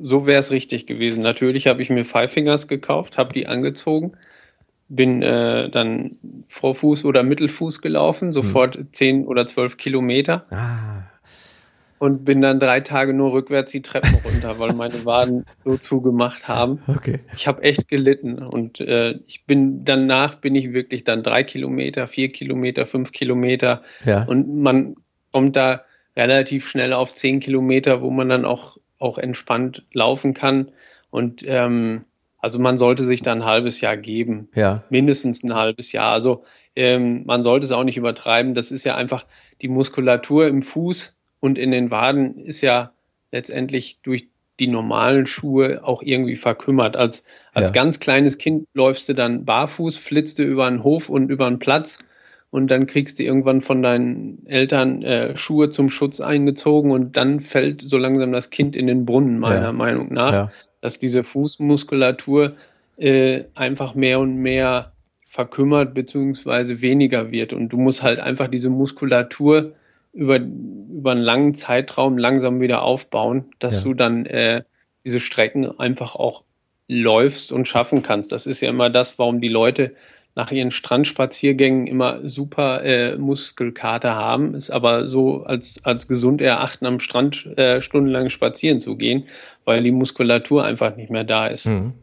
So 0.00 0.26
wäre 0.26 0.38
es 0.38 0.52
richtig 0.52 0.86
gewesen. 0.86 1.24
Natürlich 1.24 1.66
habe 1.66 1.82
ich 1.82 1.90
mir 1.90 2.04
Five 2.04 2.30
Fingers 2.30 2.68
gekauft, 2.68 3.18
habe 3.18 3.32
die 3.32 3.48
angezogen, 3.48 4.12
bin 4.88 5.22
äh, 5.22 5.68
dann 5.70 6.18
Vorfuß 6.46 7.04
oder 7.04 7.24
Mittelfuß 7.24 7.82
gelaufen, 7.82 8.32
sofort 8.32 8.76
hm. 8.76 8.92
10 8.92 9.26
oder 9.26 9.44
12 9.44 9.76
Kilometer. 9.76 10.44
Ah. 10.50 11.02
Und 11.98 12.24
bin 12.24 12.42
dann 12.42 12.60
drei 12.60 12.80
Tage 12.80 13.14
nur 13.14 13.32
rückwärts 13.32 13.72
die 13.72 13.80
Treppen 13.80 14.16
runter, 14.24 14.58
weil 14.58 14.74
meine 14.74 15.04
Waden 15.06 15.46
so 15.56 15.76
zugemacht 15.78 16.46
haben. 16.46 16.82
Okay. 16.88 17.20
Ich 17.34 17.46
habe 17.46 17.62
echt 17.62 17.88
gelitten. 17.88 18.38
Und 18.38 18.80
äh, 18.80 19.18
ich 19.26 19.46
bin 19.46 19.84
danach 19.84 20.34
bin 20.34 20.54
ich 20.54 20.72
wirklich 20.72 21.04
dann 21.04 21.22
drei 21.22 21.42
Kilometer, 21.42 22.06
vier 22.06 22.28
Kilometer, 22.28 22.84
fünf 22.84 23.12
Kilometer. 23.12 23.82
Ja. 24.04 24.24
Und 24.24 24.60
man 24.62 24.96
kommt 25.32 25.56
da 25.56 25.84
relativ 26.16 26.68
schnell 26.68 26.92
auf 26.92 27.14
zehn 27.14 27.40
Kilometer, 27.40 28.02
wo 28.02 28.10
man 28.10 28.28
dann 28.28 28.44
auch, 28.44 28.76
auch 28.98 29.16
entspannt 29.16 29.84
laufen 29.92 30.34
kann. 30.34 30.72
Und 31.10 31.44
ähm, 31.46 32.04
also 32.38 32.58
man 32.58 32.78
sollte 32.78 33.04
sich 33.04 33.22
da 33.22 33.32
ein 33.32 33.44
halbes 33.44 33.80
Jahr 33.80 33.96
geben. 33.96 34.48
Ja. 34.54 34.84
Mindestens 34.90 35.42
ein 35.42 35.54
halbes 35.54 35.92
Jahr. 35.92 36.12
Also 36.12 36.44
ähm, 36.74 37.24
man 37.24 37.42
sollte 37.42 37.64
es 37.64 37.72
auch 37.72 37.84
nicht 37.84 37.96
übertreiben. 37.96 38.54
Das 38.54 38.70
ist 38.70 38.84
ja 38.84 38.96
einfach 38.96 39.26
die 39.62 39.68
Muskulatur 39.68 40.46
im 40.46 40.62
Fuß 40.62 41.15
und 41.46 41.58
in 41.58 41.70
den 41.70 41.92
Waden 41.92 42.44
ist 42.44 42.60
ja 42.60 42.90
letztendlich 43.30 44.00
durch 44.02 44.26
die 44.58 44.66
normalen 44.66 45.26
Schuhe 45.26 45.84
auch 45.84 46.02
irgendwie 46.02 46.34
verkümmert. 46.34 46.96
Als, 46.96 47.22
als 47.54 47.70
ja. 47.70 47.82
ganz 47.82 48.00
kleines 48.00 48.36
Kind 48.36 48.68
läufst 48.74 49.08
du 49.08 49.12
dann 49.12 49.44
barfuß, 49.44 49.96
flitzt 49.96 50.40
du 50.40 50.42
über 50.42 50.66
einen 50.66 50.82
Hof 50.82 51.08
und 51.08 51.30
über 51.30 51.46
einen 51.46 51.60
Platz 51.60 52.00
und 52.50 52.68
dann 52.68 52.86
kriegst 52.86 53.20
du 53.20 53.22
irgendwann 53.22 53.60
von 53.60 53.80
deinen 53.80 54.44
Eltern 54.46 55.02
äh, 55.02 55.36
Schuhe 55.36 55.68
zum 55.68 55.88
Schutz 55.88 56.20
eingezogen 56.20 56.90
und 56.90 57.16
dann 57.16 57.38
fällt 57.38 57.80
so 57.80 57.96
langsam 57.96 58.32
das 58.32 58.50
Kind 58.50 58.74
in 58.74 58.88
den 58.88 59.06
Brunnen, 59.06 59.38
meiner 59.38 59.66
ja. 59.66 59.72
Meinung 59.72 60.12
nach, 60.12 60.32
ja. 60.32 60.50
dass 60.80 60.98
diese 60.98 61.22
Fußmuskulatur 61.22 62.56
äh, 62.96 63.44
einfach 63.54 63.94
mehr 63.94 64.18
und 64.18 64.34
mehr 64.34 64.90
verkümmert 65.28 65.94
beziehungsweise 65.94 66.82
weniger 66.82 67.30
wird 67.30 67.52
und 67.52 67.68
du 67.68 67.76
musst 67.76 68.02
halt 68.02 68.18
einfach 68.18 68.48
diese 68.48 68.70
Muskulatur 68.70 69.74
über, 70.16 70.38
über 70.38 71.12
einen 71.12 71.20
langen 71.20 71.54
Zeitraum 71.54 72.18
langsam 72.18 72.60
wieder 72.60 72.82
aufbauen, 72.82 73.44
dass 73.58 73.76
ja. 73.76 73.82
du 73.82 73.94
dann 73.94 74.26
äh, 74.26 74.62
diese 75.04 75.20
Strecken 75.20 75.78
einfach 75.78 76.16
auch 76.16 76.42
läufst 76.88 77.52
und 77.52 77.68
schaffen 77.68 78.02
kannst. 78.02 78.32
Das 78.32 78.46
ist 78.46 78.60
ja 78.60 78.70
immer 78.70 78.90
das, 78.90 79.18
warum 79.18 79.40
die 79.40 79.48
Leute 79.48 79.94
nach 80.34 80.50
ihren 80.52 80.70
Strandspaziergängen 80.70 81.86
immer 81.86 82.28
super 82.28 82.84
äh, 82.84 83.16
Muskelkater 83.16 84.16
haben, 84.16 84.54
ist 84.54 84.70
aber 84.70 85.08
so 85.08 85.44
als, 85.44 85.82
als 85.84 86.08
gesund 86.08 86.42
erachten, 86.42 86.84
am 86.84 87.00
Strand 87.00 87.46
äh, 87.56 87.80
stundenlang 87.80 88.28
spazieren 88.28 88.78
zu 88.78 88.96
gehen, 88.96 89.24
weil 89.64 89.82
die 89.82 89.92
Muskulatur 89.92 90.64
einfach 90.64 90.94
nicht 90.96 91.10
mehr 91.10 91.24
da 91.24 91.46
ist. 91.46 91.66
Mhm. 91.66 91.94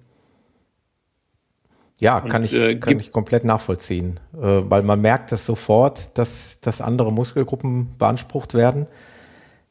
Ja, 2.04 2.18
Und, 2.18 2.30
kann, 2.30 2.44
ich, 2.44 2.54
äh, 2.54 2.76
kann 2.76 3.00
ich 3.00 3.14
komplett 3.14 3.46
nachvollziehen, 3.46 4.20
äh, 4.34 4.40
weil 4.42 4.84
man 4.84 5.00
merkt 5.00 5.32
das 5.32 5.46
sofort, 5.46 6.18
dass, 6.18 6.60
dass 6.60 6.82
andere 6.82 7.14
Muskelgruppen 7.14 7.96
beansprucht 7.98 8.54
werden. 8.54 8.88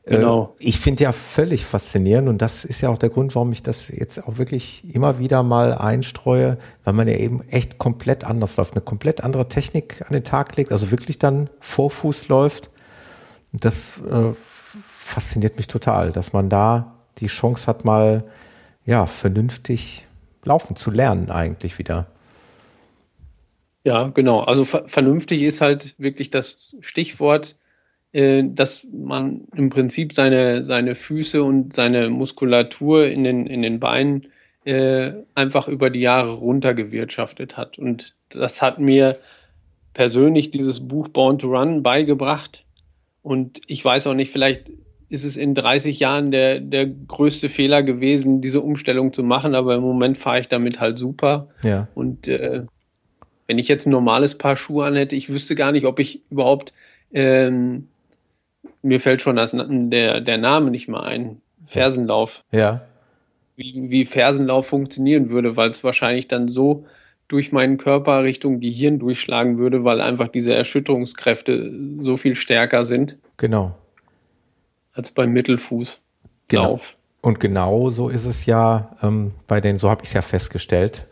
Genau. 0.07 0.57
Äh, 0.59 0.69
ich 0.69 0.81
finde 0.81 1.05
ja 1.05 1.13
völlig 1.13 1.67
faszinierend 1.67 2.31
und 2.31 2.41
das 2.41 2.65
ist 2.65 2.81
ja 2.81 2.89
auch 2.89 2.97
der 2.97 3.11
Grund, 3.11 3.35
warum 3.35 3.53
ich 3.53 3.63
das 3.63 3.89
jetzt 3.89 4.27
auch 4.27 4.39
wirklich 4.39 4.83
immer 4.95 5.19
wieder 5.19 5.43
mal 5.43 5.75
einstreue, 5.75 6.55
weil 6.85 6.95
man 6.95 7.07
ja 7.07 7.17
eben 7.17 7.47
echt 7.51 7.77
komplett 7.77 8.25
anders 8.25 8.57
läuft, 8.57 8.73
eine 8.73 8.81
komplett 8.81 9.23
andere 9.23 9.49
Technik 9.49 10.01
an 10.01 10.15
den 10.15 10.25
Tag 10.25 10.57
legt, 10.57 10.73
also 10.73 10.91
wirklich 10.91 11.19
dann 11.19 11.51
Vorfuß 11.61 12.29
läuft. 12.29 12.71
Das 13.53 14.01
äh, 14.11 14.33
fasziniert 14.73 15.59
mich 15.59 15.67
total, 15.67 16.13
dass 16.13 16.33
man 16.33 16.49
da 16.49 16.95
die 17.19 17.27
Chance 17.27 17.67
hat, 17.67 17.85
mal 17.85 18.25
ja 18.87 19.05
vernünftig 19.05 20.07
laufen 20.45 20.77
zu 20.77 20.91
lernen 20.91 21.31
eigentlich 21.31 21.79
wieder. 21.79 22.07
Ja, 23.85 24.09
genau. 24.09 24.41
Also 24.41 24.65
vernünftig 24.65 25.43
ist 25.43 25.61
halt 25.61 25.95
wirklich 25.99 26.31
das 26.31 26.77
Stichwort 26.81 27.57
äh, 28.13 28.45
dass 28.47 28.87
man 28.93 29.43
im 29.57 29.71
Prinzip 29.71 30.13
seine, 30.13 30.65
seine 30.65 30.95
Füße 30.95 31.43
und 31.43 31.73
seine 31.73 32.11
Muskulatur 32.11 33.07
in 33.07 33.25
den, 33.25 33.47
in 33.47 33.63
den 33.63 33.81
Beinen 33.81 34.27
äh, 34.65 35.13
einfach 35.35 35.67
über 35.67 35.91
die 35.91 36.01
Jahre 36.01 36.33
runtergewirtschaftet 36.33 37.57
hat. 37.57 37.79
Und 37.79 38.15
das 38.29 38.61
hat 38.61 38.79
mir 38.79 39.17
persönlich 39.95 40.51
dieses 40.51 40.87
Buch 40.87 41.09
Born 41.09 41.39
to 41.39 41.49
Run 41.49 41.83
beigebracht. 41.83 42.67
Und 43.23 43.61
ich 43.67 43.83
weiß 43.83 44.07
auch 44.07 44.15
nicht, 44.15 44.31
vielleicht 44.31 44.71
ist 45.09 45.25
es 45.25 45.37
in 45.37 45.55
30 45.55 46.01
Jahren 46.01 46.31
der, 46.31 46.61
der 46.61 46.87
größte 46.87 47.49
Fehler 47.49 47.83
gewesen, 47.83 48.41
diese 48.41 48.61
Umstellung 48.61 49.13
zu 49.13 49.23
machen, 49.23 49.55
aber 49.55 49.75
im 49.75 49.83
Moment 49.83 50.17
fahre 50.17 50.41
ich 50.41 50.49
damit 50.49 50.81
halt 50.81 50.99
super. 50.99 51.49
Ja. 51.63 51.89
Und 51.95 52.29
äh, 52.29 52.65
wenn 53.53 53.59
ich 53.59 53.69
jetzt 53.69 53.87
ein 53.87 53.91
normales 53.91 54.39
Paar 54.39 54.57
Schuhe 54.57 54.87
an 54.87 54.97
hätte, 54.97 55.15
ich 55.15 55.29
wüsste 55.29 55.55
gar 55.55 55.73
nicht, 55.73 55.85
ob 55.85 55.99
ich 55.99 56.23
überhaupt 56.31 56.73
ähm, 57.13 57.87
mir 58.81 58.99
fällt 58.99 59.21
schon 59.21 59.37
das, 59.37 59.55
der, 59.55 60.23
der 60.23 60.39
Name 60.39 60.71
nicht 60.71 60.89
mal 60.89 61.03
ein. 61.03 61.43
Fersenlauf. 61.67 62.43
Ja. 62.51 62.81
Wie, 63.57 63.91
wie 63.91 64.07
Fersenlauf 64.07 64.69
funktionieren 64.69 65.29
würde, 65.29 65.55
weil 65.59 65.69
es 65.69 65.85
wahrscheinlich 65.85 66.29
dann 66.29 66.49
so 66.49 66.87
durch 67.29 67.53
meinen 67.53 67.77
Körper 67.77 68.25
Richtung 68.25 68.59
Gehirn 68.59 68.99
durchschlagen 68.99 69.59
würde, 69.59 69.85
weil 69.85 70.01
einfach 70.01 70.29
diese 70.29 70.55
Erschütterungskräfte 70.55 71.75
so 72.01 72.17
viel 72.17 72.37
stärker 72.37 72.85
sind. 72.85 73.19
Genau. 73.37 73.77
Als 74.95 75.11
beim 75.11 75.35
Mittelfuß. 75.35 76.01
Genau. 76.49 76.81
Und 77.21 77.39
genau 77.39 77.91
so 77.91 78.09
ist 78.09 78.25
es 78.25 78.47
ja 78.47 78.97
ähm, 79.03 79.33
bei 79.47 79.61
den, 79.61 79.77
so 79.77 79.91
habe 79.91 80.05
ich 80.05 80.09
es 80.09 80.15
ja 80.15 80.23
festgestellt, 80.23 81.07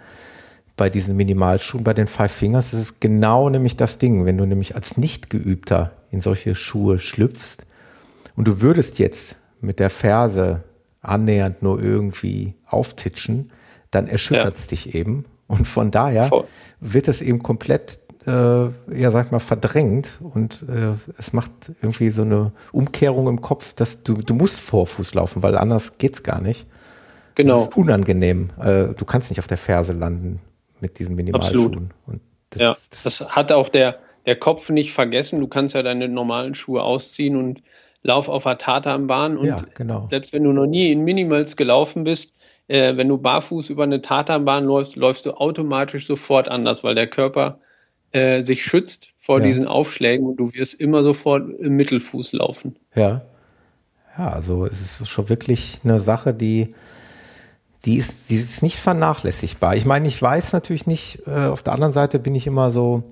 bei 0.81 0.89
diesen 0.89 1.15
Minimalschuhen, 1.15 1.85
bei 1.85 1.93
den 1.93 2.07
Five 2.07 2.33
Fingers, 2.33 2.73
ist 2.73 2.81
es 2.81 3.01
genau 3.01 3.51
nämlich 3.51 3.77
das 3.77 3.99
Ding, 3.99 4.25
wenn 4.25 4.39
du 4.39 4.47
nämlich 4.47 4.77
als 4.77 4.97
Nicht-Geübter 4.97 5.91
in 6.11 6.23
solche 6.23 6.55
Schuhe 6.55 6.99
schlüpfst 6.99 7.67
und 8.35 8.49
du 8.49 8.63
würdest 8.63 8.99
jetzt 8.99 9.37
mit 9.61 9.79
der 9.79 9.91
Ferse 9.91 10.63
annähernd 11.03 11.63
nur 11.63 11.83
irgendwie 11.83 12.55
auftitschen, 12.65 13.51
dann 13.91 14.07
erschüttert 14.07 14.55
es 14.55 14.65
ja. 14.65 14.69
dich 14.71 14.95
eben. 14.95 15.27
Und 15.49 15.69
von 15.69 15.91
daher 15.91 16.29
Voll. 16.29 16.47
wird 16.81 17.09
es 17.09 17.21
eben 17.21 17.43
komplett, 17.43 17.99
äh, 18.27 18.31
ja, 18.31 19.11
sag 19.11 19.33
mal, 19.33 19.39
verdrängt 19.39 20.19
und 20.21 20.65
äh, 20.67 20.95
es 21.19 21.35
macht 21.35 21.53
irgendwie 21.83 22.09
so 22.09 22.23
eine 22.23 22.53
Umkehrung 22.73 23.29
im 23.29 23.43
Kopf, 23.43 23.75
dass 23.75 24.03
du, 24.03 24.15
du 24.15 24.33
musst 24.33 24.61
Vorfuß 24.61 25.13
laufen, 25.13 25.43
weil 25.43 25.59
anders 25.59 25.99
geht's 25.99 26.23
gar 26.23 26.41
nicht. 26.41 26.67
genau. 27.35 27.59
Das 27.59 27.69
ist 27.69 27.77
unangenehm. 27.77 28.49
Äh, 28.59 28.95
du 28.95 29.05
kannst 29.05 29.29
nicht 29.29 29.41
auf 29.41 29.47
der 29.47 29.59
Ferse 29.59 29.93
landen 29.93 30.41
mit 30.83 30.99
diesen 30.99 31.15
Minimalschuhen. 31.15 31.91
Absolut. 32.03 32.21
Das, 32.51 32.63
ja, 32.63 32.77
das, 32.91 33.03
das 33.03 33.37
hat 33.37 33.53
auch 33.53 33.69
der, 33.69 33.99
der 34.27 34.37
Kopf 34.37 34.71
nicht 34.71 34.93
vergessen. 34.93 35.41
Du 35.41 35.47
kannst 35.47 35.75
ja 35.75 35.83
deine 35.83 36.09
normalen 36.09 36.55
Schuhe 36.55 36.83
ausziehen 36.83 37.37
und 37.37 37.63
lauf 38.03 38.29
auf 38.29 38.45
der 38.45 38.59
Tatanbahn. 38.59 39.37
Und 39.37 39.47
ja, 39.47 39.57
genau. 39.75 40.07
selbst 40.07 40.33
wenn 40.33 40.45
du 40.45 40.53
noch 40.53 40.67
nie 40.67 40.91
in 40.91 41.03
Minimals 41.03 41.57
gelaufen 41.57 42.05
bist, 42.05 42.33
äh, 42.69 42.97
wenn 42.97 43.09
du 43.09 43.19
barfuß 43.19 43.71
über 43.71 43.85
eine 43.85 44.03
Tatanbahn 44.03 44.65
läufst, 44.65 44.97
läufst 44.97 45.27
du 45.27 45.33
automatisch 45.33 46.07
sofort 46.07 46.49
anders, 46.49 46.85
weil 46.85 46.95
der 46.95 47.07
Körper 47.07 47.59
äh, 48.13 48.43
sich 48.43 48.65
schützt 48.65 49.13
vor 49.19 49.39
ja. 49.39 49.47
diesen 49.47 49.67
Aufschlägen 49.67 50.27
und 50.27 50.37
du 50.37 50.53
wirst 50.53 50.75
immer 50.75 51.03
sofort 51.03 51.49
im 51.61 51.77
Mittelfuß 51.77 52.33
laufen. 52.33 52.77
Ja. 52.95 53.23
Ja, 54.19 54.29
also 54.29 54.67
es 54.67 55.01
ist 55.01 55.09
schon 55.09 55.29
wirklich 55.29 55.81
eine 55.85 56.01
Sache, 56.01 56.35
die, 56.35 56.75
die 57.85 57.97
ist, 57.97 58.29
die 58.29 58.37
ist 58.37 58.63
nicht 58.63 58.77
vernachlässigbar. 58.77 59.75
Ich 59.75 59.87
meine, 59.87 60.07
ich 60.07 60.21
weiß 60.21 60.53
natürlich 60.53 60.87
nicht, 60.87 61.23
äh, 61.27 61.47
auf 61.47 61.63
der 61.63 61.73
anderen 61.73 61.93
Seite 61.93 62.19
bin 62.19 62.35
ich 62.35 62.47
immer 62.47 62.71
so, 62.71 63.03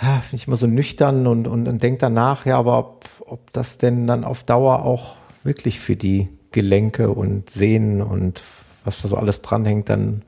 ja, 0.00 0.22
bin 0.30 0.36
ich 0.36 0.46
immer 0.46 0.56
so 0.56 0.66
nüchtern 0.66 1.26
und, 1.26 1.46
und, 1.46 1.66
und 1.66 1.82
denke 1.82 1.98
danach, 1.98 2.46
ja, 2.46 2.58
aber 2.58 2.78
ob, 2.78 3.04
ob 3.26 3.52
das 3.52 3.78
denn 3.78 4.06
dann 4.06 4.24
auf 4.24 4.44
Dauer 4.44 4.84
auch 4.84 5.16
wirklich 5.42 5.80
für 5.80 5.96
die 5.96 6.28
Gelenke 6.52 7.10
und 7.10 7.50
Sehnen 7.50 8.00
und 8.00 8.42
was 8.84 9.02
da 9.02 9.08
so 9.08 9.16
alles 9.16 9.42
dranhängt, 9.42 9.88
dann 9.88 10.22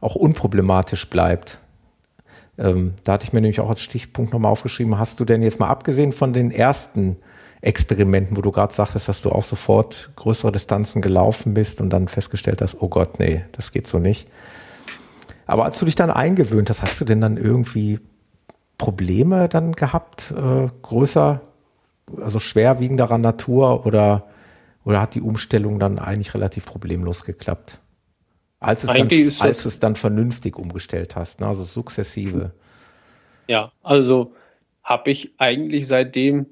auch 0.00 0.16
unproblematisch 0.16 1.08
bleibt. 1.08 1.58
Ähm, 2.58 2.94
da 3.04 3.12
hatte 3.12 3.24
ich 3.24 3.32
mir 3.32 3.40
nämlich 3.40 3.60
auch 3.60 3.68
als 3.68 3.82
Stichpunkt 3.82 4.32
nochmal 4.32 4.52
aufgeschrieben, 4.52 4.98
hast 4.98 5.20
du 5.20 5.24
denn 5.24 5.42
jetzt 5.42 5.60
mal 5.60 5.68
abgesehen 5.68 6.12
von 6.12 6.32
den 6.32 6.50
ersten 6.50 7.16
Experimenten, 7.62 8.36
wo 8.36 8.40
du 8.40 8.52
gerade 8.52 8.72
sagtest, 8.72 9.08
dass 9.08 9.22
du 9.22 9.30
auch 9.30 9.42
sofort 9.42 10.10
größere 10.16 10.52
Distanzen 10.52 11.02
gelaufen 11.02 11.52
bist 11.52 11.80
und 11.80 11.90
dann 11.90 12.08
festgestellt 12.08 12.62
hast, 12.62 12.80
oh 12.80 12.88
Gott, 12.88 13.18
nee, 13.18 13.44
das 13.52 13.72
geht 13.72 13.86
so 13.86 13.98
nicht. 13.98 14.28
Aber 15.46 15.64
als 15.64 15.78
du 15.78 15.84
dich 15.84 15.94
dann 15.94 16.10
eingewöhnt 16.10 16.70
hast, 16.70 16.82
hast 16.82 17.00
du 17.00 17.04
denn 17.04 17.20
dann 17.20 17.36
irgendwie 17.36 17.98
Probleme 18.78 19.48
dann 19.48 19.72
gehabt, 19.72 20.32
äh, 20.34 20.68
größer, 20.80 21.42
also 22.18 22.38
schwerwiegenderer 22.38 23.18
Natur 23.18 23.84
oder, 23.84 24.28
oder 24.84 25.02
hat 25.02 25.14
die 25.14 25.20
Umstellung 25.20 25.78
dann 25.78 25.98
eigentlich 25.98 26.32
relativ 26.34 26.64
problemlos 26.64 27.24
geklappt? 27.24 27.80
Als 28.58 28.84
es, 28.84 28.92
dann, 28.92 29.08
als 29.40 29.64
es 29.64 29.78
dann 29.80 29.96
vernünftig 29.96 30.58
umgestellt 30.58 31.16
hast, 31.16 31.40
ne? 31.40 31.46
also 31.46 31.64
sukzessive. 31.64 32.52
Ja, 33.48 33.72
also 33.82 34.34
habe 34.82 35.10
ich 35.10 35.32
eigentlich 35.38 35.86
seitdem 35.86 36.46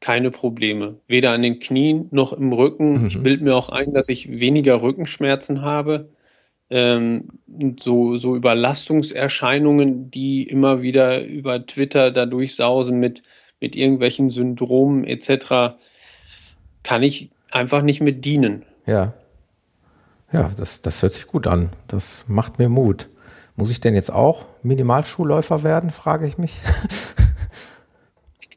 keine 0.00 0.30
Probleme. 0.30 0.96
Weder 1.06 1.30
an 1.32 1.42
den 1.42 1.60
Knien 1.60 2.08
noch 2.10 2.32
im 2.32 2.52
Rücken. 2.52 3.02
Mhm. 3.02 3.06
Ich 3.06 3.22
bilde 3.22 3.44
mir 3.44 3.54
auch 3.54 3.68
ein, 3.68 3.92
dass 3.92 4.08
ich 4.08 4.40
weniger 4.40 4.82
Rückenschmerzen 4.82 5.62
habe. 5.62 6.08
Ähm, 6.70 7.28
so, 7.80 8.16
so 8.16 8.36
Überlastungserscheinungen, 8.36 10.10
die 10.10 10.44
immer 10.44 10.82
wieder 10.82 11.24
über 11.24 11.66
Twitter 11.66 12.10
dadurch 12.10 12.54
sausen 12.54 12.98
mit, 12.98 13.22
mit 13.60 13.76
irgendwelchen 13.76 14.30
Syndromen 14.30 15.04
etc., 15.04 15.76
kann 16.82 17.02
ich 17.02 17.30
einfach 17.50 17.82
nicht 17.82 18.00
mit 18.00 18.24
dienen. 18.24 18.64
Ja. 18.86 19.12
Ja, 20.32 20.50
das, 20.56 20.80
das 20.80 21.02
hört 21.02 21.12
sich 21.12 21.26
gut 21.26 21.46
an. 21.46 21.70
Das 21.88 22.24
macht 22.28 22.58
mir 22.58 22.68
Mut. 22.68 23.08
Muss 23.56 23.70
ich 23.70 23.80
denn 23.80 23.94
jetzt 23.94 24.12
auch 24.12 24.46
Minimalschuhläufer 24.62 25.64
werden, 25.64 25.90
frage 25.90 26.26
ich 26.26 26.38
mich. 26.38 26.54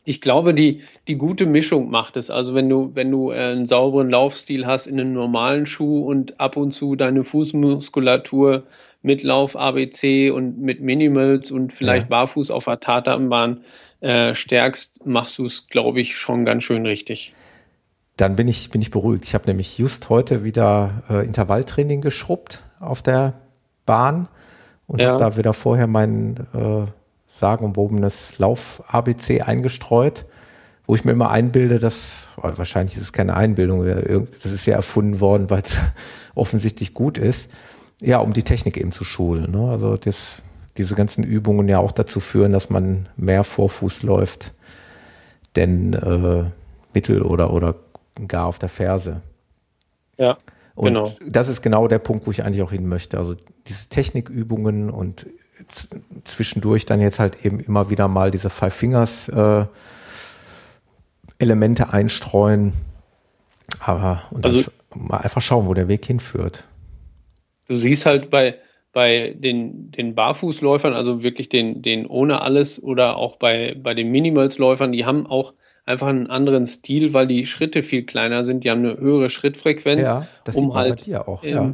ich 0.05 0.21
glaube, 0.21 0.53
die, 0.53 0.81
die 1.07 1.15
gute 1.15 1.45
Mischung 1.45 1.89
macht 1.89 2.17
es. 2.17 2.29
Also 2.29 2.53
wenn 2.53 2.69
du, 2.69 2.91
wenn 2.93 3.11
du 3.11 3.31
äh, 3.31 3.35
einen 3.35 3.67
sauberen 3.67 4.09
Laufstil 4.09 4.65
hast 4.65 4.87
in 4.87 4.99
einem 4.99 5.13
normalen 5.13 5.65
Schuh 5.65 6.05
und 6.05 6.39
ab 6.39 6.57
und 6.57 6.71
zu 6.71 6.95
deine 6.95 7.23
Fußmuskulatur 7.23 8.63
mit 9.01 9.23
Lauf 9.23 9.55
ABC 9.55 10.31
und 10.31 10.59
mit 10.59 10.81
Minimals 10.81 11.51
und 11.51 11.73
vielleicht 11.73 12.05
ja. 12.05 12.09
barfuß 12.09 12.51
auf 12.51 12.65
der 12.65 12.79
Tatanbahn 12.79 13.61
äh, 14.01 14.33
stärkst, 14.33 15.05
machst 15.05 15.37
du 15.37 15.45
es, 15.45 15.67
glaube 15.67 16.01
ich, 16.01 16.17
schon 16.17 16.45
ganz 16.45 16.63
schön 16.63 16.85
richtig 16.85 17.33
dann 18.17 18.35
bin 18.35 18.47
ich, 18.47 18.69
bin 18.69 18.81
ich 18.81 18.91
beruhigt. 18.91 19.25
Ich 19.25 19.33
habe 19.33 19.47
nämlich 19.47 19.77
just 19.77 20.09
heute 20.09 20.43
wieder 20.43 21.03
äh, 21.09 21.25
Intervalltraining 21.25 22.01
geschrubbt 22.01 22.63
auf 22.79 23.01
der 23.01 23.33
Bahn 23.85 24.27
und 24.87 25.01
ja. 25.01 25.09
habe 25.09 25.19
da 25.19 25.37
wieder 25.37 25.53
vorher 25.53 25.87
mein 25.87 26.47
äh, 26.53 26.85
sagenumwobenes 27.33 28.37
Lauf-ABC 28.37 29.41
eingestreut, 29.41 30.25
wo 30.85 30.95
ich 30.95 31.03
mir 31.03 31.11
immer 31.11 31.31
einbilde, 31.31 31.79
dass, 31.79 32.27
oh, 32.37 32.51
wahrscheinlich 32.55 32.95
ist 32.95 33.03
es 33.03 33.13
keine 33.13 33.35
Einbildung, 33.35 33.85
das 33.85 34.45
ist 34.45 34.65
ja 34.67 34.75
erfunden 34.75 35.19
worden, 35.19 35.49
weil 35.49 35.63
es 35.63 35.79
offensichtlich 36.35 36.93
gut 36.93 37.17
ist, 37.17 37.49
ja, 38.01 38.19
um 38.19 38.33
die 38.33 38.43
Technik 38.43 38.77
eben 38.77 38.91
zu 38.91 39.03
schulen. 39.03 39.51
Ne? 39.51 39.67
Also 39.67 39.97
das, 39.97 40.43
diese 40.77 40.93
ganzen 40.93 41.23
Übungen 41.23 41.67
ja 41.67 41.79
auch 41.79 41.91
dazu 41.91 42.19
führen, 42.19 42.51
dass 42.51 42.69
man 42.69 43.09
mehr 43.17 43.43
Vorfuß 43.43 44.03
läuft, 44.03 44.53
denn 45.55 45.93
äh, 45.93 46.45
Mittel- 46.93 47.23
oder, 47.23 47.51
oder 47.51 47.75
gar 48.27 48.45
auf 48.45 48.59
der 48.59 48.69
Ferse. 48.69 49.21
Ja. 50.19 50.37
Und 50.75 50.93
genau. 50.93 51.11
das 51.27 51.49
ist 51.49 51.63
genau 51.63 51.87
der 51.87 51.99
Punkt, 51.99 52.27
wo 52.27 52.31
ich 52.31 52.43
eigentlich 52.43 52.61
auch 52.61 52.71
hin 52.71 52.87
möchte. 52.87 53.17
Also 53.17 53.35
diese 53.67 53.89
Technikübungen 53.89 54.91
und 54.91 55.25
zwischendurch 56.23 56.85
dann 56.85 57.01
jetzt 57.01 57.19
halt 57.19 57.45
eben 57.45 57.59
immer 57.59 57.89
wieder 57.89 58.07
mal 58.07 58.31
diese 58.31 58.49
Five 58.49 58.73
Fingers 58.73 59.29
äh, 59.29 59.65
Elemente 61.39 61.91
einstreuen. 61.91 62.73
Aber 63.79 64.23
und 64.31 64.45
also, 64.45 64.63
mal 64.93 65.17
einfach 65.17 65.41
schauen, 65.41 65.67
wo 65.67 65.73
der 65.73 65.87
Weg 65.87 66.05
hinführt. 66.05 66.65
Du 67.67 67.75
siehst 67.75 68.05
halt 68.05 68.29
bei, 68.29 68.55
bei 68.91 69.35
den, 69.37 69.91
den 69.91 70.15
Barfußläufern, 70.15 70.93
also 70.93 71.23
wirklich 71.23 71.49
den, 71.49 71.81
den 71.81 72.05
ohne 72.05 72.41
alles 72.41 72.81
oder 72.81 73.17
auch 73.17 73.37
bei, 73.37 73.75
bei 73.81 73.93
den 73.93 74.11
Minimalsläufern, 74.11 74.91
die 74.91 75.05
haben 75.05 75.25
auch 75.25 75.53
einfach 75.85 76.07
einen 76.07 76.27
anderen 76.27 76.65
Stil, 76.65 77.13
weil 77.13 77.27
die 77.27 77.45
Schritte 77.45 77.83
viel 77.83 78.05
kleiner 78.05 78.43
sind. 78.43 78.63
Die 78.63 78.71
haben 78.71 78.85
eine 78.85 78.97
höhere 78.97 79.29
Schrittfrequenz. 79.29 80.01
Ja, 80.01 80.27
das 80.43 80.55
um 80.55 80.65
sieht 80.65 80.75
halt, 80.75 80.89
bei 80.97 81.03
dir 81.03 81.27
auch. 81.27 81.43
Ähm, 81.43 81.51
ja. 81.51 81.73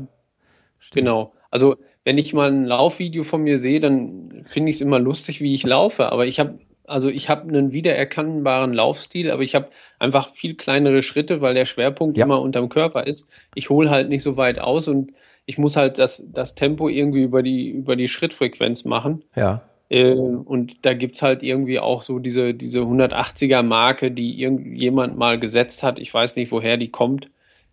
Genau. 0.93 1.33
Also 1.51 1.77
wenn 2.05 2.17
ich 2.17 2.33
mal 2.33 2.51
ein 2.51 2.65
Laufvideo 2.65 3.23
von 3.23 3.43
mir 3.43 3.57
sehe, 3.57 3.79
dann 3.79 4.41
finde 4.43 4.69
ich 4.69 4.77
es 4.77 4.81
immer 4.81 4.99
lustig, 4.99 5.41
wie 5.41 5.53
ich 5.53 5.63
laufe. 5.63 6.11
Aber 6.11 6.25
ich 6.25 6.39
habe 6.39 6.59
also 6.89 7.09
ich 7.09 7.29
habe 7.29 7.47
einen 7.47 7.71
wiedererkennbaren 7.71 8.73
Laufstil, 8.73 9.29
aber 9.31 9.43
ich 9.43 9.53
habe 9.55 9.69
einfach 9.99 10.33
viel 10.33 10.55
kleinere 10.55 11.01
Schritte, 11.03 11.39
weil 11.39 11.53
der 11.53 11.65
Schwerpunkt 11.65 12.17
ja. 12.17 12.25
immer 12.25 12.41
unterm 12.41 12.67
Körper 12.67 13.05
ist. 13.05 13.27
Ich 13.53 13.69
hole 13.69 13.89
halt 13.89 14.09
nicht 14.09 14.23
so 14.23 14.37
weit 14.37 14.59
aus 14.59 14.87
und 14.87 15.11
ich 15.45 15.57
muss 15.57 15.75
halt 15.75 15.99
das, 15.99 16.23
das 16.27 16.55
Tempo 16.55 16.89
irgendwie 16.89 17.23
über 17.23 17.43
die, 17.43 17.69
über 17.69 17.95
die 17.95 18.07
Schrittfrequenz 18.07 18.85
machen. 18.85 19.23
Ja. 19.35 19.61
Äh, 19.89 20.13
und 20.13 20.85
da 20.85 20.93
gibt 20.93 21.15
es 21.15 21.21
halt 21.21 21.43
irgendwie 21.43 21.79
auch 21.79 22.01
so 22.01 22.19
diese, 22.19 22.53
diese 22.53 22.81
180er-Marke, 22.81 24.11
die 24.11 24.39
irgendjemand 24.39 25.17
mal 25.17 25.39
gesetzt 25.39 25.83
hat. 25.83 25.99
Ich 25.99 26.13
weiß 26.13 26.35
nicht, 26.35 26.51
woher 26.51 26.77
die 26.77 26.89
kommt, 26.89 27.29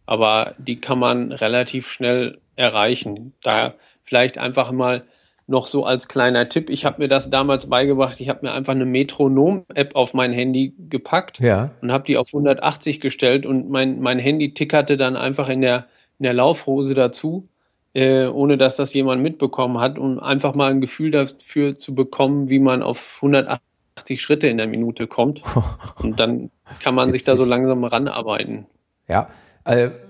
aber 0.07 0.55
die 0.59 0.81
kann 0.81 0.99
man 0.99 1.33
relativ 1.33 1.91
schnell 1.91 2.39
erreichen. 2.57 3.35
Da 3.43 3.75
vielleicht 4.07 4.39
einfach 4.39 4.73
mal 4.73 5.05
noch 5.49 5.67
so 5.67 5.85
als 5.85 6.09
kleiner 6.09 6.49
Tipp. 6.49 6.71
Ich 6.71 6.85
habe 6.85 7.03
mir 7.03 7.09
das 7.09 7.31
damals 7.31 7.67
beigebracht. 7.67 8.21
Ich 8.21 8.29
habe 8.29 8.47
mir 8.47 8.53
einfach 8.53 8.73
eine 8.73 8.87
Metronom-App 8.87 9.95
auf 9.95 10.15
mein 10.15 10.33
Handy 10.33 10.75
gepackt 10.89 11.39
ja. 11.39 11.71
und 11.83 11.93
habe 11.93 12.05
die 12.05 12.17
auf 12.17 12.29
180 12.29 13.01
gestellt 13.01 13.47
und 13.47 13.71
mein, 13.71 14.01
mein 14.01 14.19
Handy 14.19 14.55
tickerte 14.55 14.97
dann 14.97 15.17
einfach 15.17 15.49
in 15.49 15.61
der, 15.61 15.87
in 16.19 16.25
der 16.25 16.35
Laufhose 16.35 16.95
dazu 16.95 17.49
äh, 17.97 18.27
ohne 18.27 18.59
dass 18.59 18.77
das 18.77 18.93
jemand 18.93 19.23
mitbekommen 19.23 19.81
hat, 19.81 19.99
um 19.99 20.21
einfach 20.21 20.55
mal 20.55 20.71
ein 20.71 20.83
Gefühl 20.83 21.11
dafür 21.11 21.79
zu 21.79 21.95
bekommen, 21.95 22.51
wie 22.51 22.59
man 22.59 22.83
auf 22.83 23.17
180 23.23 24.21
Schritte 24.21 24.49
in 24.49 24.59
der 24.59 24.67
Minute 24.67 25.07
kommt. 25.07 25.43
Und 26.03 26.21
dann 26.21 26.51
kann 26.81 26.95
man 26.95 27.11
sich 27.11 27.25
da 27.25 27.37
so 27.37 27.47
langsam 27.47 27.85
ranarbeiten. 27.85 28.67
Ja, 29.09 29.31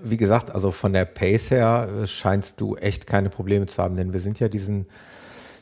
wie 0.03 0.17
gesagt, 0.17 0.51
also 0.51 0.71
von 0.71 0.93
der 0.93 1.05
Pace 1.05 1.51
her 1.51 1.89
äh, 2.03 2.07
scheinst 2.07 2.61
du 2.61 2.75
echt 2.75 3.07
keine 3.07 3.29
Probleme 3.29 3.65
zu 3.65 3.81
haben, 3.81 3.95
denn 3.95 4.13
wir 4.13 4.19
sind 4.19 4.39
ja 4.39 4.49
diesen, 4.49 4.87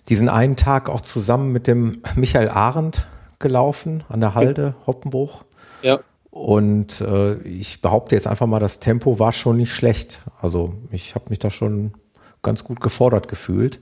diesen 0.09 0.29
einen 0.29 0.55
Tag 0.55 0.89
auch 0.89 1.01
zusammen 1.01 1.51
mit 1.51 1.67
dem 1.67 2.01
Michael 2.15 2.49
Arendt 2.49 3.07
gelaufen 3.39 4.03
an 4.09 4.19
der 4.19 4.35
Halde, 4.35 4.75
Hoppenbruch. 4.85 5.45
Ja. 5.81 5.99
Und 6.31 6.99
äh, 6.99 7.35
ich 7.43 7.81
behaupte 7.81 8.15
jetzt 8.15 8.27
einfach 8.27 8.47
mal, 8.47 8.59
das 8.59 8.79
Tempo 8.79 9.19
war 9.19 9.31
schon 9.31 9.55
nicht 9.55 9.71
schlecht. 9.71 10.19
Also 10.41 10.73
ich 10.91 11.15
habe 11.15 11.25
mich 11.29 11.39
da 11.39 11.49
schon 11.49 11.93
ganz 12.41 12.65
gut 12.65 12.81
gefordert 12.81 13.29
gefühlt. 13.29 13.79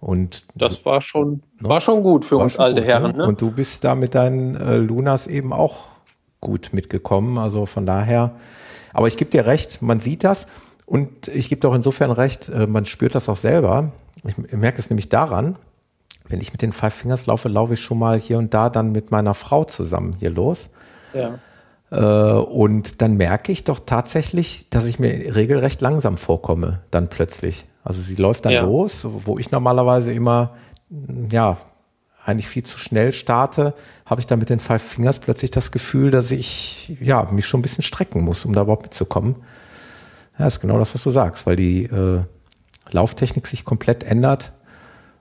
Und 0.00 0.44
das 0.54 0.84
war 0.84 1.00
schon, 1.00 1.42
ne? 1.60 1.68
war 1.68 1.80
schon 1.80 2.04
gut 2.04 2.24
für 2.24 2.36
uns 2.36 2.56
alte 2.56 2.82
gut, 2.82 2.86
ne? 2.86 2.94
Herren. 2.94 3.16
Ne? 3.16 3.26
Und 3.26 3.42
du 3.42 3.50
bist 3.50 3.82
da 3.82 3.96
mit 3.96 4.14
deinen 4.14 4.54
äh, 4.54 4.76
Lunas 4.76 5.26
eben 5.26 5.52
auch 5.52 5.86
gut 6.40 6.70
mitgekommen. 6.72 7.36
Also 7.36 7.66
von 7.66 7.84
daher, 7.84 8.36
aber 8.98 9.06
ich 9.06 9.16
gebe 9.16 9.30
dir 9.30 9.46
recht, 9.46 9.80
man 9.80 10.00
sieht 10.00 10.24
das 10.24 10.48
und 10.84 11.28
ich 11.28 11.48
gebe 11.48 11.60
dir 11.60 11.68
auch 11.68 11.74
insofern 11.74 12.10
recht, 12.10 12.48
äh, 12.48 12.66
man 12.66 12.84
spürt 12.84 13.14
das 13.14 13.28
auch 13.28 13.36
selber. 13.36 13.92
Ich, 14.24 14.36
merke 14.50 14.80
es 14.80 14.90
nämlich 14.90 15.08
daran, 15.08 15.54
wenn 16.28 16.40
ich 16.40 16.50
mit 16.50 16.62
den 16.62 16.72
Five 16.72 16.94
Fingers 16.94 17.26
laufe, 17.26 17.48
laufe 17.48 17.74
ich 17.74 17.80
schon 17.80 18.00
mal 18.00 18.18
hier 18.18 18.38
und 18.38 18.54
da 18.54 18.70
dann 18.70 18.90
mit 18.90 19.12
meiner 19.12 19.34
Frau 19.34 19.62
zusammen 19.62 20.16
hier 20.18 20.30
los. 20.30 20.70
Ja. 21.14 21.38
Äh, 21.92 22.40
und 22.40 23.00
dann 23.00 23.16
merke 23.16 23.52
ich 23.52 23.62
doch 23.62 23.78
tatsächlich, 23.78 24.66
dass 24.70 24.84
ich 24.86 24.98
mir 24.98 25.32
regelrecht 25.32 25.80
langsam 25.80 26.16
vorkomme, 26.16 26.80
dann 26.90 27.08
plötzlich. 27.08 27.66
Also 27.84 28.02
sie 28.02 28.16
läuft 28.16 28.46
dann 28.46 28.52
ja. 28.52 28.64
los, 28.64 29.06
wo 29.06 29.38
ich 29.38 29.52
normalerweise 29.52 30.12
immer, 30.12 30.56
ja, 31.30 31.56
eigentlich 32.28 32.46
viel 32.46 32.62
zu 32.62 32.78
schnell 32.78 33.12
starte, 33.12 33.72
habe 34.04 34.20
ich 34.20 34.26
dann 34.26 34.38
mit 34.38 34.50
den 34.50 34.60
Five 34.60 34.82
Fingers 34.82 35.18
plötzlich 35.18 35.50
das 35.50 35.72
Gefühl, 35.72 36.10
dass 36.10 36.30
ich, 36.30 36.96
ja, 37.00 37.26
mich 37.32 37.46
schon 37.46 37.60
ein 37.60 37.62
bisschen 37.62 37.82
strecken 37.82 38.22
muss, 38.22 38.44
um 38.44 38.52
da 38.52 38.62
überhaupt 38.62 38.82
mitzukommen. 38.82 39.36
Ja, 40.38 40.46
ist 40.46 40.60
genau 40.60 40.78
das, 40.78 40.94
was 40.94 41.02
du 41.02 41.10
sagst, 41.10 41.46
weil 41.46 41.56
die 41.56 41.84
äh, 41.84 42.20
Lauftechnik 42.90 43.46
sich 43.46 43.64
komplett 43.64 44.04
ändert 44.04 44.52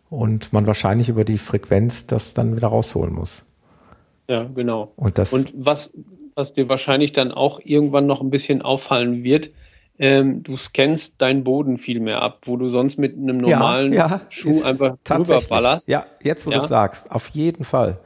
und 0.10 0.51
man 0.51 0.68
wahrscheinlich 0.68 1.08
über 1.08 1.24
die 1.24 1.38
Frequenz 1.38 2.08
das 2.08 2.34
dann 2.34 2.58
wieder 2.58 2.68
rausholen 2.68 3.14
muss. 3.14 3.43
Ja, 4.28 4.43
genau. 4.43 4.91
Und, 4.97 5.18
das 5.18 5.32
und 5.32 5.53
was, 5.55 5.93
was 6.36 6.51
dir 6.51 6.68
wahrscheinlich 6.68 7.14
dann 7.14 7.32
auch 7.32 7.62
irgendwann 7.64 8.05
noch 8.05 8.20
ein 8.20 8.30
bisschen 8.30 8.62
auffallen 8.62 9.24
wird, 9.24 9.51
ähm, 10.00 10.43
du 10.43 10.56
scannst 10.58 11.22
deinen 11.22 11.43
Boden 11.43 11.78
viel 11.78 12.00
mehr 12.00 12.22
ab, 12.22 12.41
wo 12.45 12.56
du 12.58 12.70
sonst 12.70 12.98
mit 12.98 13.16
einem 13.18 13.38
normalen 13.38 13.93
ja, 13.93 14.08
ja, 14.08 14.22
Schuh 14.30 14.64
einfach 14.64 14.95
drüber 15.04 15.41
ballerst. 15.50 15.88
Ja, 15.88 16.06
jetzt 16.22 16.45
wo 16.45 16.52
ja. 16.52 16.60
du 16.60 16.68
sagst, 16.68 17.10
auf 17.12 17.30
jeden 17.30 17.64
Fall. 17.64 18.00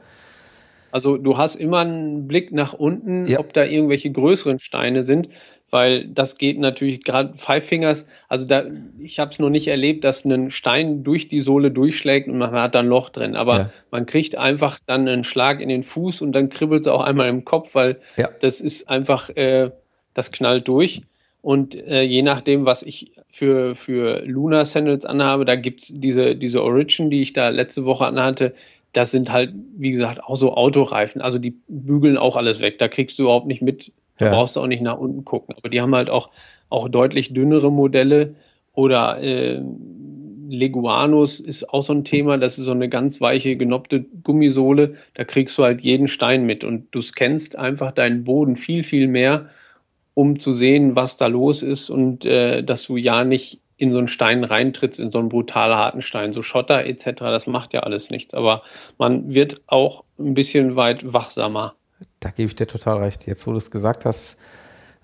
Also 0.90 1.16
du 1.16 1.38
hast 1.38 1.56
immer 1.56 1.80
einen 1.80 2.28
Blick 2.28 2.52
nach 2.52 2.74
unten, 2.74 3.26
ja. 3.26 3.40
ob 3.40 3.52
da 3.52 3.64
irgendwelche 3.64 4.10
größeren 4.10 4.58
Steine 4.58 5.02
sind, 5.02 5.28
weil 5.70 6.06
das 6.06 6.36
geht 6.36 6.58
natürlich 6.58 7.02
gerade 7.02 7.32
Five 7.36 7.64
Fingers, 7.64 8.06
also 8.28 8.46
da, 8.46 8.64
ich 8.98 9.18
habe 9.18 9.30
es 9.30 9.38
noch 9.38 9.48
nicht 9.48 9.68
erlebt, 9.68 10.04
dass 10.04 10.24
ein 10.26 10.50
Stein 10.50 11.02
durch 11.02 11.28
die 11.28 11.40
Sohle 11.40 11.70
durchschlägt 11.70 12.28
und 12.28 12.36
man 12.36 12.52
hat 12.52 12.74
dann 12.74 12.86
ein 12.86 12.88
Loch 12.90 13.08
drin, 13.08 13.36
aber 13.36 13.58
ja. 13.58 13.70
man 13.90 14.04
kriegt 14.04 14.36
einfach 14.36 14.78
dann 14.84 15.08
einen 15.08 15.24
Schlag 15.24 15.60
in 15.60 15.70
den 15.70 15.82
Fuß 15.82 16.20
und 16.20 16.32
dann 16.32 16.50
kribbelt 16.50 16.82
es 16.82 16.88
auch 16.88 17.00
einmal 17.00 17.28
im 17.30 17.46
Kopf, 17.46 17.74
weil 17.74 17.98
das 18.40 18.60
ist 18.60 18.90
einfach, 18.90 19.30
äh, 19.30 19.70
das 20.12 20.30
knallt 20.30 20.68
durch. 20.68 21.02
Und 21.42 21.74
äh, 21.74 22.02
je 22.02 22.22
nachdem, 22.22 22.64
was 22.64 22.84
ich 22.84 23.10
für, 23.28 23.74
für 23.74 24.22
Luna 24.24 24.64
Sandals 24.64 25.04
anhabe, 25.04 25.44
da 25.44 25.56
gibt's 25.56 25.92
diese, 25.92 26.36
diese 26.36 26.62
Origin, 26.62 27.10
die 27.10 27.20
ich 27.20 27.32
da 27.32 27.48
letzte 27.48 27.84
Woche 27.84 28.06
anhatte, 28.06 28.54
das 28.92 29.10
sind 29.10 29.32
halt, 29.32 29.52
wie 29.76 29.90
gesagt, 29.90 30.22
auch 30.22 30.36
so 30.36 30.54
Autoreifen. 30.54 31.20
Also 31.20 31.38
die 31.40 31.56
bügeln 31.66 32.16
auch 32.16 32.36
alles 32.36 32.60
weg. 32.60 32.78
Da 32.78 32.86
kriegst 32.86 33.18
du 33.18 33.24
überhaupt 33.24 33.48
nicht 33.48 33.60
mit, 33.60 33.90
da 34.18 34.26
ja. 34.26 34.30
brauchst 34.32 34.54
du 34.54 34.60
auch 34.60 34.66
nicht 34.68 34.82
nach 34.82 34.98
unten 34.98 35.24
gucken. 35.24 35.54
Aber 35.56 35.68
die 35.68 35.80
haben 35.80 35.94
halt 35.94 36.10
auch, 36.10 36.30
auch 36.68 36.88
deutlich 36.88 37.32
dünnere 37.32 37.72
Modelle 37.72 38.34
oder 38.74 39.20
äh, 39.20 39.60
Leguanus 40.48 41.40
ist 41.40 41.70
auch 41.70 41.82
so 41.82 41.94
ein 41.94 42.04
Thema. 42.04 42.38
Das 42.38 42.58
ist 42.58 42.66
so 42.66 42.72
eine 42.72 42.88
ganz 42.88 43.20
weiche, 43.20 43.56
genoppte 43.56 44.04
Gummisohle. 44.22 44.94
Da 45.14 45.24
kriegst 45.24 45.58
du 45.58 45.64
halt 45.64 45.80
jeden 45.80 46.06
Stein 46.06 46.44
mit 46.44 46.62
und 46.62 46.86
du 46.94 47.00
scannst 47.00 47.56
einfach 47.56 47.90
deinen 47.90 48.22
Boden 48.22 48.54
viel, 48.54 48.84
viel 48.84 49.08
mehr 49.08 49.48
um 50.14 50.38
zu 50.38 50.52
sehen, 50.52 50.96
was 50.96 51.16
da 51.16 51.26
los 51.26 51.62
ist 51.62 51.90
und 51.90 52.24
äh, 52.24 52.62
dass 52.62 52.84
du 52.84 52.96
ja 52.96 53.24
nicht 53.24 53.60
in 53.76 53.92
so 53.92 53.98
einen 53.98 54.08
Stein 54.08 54.44
reintrittst, 54.44 55.00
in 55.00 55.10
so 55.10 55.18
einen 55.18 55.28
brutal 55.28 55.74
harten 55.74 56.02
Stein, 56.02 56.32
so 56.32 56.42
Schotter 56.42 56.84
etc., 56.84 57.04
das 57.18 57.46
macht 57.46 57.72
ja 57.72 57.80
alles 57.80 58.10
nichts. 58.10 58.32
Aber 58.34 58.62
man 58.98 59.34
wird 59.34 59.60
auch 59.66 60.04
ein 60.18 60.34
bisschen 60.34 60.76
weit 60.76 61.12
wachsamer. 61.12 61.74
Da 62.20 62.30
gebe 62.30 62.46
ich 62.46 62.54
dir 62.54 62.66
total 62.66 62.98
recht. 62.98 63.26
Jetzt, 63.26 63.46
wo 63.46 63.50
du 63.50 63.56
es 63.56 63.70
gesagt 63.70 64.04
hast, 64.04 64.36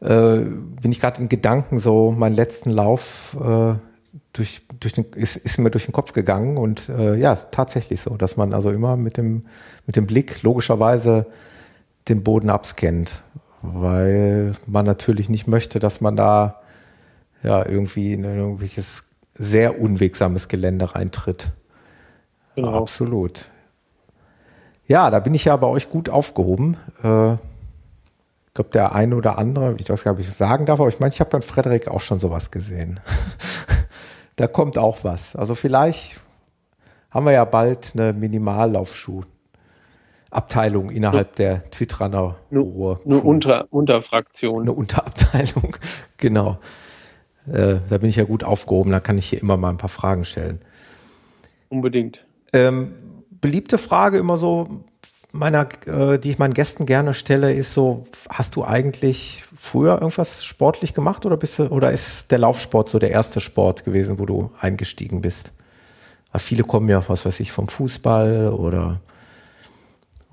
äh, 0.01 0.39
bin 0.39 0.93
ich 0.93 1.01
gerade 1.01 1.21
in 1.21 1.29
Gedanken 1.29 1.81
so 1.81 2.13
meinen 2.13 2.37
letzten 2.37 2.71
Lauf 2.71 3.37
äh, 3.41 3.75
durch, 4.33 4.63
durch 4.79 4.93
den, 4.93 5.07
ist, 5.17 5.37
ist 5.37 5.59
mir 5.59 5.71
durch 5.71 5.87
den 5.87 5.93
Kopf 5.93 6.13
gegangen 6.13 6.57
und 6.57 6.89
äh, 6.89 7.17
ja, 7.17 7.35
tatsächlich 7.35 8.01
so, 8.01 8.17
dass 8.17 8.37
man 8.37 8.53
also 8.53 8.71
immer 8.71 8.97
mit 8.97 9.17
dem, 9.17 9.47
mit 9.87 9.97
dem 9.97 10.07
Blick 10.07 10.43
logischerweise 10.43 11.27
den 12.09 12.23
Boden 12.23 12.49
abscannt 12.49 13.23
weil 13.63 14.53
man 14.67 14.87
natürlich 14.87 15.29
nicht 15.29 15.47
möchte, 15.47 15.79
dass 15.79 16.01
man 16.01 16.17
da 16.17 16.61
ja 17.43 17.65
irgendwie 17.67 18.13
in 18.13 18.25
irgendwelches 18.25 19.05
sehr 19.35 19.81
unwegsames 19.81 20.49
Gelände 20.49 20.95
reintritt. 20.95 21.53
Genau. 22.55 22.81
Absolut. 22.81 23.51
Ja, 24.87 25.11
da 25.11 25.21
bin 25.21 25.35
ich 25.35 25.45
ja 25.45 25.57
bei 25.57 25.67
euch 25.67 25.91
gut 25.91 26.09
aufgehoben. 26.09 26.77
Äh, 27.03 27.35
ich 27.35 28.55
glaube, 28.55 28.71
der 28.73 28.95
eine 28.95 29.15
oder 29.15 29.39
andere, 29.39 29.77
ich 29.79 29.89
weiß 29.89 30.03
gar 30.03 30.13
nicht, 30.13 30.21
ob 30.21 30.27
ich 30.27 30.35
sagen 30.35 30.67
darf, 30.67 30.81
aber 30.81 30.89
ich 30.89 30.99
meine, 30.99 31.13
ich 31.13 31.21
habe 31.21 31.31
beim 31.31 31.43
Frederik 31.43 31.89
auch 31.89 32.01
schon 32.01 32.19
sowas 32.19 32.51
gesehen. 32.51 32.99
da 34.37 34.49
kommt 34.49 34.79
auch 34.79 35.05
was. 35.05 35.37
Also 35.37 35.55
vielleicht 35.55 36.19
haben 37.11 37.27
wir 37.27 37.33
ja 37.33 37.45
bald 37.45 37.93
eine 37.95 38.13
Minimallaufschuh 38.13 39.23
Abteilung 40.31 40.91
innerhalb 40.91 41.37
der 41.37 41.71
Twittraner 41.71 42.37
Ruhe. 42.53 43.01
Eine 43.05 43.19
Unter, 43.19 43.67
Unterfraktion. 43.71 44.63
Eine 44.63 44.73
Unterabteilung, 44.73 45.77
genau. 46.17 46.59
Äh, 47.47 47.77
da 47.89 47.99
bin 47.99 48.11
ich 48.11 48.17
ja 48.17 48.25
gut 48.25 48.45
aufgehoben, 48.45 48.93
da 48.93 49.01
kann 49.01 49.17
ich 49.17 49.27
hier 49.27 49.41
immer 49.41 49.57
mal 49.57 49.71
ein 49.71 49.79
paar 49.79 49.89
Fragen 49.89 50.25
stellen. 50.25 50.61
Unbedingt. 51.71 52.27
Ähm, 52.53 52.93
beliebte 53.31 53.79
Frage 53.79 54.19
immer 54.19 54.37
so, 54.37 54.85
meiner, 55.33 55.69
äh, 55.87 56.19
die 56.19 56.31
ich 56.31 56.39
meinen 56.39 56.55
Gästen 56.55 56.87
gerne 56.87 57.15
stelle, 57.15 57.53
ist 57.53 57.75
so, 57.75 58.05
hast 58.29 58.57
du 58.57 58.65
eigentlich 58.65 59.45
früher 59.57 59.95
irgendwas 59.95 60.45
sportlich 60.45 60.95
gemacht 60.95 61.27
oder 61.27 61.37
bist 61.37 61.59
du, 61.59 61.69
oder 61.69 61.91
ist 61.91 62.31
der 62.31 62.39
Laufsport 62.39 62.89
so 62.89 62.99
der 62.99 63.11
erste 63.11 63.41
Sport 63.41 63.85
gewesen, 63.85 64.19
wo 64.19 64.27
du 64.27 64.51
eingestiegen 64.61 65.21
bist? 65.21 65.53
Weil 66.33 66.41
viele 66.41 66.65
kommen 66.65 66.89
ja, 66.89 67.03
was 67.09 67.25
weiß 67.25 67.41
ich, 67.41 67.53
vom 67.53 67.69
Fußball 67.69 68.49
oder 68.49 69.01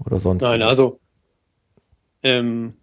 oder 0.03 0.17
sonst? 0.19 0.41
Nein, 0.41 0.61
also 0.61 0.99
ähm, 2.23 2.73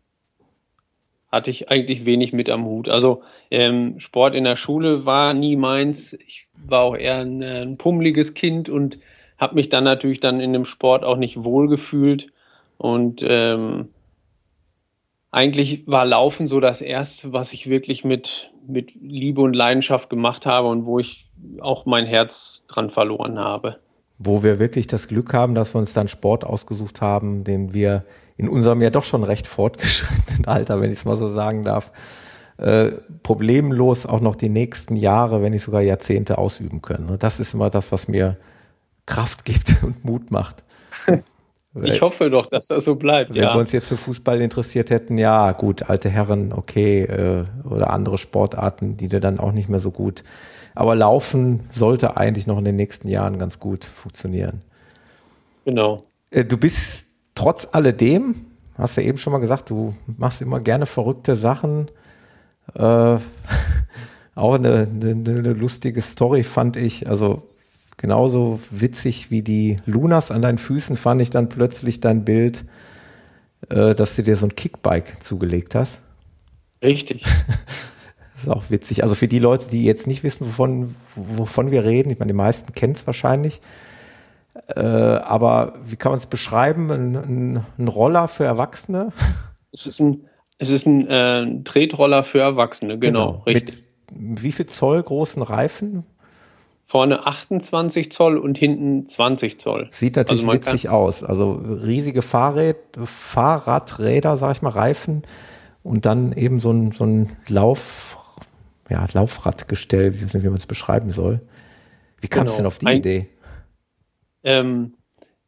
hatte 1.30 1.50
ich 1.50 1.70
eigentlich 1.70 2.04
wenig 2.04 2.32
mit 2.32 2.50
am 2.50 2.64
Hut. 2.64 2.88
Also 2.88 3.22
ähm, 3.50 3.98
Sport 3.98 4.34
in 4.34 4.44
der 4.44 4.56
Schule 4.56 5.06
war 5.06 5.34
nie 5.34 5.56
meins. 5.56 6.12
Ich 6.12 6.48
war 6.54 6.82
auch 6.82 6.96
eher 6.96 7.18
ein, 7.18 7.42
ein 7.42 7.76
pummeliges 7.78 8.34
Kind 8.34 8.68
und 8.68 8.98
habe 9.38 9.54
mich 9.54 9.68
dann 9.68 9.84
natürlich 9.84 10.20
dann 10.20 10.40
in 10.40 10.52
dem 10.52 10.64
Sport 10.64 11.04
auch 11.04 11.16
nicht 11.16 11.42
wohl 11.42 11.68
gefühlt. 11.68 12.32
Und 12.76 13.24
ähm, 13.26 13.88
eigentlich 15.30 15.86
war 15.86 16.04
Laufen 16.04 16.46
so 16.46 16.60
das 16.60 16.82
Erste, 16.82 17.32
was 17.32 17.52
ich 17.52 17.68
wirklich 17.70 18.04
mit, 18.04 18.50
mit 18.66 18.94
Liebe 19.00 19.40
und 19.40 19.54
Leidenschaft 19.54 20.10
gemacht 20.10 20.44
habe 20.44 20.68
und 20.68 20.84
wo 20.84 20.98
ich 20.98 21.30
auch 21.60 21.86
mein 21.86 22.06
Herz 22.06 22.64
dran 22.68 22.90
verloren 22.90 23.38
habe 23.38 23.80
wo 24.24 24.42
wir 24.42 24.58
wirklich 24.58 24.86
das 24.86 25.08
Glück 25.08 25.34
haben, 25.34 25.54
dass 25.54 25.74
wir 25.74 25.78
uns 25.78 25.92
dann 25.92 26.08
Sport 26.08 26.44
ausgesucht 26.44 27.00
haben, 27.00 27.44
den 27.44 27.74
wir 27.74 28.04
in 28.36 28.48
unserem 28.48 28.80
ja 28.82 28.90
doch 28.90 29.04
schon 29.04 29.24
recht 29.24 29.46
fortgeschrittenen 29.46 30.44
Alter, 30.46 30.80
wenn 30.80 30.90
ich 30.90 30.98
es 30.98 31.04
mal 31.04 31.16
so 31.16 31.32
sagen 31.32 31.64
darf, 31.64 31.92
äh, 32.58 32.92
problemlos 33.22 34.06
auch 34.06 34.20
noch 34.20 34.36
die 34.36 34.48
nächsten 34.48 34.96
Jahre, 34.96 35.42
wenn 35.42 35.52
nicht 35.52 35.64
sogar 35.64 35.80
Jahrzehnte 35.80 36.38
ausüben 36.38 36.82
können. 36.82 37.08
Und 37.08 37.22
das 37.22 37.40
ist 37.40 37.54
immer 37.54 37.70
das, 37.70 37.92
was 37.92 38.08
mir 38.08 38.36
Kraft 39.06 39.44
gibt 39.44 39.82
und 39.82 40.04
Mut 40.04 40.30
macht. 40.30 40.64
Ich 41.84 42.02
hoffe 42.02 42.28
doch, 42.28 42.44
dass 42.44 42.66
das 42.66 42.84
so 42.84 42.96
bleibt. 42.96 43.34
Wenn 43.34 43.44
ja. 43.44 43.54
wir 43.54 43.60
uns 43.60 43.72
jetzt 43.72 43.88
für 43.88 43.96
Fußball 43.96 44.42
interessiert 44.42 44.90
hätten, 44.90 45.16
ja 45.16 45.52
gut, 45.52 45.88
alte 45.88 46.10
Herren, 46.10 46.52
okay, 46.52 47.04
äh, 47.04 47.44
oder 47.64 47.88
andere 47.88 48.18
Sportarten, 48.18 48.98
die 48.98 49.08
dir 49.08 49.20
dann 49.20 49.40
auch 49.40 49.52
nicht 49.52 49.70
mehr 49.70 49.78
so 49.78 49.90
gut 49.90 50.22
aber 50.74 50.94
Laufen 50.94 51.60
sollte 51.72 52.16
eigentlich 52.16 52.46
noch 52.46 52.58
in 52.58 52.64
den 52.64 52.76
nächsten 52.76 53.08
Jahren 53.08 53.38
ganz 53.38 53.58
gut 53.58 53.84
funktionieren. 53.84 54.62
Genau. 55.64 56.02
Äh, 56.30 56.44
du 56.44 56.56
bist 56.56 57.08
trotz 57.34 57.68
alledem, 57.72 58.34
hast 58.76 58.96
du 58.96 59.02
eben 59.02 59.18
schon 59.18 59.32
mal 59.32 59.38
gesagt, 59.38 59.70
du 59.70 59.94
machst 60.16 60.42
immer 60.42 60.60
gerne 60.60 60.86
verrückte 60.86 61.36
Sachen. 61.36 61.90
Äh, 62.74 62.80
auch 64.34 64.54
eine, 64.54 64.88
eine, 64.88 65.10
eine 65.10 65.52
lustige 65.52 66.02
Story 66.02 66.42
fand 66.42 66.76
ich. 66.76 67.08
Also 67.08 67.42
genauso 67.96 68.60
witzig 68.70 69.30
wie 69.30 69.42
die 69.42 69.76
Lunas 69.86 70.30
an 70.30 70.42
deinen 70.42 70.58
Füßen 70.58 70.96
fand 70.96 71.22
ich 71.22 71.30
dann 71.30 71.48
plötzlich 71.48 72.00
dein 72.00 72.24
Bild, 72.24 72.64
äh, 73.68 73.94
dass 73.94 74.16
du 74.16 74.22
dir 74.22 74.36
so 74.36 74.46
ein 74.46 74.56
Kickbike 74.56 75.22
zugelegt 75.22 75.74
hast. 75.74 76.00
Richtig. 76.82 77.24
Das 78.44 78.48
ist 78.48 78.64
auch 78.64 78.70
witzig. 78.70 79.02
Also 79.02 79.14
für 79.14 79.28
die 79.28 79.38
Leute, 79.38 79.68
die 79.68 79.84
jetzt 79.84 80.06
nicht 80.06 80.24
wissen, 80.24 80.46
wovon, 80.46 80.94
wovon 81.14 81.70
wir 81.70 81.84
reden, 81.84 82.10
ich 82.10 82.18
meine, 82.18 82.32
die 82.32 82.36
meisten 82.36 82.72
kennen 82.72 82.94
es 82.94 83.06
wahrscheinlich. 83.06 83.60
Äh, 84.74 84.80
aber 84.80 85.74
wie 85.86 85.96
kann 85.96 86.12
man 86.12 86.18
es 86.18 86.26
beschreiben? 86.26 86.90
Ein, 86.90 87.16
ein, 87.16 87.66
ein, 87.78 87.88
Roller 87.88 88.28
für 88.28 88.44
Erwachsene? 88.44 89.12
Es 89.72 89.86
ist 89.86 90.00
ein, 90.00 90.24
es 90.58 90.70
ist 90.70 90.86
ein 90.86 91.08
äh, 91.08 91.62
Tretroller 91.64 92.22
für 92.24 92.40
Erwachsene, 92.40 92.98
genau, 92.98 93.32
genau. 93.32 93.42
richtig. 93.44 93.86
Mit 94.10 94.42
wie 94.42 94.52
viel 94.52 94.66
Zoll 94.66 95.02
großen 95.02 95.42
Reifen? 95.42 96.04
Vorne 96.84 97.26
28 97.26 98.12
Zoll 98.12 98.36
und 98.36 98.58
hinten 98.58 99.06
20 99.06 99.58
Zoll. 99.58 99.88
Sieht 99.90 100.16
natürlich 100.16 100.46
also 100.46 100.52
witzig 100.52 100.90
aus. 100.90 101.24
Also 101.24 101.52
riesige 101.52 102.20
Fahrrad, 102.20 102.76
Fahrradräder, 103.02 104.36
sag 104.36 104.56
ich 104.56 104.62
mal, 104.62 104.70
Reifen 104.70 105.22
und 105.82 106.04
dann 106.04 106.32
eben 106.32 106.60
so 106.60 106.70
ein, 106.70 106.92
so 106.92 107.04
ein 107.04 107.30
Lauf, 107.48 108.18
ja, 108.92 109.06
Laufradgestell, 109.12 110.14
wie, 110.14 110.42
wie 110.42 110.46
man 110.46 110.54
es 110.54 110.66
beschreiben 110.66 111.10
soll. 111.10 111.40
Wie 112.20 112.28
kam 112.28 112.46
es 112.46 112.52
genau. 112.52 112.58
denn 112.58 112.66
auf 112.66 112.78
die 112.78 112.86
ein, 112.86 112.98
Idee? 112.98 113.28
Ähm, 114.44 114.94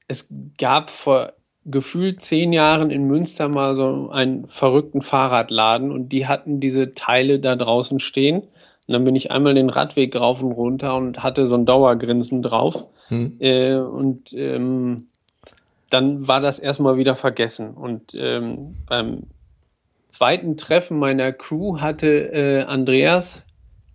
es 0.09 0.28
gab 0.59 0.90
vor 0.90 1.34
gefühlt 1.66 2.20
zehn 2.20 2.53
Jahren 2.53 2.90
in 2.90 3.07
Münster 3.07 3.49
mal 3.49 3.74
so 3.76 4.11
einen 4.11 4.47
verrückten 4.49 5.01
Fahrradladen 5.01 5.92
und 5.92 6.11
die 6.11 6.26
hatten 6.26 6.61
diese 6.61 6.95
Teile 6.95 7.38
da 7.38 7.57
draußen 7.57 8.01
stehen. 8.01 8.40
Und 8.40 8.92
dann 8.92 9.05
bin 9.05 9.14
ich 9.14 9.30
einmal 9.30 9.55
den 9.55 9.70
Radweg 9.70 10.14
rauf 10.16 10.42
und 10.42 10.53
runter 10.53 10.97
und 10.97 11.22
hatte 11.22 11.47
so 11.47 11.55
ein 11.55 11.64
Dauergrinsen 11.64 12.42
drauf. 12.42 12.86
Hm. 13.09 13.36
Äh, 13.40 13.76
und 13.76 14.32
ähm, 14.34 15.09
dann 15.90 16.26
war 16.26 16.40
das 16.40 16.59
erstmal 16.59 16.97
wieder 16.97 17.14
vergessen. 17.14 17.70
Und 17.70 18.14
ähm, 18.18 18.76
beim 18.86 19.22
zweiten 20.09 20.57
Treffen 20.57 20.98
meiner 20.98 21.32
Crew 21.32 21.80
hatte 21.80 22.32
äh, 22.32 22.62
Andreas 22.62 23.44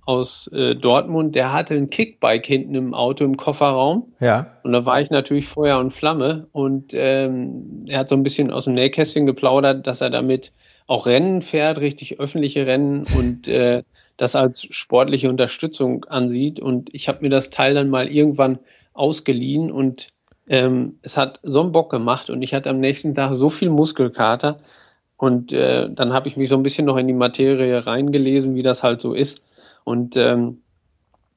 aus 0.10 0.47
äh, 0.47 0.76
Dortmund, 0.76 1.36
der 1.36 1.53
hatte 1.53 1.76
ein 1.76 1.91
Kickbike 1.91 2.45
hinten 2.45 2.74
im 2.74 2.93
Auto 2.95 3.24
im 3.24 3.38
Kofferraum. 3.38 4.12
Ja. 4.20 4.57
Und 4.64 4.72
da 4.72 4.84
war 4.84 4.99
ich 4.99 5.12
natürlich 5.12 5.47
Feuer 5.47 5.78
und 5.78 5.91
Flamme. 5.91 6.47
Und 6.51 6.95
ähm, 6.95 7.86
er 7.88 7.99
hat 7.99 8.10
so 8.10 8.16
ein 8.16 8.24
bisschen 8.24 8.49
aus 8.49 8.66
dem 8.66 8.74
Nähkästchen 8.74 9.28
geplaudert, 9.28 9.86
dass 9.86 10.01
er 10.01 10.10
damit 10.10 10.51
auch 10.88 11.05
Rennen 11.05 11.43
fährt, 11.43 11.80
richtig 11.80 12.20
öffentliche 12.20 12.66
Rennen 12.66 13.03
und 13.18 13.47
äh, 13.47 13.84
das 14.18 14.36
als 14.36 14.66
sportliche 14.72 15.30
Unterstützung 15.30 16.05
ansieht. 16.05 16.60
Und 16.60 16.89
ich 16.91 17.07
habe 17.07 17.20
mir 17.22 17.30
das 17.30 17.51
Teil 17.51 17.76
dann 17.76 17.89
mal 17.89 18.12
irgendwann 18.12 18.57
ausgeliehen 18.93 19.72
und 19.72 20.07
ähm, 20.47 20.97
es 21.03 21.16
hat 21.16 21.39
so 21.43 21.62
einen 21.62 21.72
Bock 21.72 21.91
gemacht 21.91 22.32
und 22.32 22.41
ich 22.41 22.55
hatte 22.55 22.72
am 22.72 22.80
nächsten 22.80 23.14
Tag 23.14 23.36
so 23.36 23.49
viel 23.49 23.70
Muskelkater. 23.70 24.57
Und 25.20 25.51
äh, 25.51 25.89
dann 25.91 26.13
habe 26.13 26.30
ich 26.30 26.38
mich 26.38 26.47
so 26.47 26.55
ein 26.55 26.63
bisschen 26.63 26.86
noch 26.86 26.95
in 26.95 27.07
die 27.07 27.13
Materie 27.13 27.86
reingelesen, 27.86 28.55
wie 28.55 28.63
das 28.63 28.84
halt 28.84 29.01
so 29.01 29.13
ist 29.13 29.41
und 29.84 30.15
ähm, 30.15 30.61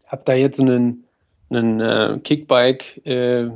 habe 0.06 0.22
da 0.24 0.34
jetzt 0.34 0.60
einen, 0.60 1.04
einen 1.50 1.80
äh, 1.80 2.20
Kickbike, 2.22 3.04
äh, 3.04 3.48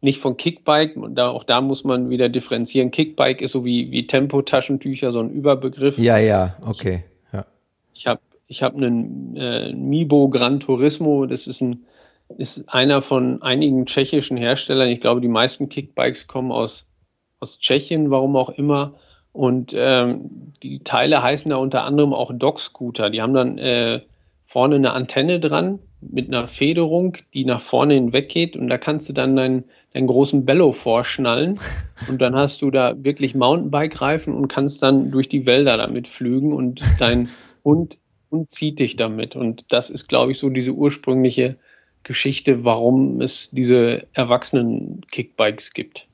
nicht 0.00 0.20
von 0.20 0.36
Kickbike, 0.36 0.96
da, 1.10 1.28
auch 1.30 1.44
da 1.44 1.60
muss 1.60 1.84
man 1.84 2.10
wieder 2.10 2.28
differenzieren. 2.28 2.90
Kickbike 2.90 3.40
ist 3.40 3.52
so 3.52 3.64
wie, 3.64 3.90
wie 3.92 4.06
Tempo-Taschentücher, 4.06 5.12
so 5.12 5.20
ein 5.20 5.30
Überbegriff. 5.30 5.96
Ja, 5.96 6.18
ja, 6.18 6.56
okay. 6.66 7.04
Ja. 7.32 7.46
Ich 7.94 8.08
habe 8.08 8.20
ich 8.48 8.64
hab 8.64 8.74
einen 8.74 9.36
äh, 9.36 9.72
Mibo 9.72 10.28
Gran 10.28 10.58
Turismo, 10.58 11.26
das 11.26 11.46
ist 11.46 11.60
ein 11.60 11.84
ist 12.36 12.68
einer 12.68 13.00
von 13.00 13.42
einigen 13.42 13.86
tschechischen 13.86 14.36
Herstellern. 14.36 14.88
Ich 14.88 15.00
glaube, 15.00 15.20
die 15.20 15.28
meisten 15.28 15.68
Kickbikes 15.68 16.26
kommen 16.26 16.52
aus, 16.52 16.86
aus 17.40 17.58
Tschechien, 17.58 18.10
warum 18.10 18.36
auch 18.36 18.50
immer. 18.50 18.94
Und 19.32 19.74
ähm, 19.76 20.52
die 20.62 20.80
Teile 20.80 21.22
heißen 21.22 21.50
da 21.50 21.56
unter 21.56 21.84
anderem 21.84 22.12
auch 22.12 22.32
Dog-Scooter. 22.34 23.10
Die 23.10 23.22
haben 23.22 23.34
dann 23.34 23.58
äh, 23.58 24.00
vorne 24.48 24.76
eine 24.76 24.92
Antenne 24.92 25.40
dran 25.40 25.78
mit 26.00 26.28
einer 26.28 26.46
Federung, 26.46 27.16
die 27.34 27.44
nach 27.44 27.60
vorne 27.60 27.94
hinweg 27.94 28.28
geht 28.28 28.56
und 28.56 28.68
da 28.68 28.78
kannst 28.78 29.08
du 29.08 29.12
dann 29.12 29.36
deinen, 29.36 29.64
deinen 29.92 30.06
großen 30.06 30.44
Bello 30.44 30.72
vorschnallen 30.72 31.58
und 32.08 32.20
dann 32.20 32.34
hast 32.34 32.62
du 32.62 32.70
da 32.70 32.94
wirklich 33.02 33.34
Mountainbike-Reifen 33.34 34.32
und 34.32 34.48
kannst 34.48 34.82
dann 34.82 35.10
durch 35.10 35.28
die 35.28 35.44
Wälder 35.44 35.76
damit 35.76 36.08
flügen 36.08 36.52
und 36.52 36.82
dein 36.98 37.28
Hund, 37.64 37.98
Hund 38.30 38.50
zieht 38.50 38.78
dich 38.78 38.96
damit 38.96 39.36
und 39.36 39.66
das 39.70 39.90
ist, 39.90 40.08
glaube 40.08 40.32
ich, 40.32 40.38
so 40.38 40.50
diese 40.50 40.72
ursprüngliche 40.72 41.56
Geschichte, 42.04 42.64
warum 42.64 43.20
es 43.20 43.50
diese 43.50 44.06
erwachsenen 44.14 45.02
Kickbikes 45.10 45.72
gibt. 45.72 46.06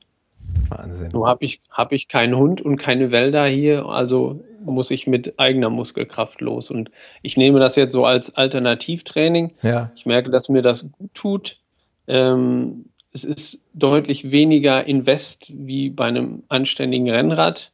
Wahnsinn. 0.69 1.09
Nur 1.11 1.27
habe 1.27 1.45
ich, 1.45 1.61
hab 1.69 1.91
ich 1.91 2.07
keinen 2.07 2.35
Hund 2.35 2.61
und 2.61 2.77
keine 2.77 3.11
Wälder 3.11 3.45
hier, 3.45 3.85
also 3.85 4.43
muss 4.63 4.91
ich 4.91 5.07
mit 5.07 5.39
eigener 5.39 5.69
Muskelkraft 5.69 6.41
los. 6.41 6.71
Und 6.71 6.89
ich 7.21 7.37
nehme 7.37 7.59
das 7.59 7.75
jetzt 7.75 7.93
so 7.93 8.05
als 8.05 8.35
Alternativtraining. 8.35 9.53
Ja. 9.61 9.91
Ich 9.95 10.05
merke, 10.05 10.31
dass 10.31 10.49
mir 10.49 10.61
das 10.61 10.91
gut 10.91 11.13
tut. 11.13 11.59
Ähm, 12.07 12.85
es 13.13 13.23
ist 13.23 13.63
deutlich 13.73 14.31
weniger 14.31 14.85
Invest 14.85 15.53
wie 15.55 15.89
bei 15.89 16.05
einem 16.05 16.43
anständigen 16.49 17.09
Rennrad. 17.09 17.71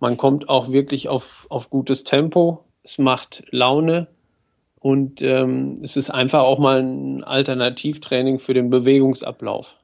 Man 0.00 0.16
kommt 0.16 0.48
auch 0.48 0.72
wirklich 0.72 1.08
auf, 1.08 1.46
auf 1.50 1.70
gutes 1.70 2.04
Tempo. 2.04 2.64
Es 2.82 2.98
macht 2.98 3.44
Laune. 3.50 4.06
Und 4.80 5.22
ähm, 5.22 5.80
es 5.82 5.96
ist 5.96 6.10
einfach 6.10 6.42
auch 6.42 6.58
mal 6.58 6.80
ein 6.80 7.24
Alternativtraining 7.24 8.38
für 8.38 8.54
den 8.54 8.70
Bewegungsablauf. 8.70 9.76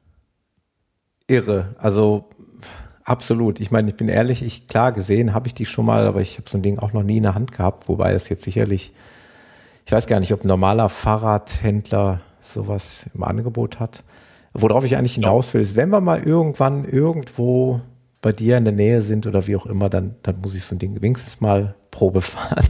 Irre. 1.27 1.75
Also 1.79 2.25
Absolut. 3.05 3.61
Ich 3.61 3.71
meine, 3.71 3.91
ich 3.91 3.97
bin 3.97 4.09
ehrlich, 4.09 4.43
ich 4.43 4.67
klar 4.67 4.93
gesehen 4.93 5.35
habe 5.35 5.47
ich 5.47 5.55
die 5.55 5.67
schon 5.67 5.85
mal, 5.85 6.07
aber 6.07 6.21
ich 6.23 6.39
habe 6.39 6.49
so 6.49 6.57
ein 6.57 6.63
Ding 6.63 6.79
auch 6.79 6.93
noch 6.93 7.03
nie 7.03 7.19
in 7.19 7.25
der 7.25 7.35
Hand 7.35 7.53
gehabt, 7.53 7.89
wobei 7.89 8.13
es 8.13 8.31
jetzt 8.31 8.43
sicherlich, 8.43 8.93
ich 9.85 9.93
weiß 9.93 10.07
gar 10.07 10.21
nicht, 10.21 10.33
ob 10.33 10.43
ein 10.45 10.49
normaler 10.49 10.89
Fahrradhändler 10.89 12.23
sowas 12.41 13.07
im 13.15 13.23
Angebot 13.23 13.79
hat. 13.79 14.03
Worauf 14.55 14.85
ich 14.85 14.97
eigentlich 14.97 15.15
hinaus 15.15 15.53
will, 15.53 15.61
ist, 15.61 15.77
wenn 15.77 15.91
wir 15.91 16.01
mal 16.01 16.23
irgendwann 16.23 16.85
irgendwo 16.85 17.81
bei 18.23 18.33
dir 18.33 18.57
in 18.57 18.65
der 18.65 18.73
Nähe 18.73 19.03
sind 19.03 19.27
oder 19.27 19.47
wie 19.47 19.57
auch 19.57 19.67
immer, 19.67 19.91
dann, 19.91 20.15
dann 20.23 20.41
muss 20.41 20.55
ich 20.55 20.65
so 20.65 20.75
ein 20.75 20.79
Ding 20.79 21.03
wenigstens 21.03 21.43
mal 21.43 21.75
Probe 21.91 22.23
fahren. 22.23 22.65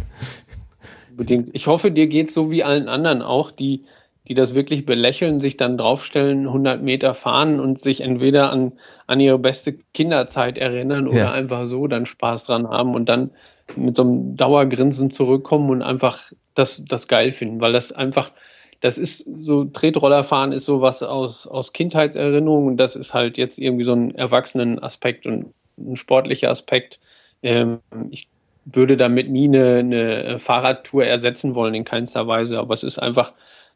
Ich 1.53 1.69
hoffe, 1.69 1.93
dir 1.93 2.09
geht 2.09 2.33
so 2.33 2.51
wie 2.51 2.65
allen 2.65 2.89
anderen 2.89 3.23
auch, 3.23 3.53
die 3.53 3.85
die 4.27 4.35
das 4.35 4.55
wirklich 4.55 4.87
belächeln, 4.87 5.41
sich 5.41 5.57
dann 5.57 5.77
draufstellen, 5.77 6.47
100 6.47 6.83
Meter 6.83 7.13
fahren 7.13 7.61
und 7.61 7.79
sich 7.79 8.01
entweder 8.01 8.51
an, 8.51 8.73
an 9.07 9.21
ihre 9.21 9.39
beste 9.39 9.75
Kinderzeit 9.93 10.57
erinnern 10.57 11.09
oder 11.09 11.17
ja. 11.19 11.33
einfach 11.33 11.67
so 11.67 11.87
dann 11.87 12.07
Spaß 12.07 12.47
dran 12.47 12.69
haben 12.69 12.95
und 12.95 13.09
dann 13.09 13.31
mit 13.77 13.97
so 13.97 14.03
einem 14.03 14.37
Dauergrinsen 14.37 15.11
zurückkommen 15.11 15.71
und 15.71 15.83
einfach 15.83 16.33
das, 16.55 16.83
das 16.87 17.07
geil 17.09 17.33
finden, 17.33 17.61
weil 17.61 17.73
das 17.73 17.93
einfach, 17.93 18.33
das 18.81 18.97
ist 18.97 19.27
so, 19.41 19.65
Tretrollerfahren 19.65 20.53
ist 20.53 20.65
sowas 20.65 21.03
aus, 21.03 21.47
aus 21.47 21.73
Kindheitserinnerungen 21.75 22.69
und 22.69 22.77
das 22.79 22.97
ist 22.97 23.13
halt 23.13 23.37
jetzt 23.37 23.59
irgendwie 23.59 23.85
so 23.85 23.93
ein 23.93 24.15
Erwachsenenaspekt 24.15 25.27
und 25.27 25.53
ein 25.79 25.97
sportlicher 25.97 26.51
Aspekt. 26.51 26.99
Ähm, 27.43 27.81
ich 28.11 28.29
würde 28.65 28.97
damit 28.97 29.29
nie 29.29 29.49
eine, 29.49 29.77
eine 29.77 30.39
Fahrradtour 30.39 31.05
ersetzen 31.05 31.55
wollen, 31.55 31.75
in 31.75 31.85
keinster 31.85 32.27
Weise, 32.27 32.59
aber 32.59 32.73
es 32.73 32.83
ist 32.83 32.99
einfach, 32.99 33.35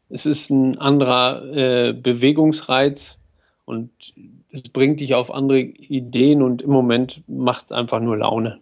es 0.09 0.25
ist 0.25 0.49
ein 0.49 0.77
anderer 0.77 1.43
äh, 1.45 1.93
Bewegungsreiz 1.93 3.17
und 3.65 3.89
es 4.51 4.63
bringt 4.63 4.99
dich 4.99 5.13
auf 5.13 5.31
andere 5.33 5.59
Ideen 5.59 6.41
und 6.41 6.61
im 6.61 6.71
Moment 6.71 7.23
macht 7.27 7.65
es 7.65 7.71
einfach 7.71 7.99
nur 7.99 8.17
Laune. 8.17 8.59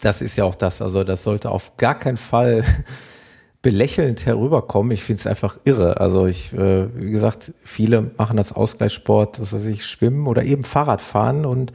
Das 0.00 0.20
ist 0.22 0.36
ja 0.36 0.44
auch 0.44 0.54
das. 0.54 0.82
Also 0.82 1.04
das 1.04 1.24
sollte 1.24 1.50
auf 1.50 1.76
gar 1.76 1.98
keinen 1.98 2.16
Fall 2.18 2.64
belächelnd 3.62 4.26
herüberkommen. 4.26 4.92
Ich 4.92 5.02
finde 5.02 5.20
es 5.20 5.26
einfach 5.26 5.58
irre. 5.64 6.00
Also 6.00 6.26
ich, 6.26 6.52
äh, 6.52 6.88
wie 6.94 7.10
gesagt, 7.10 7.52
viele 7.62 8.10
machen 8.16 8.36
das 8.36 8.52
Ausgleichssport, 8.52 9.40
was 9.40 9.52
weiß 9.52 9.66
ich, 9.66 9.84
Schwimmen 9.84 10.26
oder 10.26 10.44
eben 10.44 10.62
Fahrradfahren 10.62 11.44
und 11.46 11.72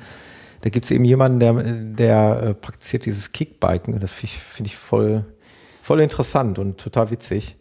da 0.61 0.69
gibt 0.69 0.85
es 0.85 0.91
eben 0.91 1.05
jemanden, 1.05 1.39
der, 1.39 1.53
der 1.53 2.41
äh, 2.41 2.53
praktiziert 2.55 3.05
dieses 3.05 3.31
Kickbiken 3.31 3.93
und 3.93 4.01
das 4.01 4.11
finde 4.11 4.33
ich, 4.33 4.65
ich 4.65 4.75
voll, 4.75 5.25
voll 5.83 5.99
interessant 6.01 6.57
und 6.57 6.79
total 6.79 7.11
witzig. 7.11 7.55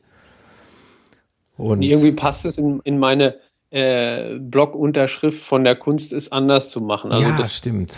Und 1.56 1.82
irgendwie 1.82 2.12
passt 2.12 2.44
es 2.44 2.58
in, 2.58 2.80
in 2.80 2.98
meine 2.98 3.36
äh, 3.70 4.38
Blog-Unterschrift 4.38 5.42
von 5.42 5.64
der 5.64 5.76
Kunst 5.76 6.12
ist 6.12 6.32
anders 6.32 6.70
zu 6.70 6.80
machen. 6.80 7.12
Also 7.12 7.24
ja, 7.24 7.36
das 7.36 7.56
stimmt. 7.56 7.94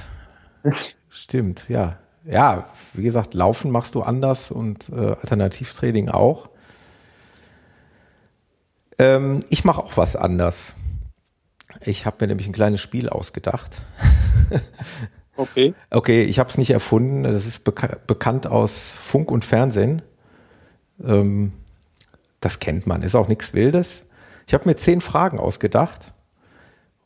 stimmt, 1.11 1.68
ja. 1.68 1.98
Ja, 2.24 2.68
wie 2.94 3.02
gesagt, 3.02 3.34
Laufen 3.34 3.70
machst 3.70 3.94
du 3.94 4.02
anders 4.02 4.50
und 4.50 4.88
äh, 4.88 4.94
Alternativtraining 4.94 6.09
auch. 6.09 6.50
Ähm, 8.98 9.40
ich 9.48 9.64
mache 9.64 9.82
auch 9.82 9.96
was 9.96 10.16
anders. 10.16 10.74
Ich 11.82 12.07
habe 12.07 12.16
mir 12.20 12.28
nämlich 12.28 12.48
ein 12.48 12.52
kleines 12.52 12.80
Spiel 12.80 13.09
ausgedacht. 13.09 13.82
okay. 15.36 15.74
Okay, 15.90 16.22
ich 16.22 16.38
habe 16.38 16.48
es 16.48 16.59
nicht 16.59 16.70
erfunden. 16.70 17.22
Das 17.22 17.46
ist 17.46 17.64
beka 17.64 17.98
bekannt 18.07 18.46
aus 18.46 18.94
Funk 18.94 19.30
und 19.30 19.44
Fernsehen. 19.44 20.02
Ähm, 21.04 21.52
das 22.41 22.59
kennt 22.59 22.87
man, 22.87 23.03
ist 23.03 23.14
auch 23.14 23.28
nichts 23.28 23.55
Wildes. 23.55 24.05
Ich 24.47 24.55
habe 24.55 24.68
mir 24.68 24.76
zehn 24.76 25.01
Fragen 25.01 25.39
ausgedacht 25.39 26.12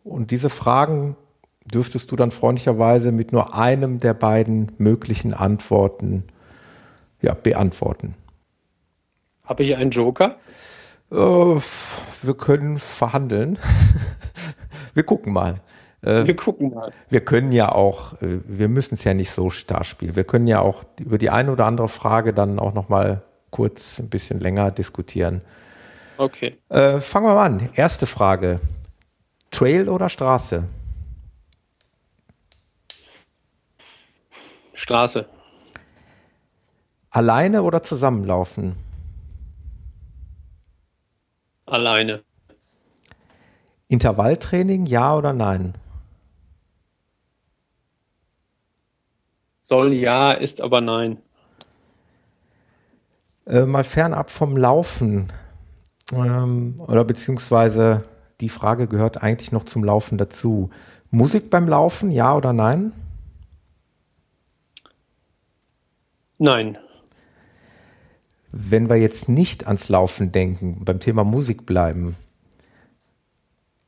und 0.05 0.31
diese 0.31 0.51
Fragen 0.51 1.17
dürftest 1.65 2.11
du 2.11 2.17
dann 2.17 2.31
freundlicherweise 2.31 3.13
mit 3.13 3.33
nur 3.33 3.55
einem 3.55 4.01
der 4.01 4.15
beiden 4.15 4.73
möglichen 4.79 5.35
Antworten 5.35 6.25
ja, 7.23 7.35
beantworten. 7.35 8.15
Habe 9.45 9.63
ich 9.63 9.77
einen 9.77 9.91
Joker? 9.91 10.37
Äh, 11.11 11.17
wir 11.17 12.35
können 12.37 12.79
verhandeln. 12.79 13.59
wir 14.95 15.03
gucken 15.03 15.33
mal. 15.33 15.57
Äh, 16.03 16.27
wir 16.27 16.37
gucken 16.37 16.75
mal. 16.75 16.93
Wir 17.09 17.21
können 17.21 17.53
ja 17.53 17.73
auch, 17.73 18.21
äh, 18.23 18.41
wir 18.47 18.69
müssen 18.69 18.95
es 18.95 19.05
ja 19.05 19.15
nicht 19.15 19.31
so 19.31 19.51
starr 19.51 19.85
spielen. 19.85 20.17
Wir 20.17 20.25
können 20.25 20.47
ja 20.47 20.61
auch 20.61 20.85
über 20.99 21.19
die 21.19 21.31
eine 21.31 21.53
oder 21.53 21.67
andere 21.67 21.89
Frage 21.89 22.33
dann 22.33 22.59
auch 22.59 22.75
nochmal 22.75 23.23
kurz 23.51 23.99
ein 23.99 24.09
bisschen 24.09 24.41
länger 24.41 24.71
diskutieren. 24.71 25.41
Okay. 26.17 26.59
Äh, 26.69 27.01
fangen 27.01 27.27
wir 27.27 27.35
mal 27.35 27.47
an. 27.47 27.71
Erste 27.75 28.07
Frage. 28.07 28.61
Trail 29.51 29.89
oder 29.89 30.09
Straße? 30.09 30.65
Straße. 34.75 35.27
Alleine 37.11 37.63
oder 37.63 37.83
zusammenlaufen? 37.83 38.77
Alleine. 41.67 42.23
Intervalltraining, 43.89 44.87
ja 44.87 45.17
oder 45.17 45.33
nein? 45.33 45.75
Soll 49.63 49.93
ja, 49.93 50.33
ist 50.33 50.61
aber 50.61 50.81
nein. 50.81 51.23
Äh, 53.51 53.67
mal 53.67 53.83
fernab 53.83 54.31
vom 54.31 54.57
Laufen 54.57 55.33
ähm, 56.13 56.81
oder 56.87 57.05
beziehungsweise 57.05 58.05
die 58.41 58.49
Frage 58.49 58.87
gehört 58.87 59.25
eigentlich 59.25 59.51
noch 59.51 59.65
zum 59.65 59.83
Laufen 59.83 60.19
dazu. 60.19 60.71
Musik 61.11 61.51
beim 61.51 61.67
Laufen, 61.67 62.13
ja 62.13 62.37
oder 62.37 62.53
nein? 62.53 62.93
Nein. 66.39 66.79
Wenn 68.53 68.89
wir 68.89 68.97
jetzt 68.97 69.29
nicht 69.29 69.67
ans 69.67 69.89
Laufen 69.89 70.31
denken, 70.31 70.85
beim 70.85 71.01
Thema 71.01 71.25
Musik 71.25 71.67
bleiben, 71.67 72.15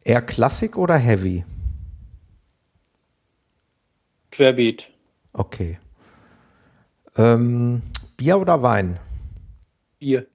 eher 0.03 0.23
Klassik 0.23 0.77
oder 0.77 0.97
Heavy? 0.97 1.45
Querbeet. 4.33 4.91
Okay. 5.33 5.79
Ähm, 7.17 7.83
Bier 8.17 8.41
oder 8.41 8.61
Wein? 8.65 8.99
Bier. 10.03 10.27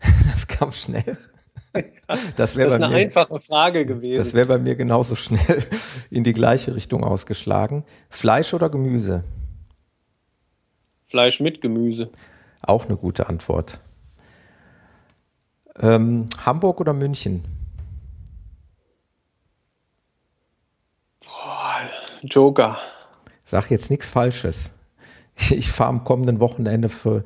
Das 0.30 0.48
kam 0.48 0.72
schnell. 0.72 1.16
Das, 2.06 2.52
das 2.52 2.54
ist 2.54 2.72
eine 2.72 2.88
mir, 2.88 2.96
einfache 2.96 3.38
Frage 3.38 3.86
gewesen. 3.86 4.18
Das 4.18 4.34
wäre 4.34 4.46
bei 4.46 4.58
mir 4.58 4.76
genauso 4.76 5.14
schnell 5.14 5.64
in 6.10 6.22
die 6.22 6.34
gleiche 6.34 6.74
Richtung 6.74 7.02
ausgeschlagen. 7.02 7.84
Fleisch 8.10 8.52
oder 8.52 8.68
Gemüse? 8.68 9.24
Fleisch 11.06 11.40
mit 11.40 11.62
Gemüse. 11.62 12.10
Auch 12.60 12.84
eine 12.84 12.98
gute 12.98 13.26
Antwort. 13.26 13.78
Ähm, 15.80 16.26
Hamburg 16.44 16.78
oder 16.82 16.92
München? 16.92 17.42
Boah, 21.20 21.80
Joker. 22.22 22.76
Sag 23.46 23.70
jetzt 23.70 23.88
nichts 23.88 24.10
Falsches. 24.10 24.70
Ich 25.48 25.72
fahre 25.72 25.88
am 25.88 26.04
kommenden 26.04 26.38
Wochenende 26.40 26.90
für, 26.90 27.24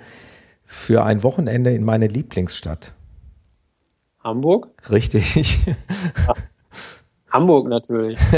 für 0.66 1.04
ein 1.04 1.22
Wochenende 1.22 1.72
in 1.72 1.84
meine 1.84 2.08
Lieblingsstadt. 2.08 2.92
Hamburg? 4.22 4.68
Richtig. 4.90 5.60
Hamburg 7.30 7.68
natürlich. 7.68 8.18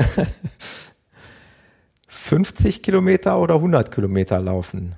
50 2.08 2.82
Kilometer 2.82 3.40
oder 3.40 3.54
100 3.54 3.90
Kilometer 3.90 4.38
laufen? 4.38 4.94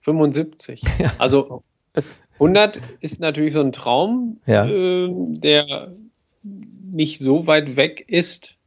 75. 0.00 0.82
Ja. 0.98 1.12
Also 1.18 1.62
100 2.34 2.80
ist 3.00 3.20
natürlich 3.20 3.52
so 3.52 3.60
ein 3.60 3.70
Traum, 3.70 4.40
ja. 4.46 4.66
äh, 4.66 5.08
der 5.12 5.94
nicht 6.42 7.20
so 7.20 7.46
weit 7.46 7.76
weg 7.76 8.04
ist. 8.08 8.58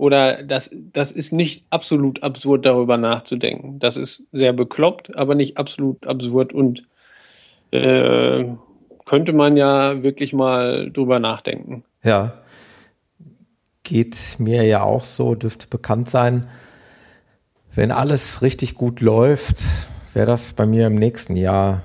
Oder 0.00 0.42
das, 0.42 0.70
das 0.94 1.12
ist 1.12 1.30
nicht 1.30 1.66
absolut 1.68 2.22
absurd, 2.22 2.64
darüber 2.64 2.96
nachzudenken. 2.96 3.78
Das 3.80 3.98
ist 3.98 4.22
sehr 4.32 4.54
bekloppt, 4.54 5.14
aber 5.14 5.34
nicht 5.34 5.58
absolut 5.58 6.06
absurd 6.06 6.54
und 6.54 6.84
äh, 7.70 8.46
könnte 9.04 9.34
man 9.34 9.58
ja 9.58 10.02
wirklich 10.02 10.32
mal 10.32 10.90
drüber 10.90 11.18
nachdenken. 11.18 11.84
Ja. 12.02 12.32
Geht 13.82 14.16
mir 14.38 14.64
ja 14.64 14.84
auch 14.84 15.04
so, 15.04 15.34
dürfte 15.34 15.66
bekannt 15.66 16.08
sein. 16.08 16.46
Wenn 17.74 17.90
alles 17.90 18.40
richtig 18.40 18.76
gut 18.76 19.02
läuft, 19.02 19.58
wäre 20.14 20.24
das 20.24 20.54
bei 20.54 20.64
mir 20.64 20.86
im 20.86 20.94
nächsten 20.94 21.36
Jahr 21.36 21.82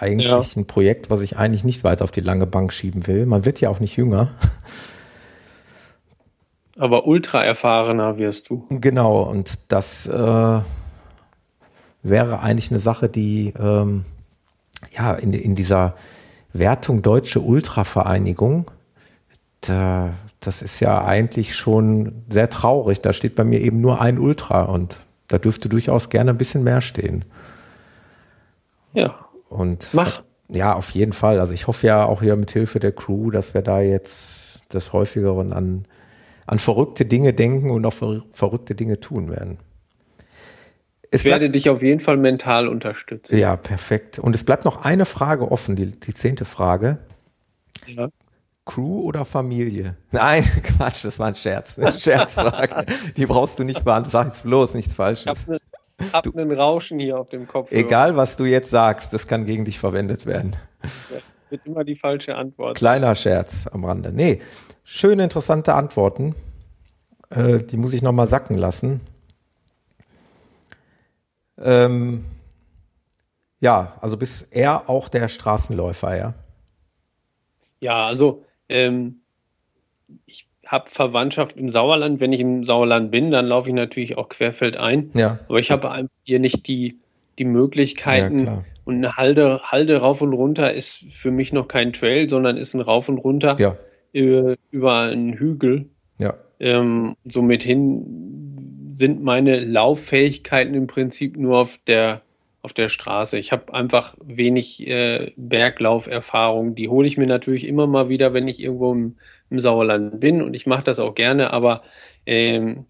eigentlich 0.00 0.26
ja. 0.26 0.42
ein 0.56 0.66
Projekt, 0.66 1.10
was 1.10 1.22
ich 1.22 1.36
eigentlich 1.36 1.62
nicht 1.62 1.84
weiter 1.84 2.02
auf 2.02 2.10
die 2.10 2.22
lange 2.22 2.48
Bank 2.48 2.72
schieben 2.72 3.06
will. 3.06 3.24
Man 3.24 3.44
wird 3.44 3.60
ja 3.60 3.68
auch 3.70 3.78
nicht 3.78 3.96
jünger. 3.96 4.32
Aber 6.80 7.06
ultra 7.06 7.44
erfahrener 7.44 8.16
wirst 8.16 8.48
du. 8.48 8.64
Genau, 8.70 9.20
und 9.20 9.58
das 9.68 10.06
äh, 10.06 10.60
wäre 12.02 12.40
eigentlich 12.40 12.70
eine 12.70 12.80
Sache, 12.80 13.10
die 13.10 13.52
ähm, 13.60 14.06
ja 14.90 15.12
in, 15.12 15.34
in 15.34 15.54
dieser 15.54 15.94
Wertung 16.54 17.02
Deutsche 17.02 17.40
Ultravereinigung, 17.40 18.70
da, 19.60 20.14
das 20.40 20.62
ist 20.62 20.80
ja 20.80 21.04
eigentlich 21.04 21.54
schon 21.54 22.24
sehr 22.30 22.48
traurig. 22.48 23.02
Da 23.02 23.12
steht 23.12 23.34
bei 23.34 23.44
mir 23.44 23.60
eben 23.60 23.82
nur 23.82 24.00
ein 24.00 24.18
Ultra 24.18 24.62
und 24.62 25.00
da 25.28 25.36
dürfte 25.36 25.68
durchaus 25.68 26.08
gerne 26.08 26.30
ein 26.30 26.38
bisschen 26.38 26.64
mehr 26.64 26.80
stehen. 26.80 27.26
Ja. 28.94 29.16
Und 29.50 29.88
mach. 29.92 30.22
Ja, 30.48 30.72
auf 30.72 30.92
jeden 30.92 31.12
Fall. 31.12 31.40
Also 31.40 31.52
ich 31.52 31.66
hoffe 31.66 31.86
ja 31.86 32.06
auch 32.06 32.22
hier 32.22 32.36
mit 32.36 32.50
Hilfe 32.50 32.80
der 32.80 32.92
Crew, 32.92 33.30
dass 33.30 33.52
wir 33.52 33.60
da 33.60 33.82
jetzt 33.82 34.60
das 34.70 34.94
häufigeren 34.94 35.52
an, 35.52 35.84
an 36.50 36.58
verrückte 36.58 37.06
Dinge 37.06 37.32
denken 37.32 37.70
und 37.70 37.86
auch 37.86 37.94
verrückte 38.32 38.74
Dinge 38.74 38.98
tun 38.98 39.30
werden. 39.30 39.58
Es 41.12 41.20
ich 41.20 41.24
werde 41.26 41.48
dich 41.48 41.70
auf 41.70 41.80
jeden 41.80 42.00
Fall 42.00 42.16
mental 42.16 42.66
unterstützen. 42.66 43.38
Ja, 43.38 43.54
perfekt. 43.54 44.18
Und 44.18 44.34
es 44.34 44.42
bleibt 44.42 44.64
noch 44.64 44.84
eine 44.84 45.04
Frage 45.04 45.52
offen, 45.52 45.76
die, 45.76 45.86
die 45.86 46.12
zehnte 46.12 46.44
Frage. 46.44 46.98
Ja. 47.86 48.08
Crew 48.64 49.02
oder 49.02 49.24
Familie? 49.24 49.96
Nein, 50.10 50.42
Quatsch, 50.64 51.04
das 51.04 51.20
war 51.20 51.28
ein 51.28 51.36
Scherz. 51.36 51.78
Eine 51.78 51.92
Scherzfrage. 51.92 52.84
Die 53.16 53.26
brauchst 53.26 53.60
du 53.60 53.64
nicht 53.64 53.84
beantworten. 53.84 54.10
Sag 54.10 54.26
jetzt 54.26 54.42
bloß 54.42 54.74
nichts 54.74 54.94
Falsches. 54.94 55.26
Ich 55.26 55.48
habe 55.48 55.52
ne, 55.52 56.12
hab 56.12 56.36
einen 56.36 56.50
Rauschen 56.50 56.98
hier 56.98 57.18
auf 57.18 57.26
dem 57.26 57.46
Kopf. 57.46 57.70
Egal, 57.70 58.16
was 58.16 58.36
du 58.36 58.44
jetzt 58.44 58.70
sagst, 58.70 59.12
das 59.12 59.28
kann 59.28 59.44
gegen 59.44 59.64
dich 59.64 59.78
verwendet 59.78 60.26
werden. 60.26 60.56
Das 60.82 61.39
wird 61.50 61.66
immer 61.66 61.84
die 61.84 61.96
falsche 61.96 62.34
Antwort. 62.36 62.76
Kleiner 62.76 63.14
Scherz 63.14 63.66
am 63.66 63.84
Rande. 63.84 64.12
Nee, 64.12 64.40
schöne, 64.84 65.24
interessante 65.24 65.74
Antworten. 65.74 66.34
Äh, 67.30 67.60
die 67.60 67.76
muss 67.76 67.92
ich 67.92 68.02
nochmal 68.02 68.28
sacken 68.28 68.58
lassen. 68.58 69.00
Ähm, 71.58 72.24
ja, 73.60 73.98
also 74.00 74.16
bist 74.16 74.48
er 74.50 74.88
auch 74.88 75.08
der 75.08 75.28
Straßenläufer, 75.28 76.16
ja? 76.16 76.34
Ja, 77.80 78.06
also 78.06 78.44
ähm, 78.68 79.20
ich 80.26 80.48
habe 80.66 80.88
Verwandtschaft 80.88 81.56
im 81.56 81.70
Sauerland. 81.70 82.20
Wenn 82.20 82.32
ich 82.32 82.40
im 82.40 82.64
Sauerland 82.64 83.10
bin, 83.10 83.30
dann 83.30 83.46
laufe 83.46 83.68
ich 83.68 83.74
natürlich 83.74 84.16
auch 84.16 84.28
querfeldein. 84.28 85.10
Ja. 85.14 85.38
Aber 85.48 85.58
ich 85.58 85.70
habe 85.70 85.90
einfach 85.90 86.16
hier 86.24 86.38
nicht 86.38 86.66
die, 86.66 86.98
die 87.38 87.44
Möglichkeiten. 87.44 88.46
Ja, 88.46 88.64
und 88.90 88.96
eine 88.96 89.16
Halde, 89.16 89.60
Halde 89.62 89.98
rauf 89.98 90.20
und 90.20 90.32
runter 90.32 90.74
ist 90.74 91.04
für 91.12 91.30
mich 91.30 91.52
noch 91.52 91.68
kein 91.68 91.92
Trail, 91.92 92.28
sondern 92.28 92.56
ist 92.56 92.74
ein 92.74 92.80
Rauf 92.80 93.08
und 93.08 93.18
runter 93.18 93.54
ja. 93.60 93.76
über, 94.12 94.56
über 94.72 94.98
einen 95.02 95.34
Hügel. 95.34 95.88
Ja. 96.18 96.34
Ähm, 96.58 97.14
somit 97.24 97.62
hin 97.62 98.90
sind 98.94 99.22
meine 99.22 99.60
Lauffähigkeiten 99.60 100.74
im 100.74 100.88
Prinzip 100.88 101.36
nur 101.36 101.58
auf 101.58 101.78
der 101.86 102.22
auf 102.62 102.72
der 102.72 102.88
Straße. 102.88 103.38
Ich 103.38 103.52
habe 103.52 103.72
einfach 103.72 104.16
wenig 104.22 104.86
äh, 104.86 105.32
Berglauferfahrung. 105.36 106.74
Die 106.74 106.88
hole 106.88 107.06
ich 107.06 107.16
mir 107.16 107.26
natürlich 107.26 107.66
immer 107.66 107.86
mal 107.86 108.08
wieder, 108.08 108.34
wenn 108.34 108.48
ich 108.48 108.60
irgendwo 108.60 108.92
im, 108.92 109.16
im 109.50 109.60
Sauerland 109.60 110.20
bin 110.20 110.42
und 110.42 110.52
ich 110.54 110.66
mache 110.66 110.82
das 110.82 110.98
auch 110.98 111.14
gerne, 111.14 111.52
aber 111.52 111.82
ähm, 112.26 112.84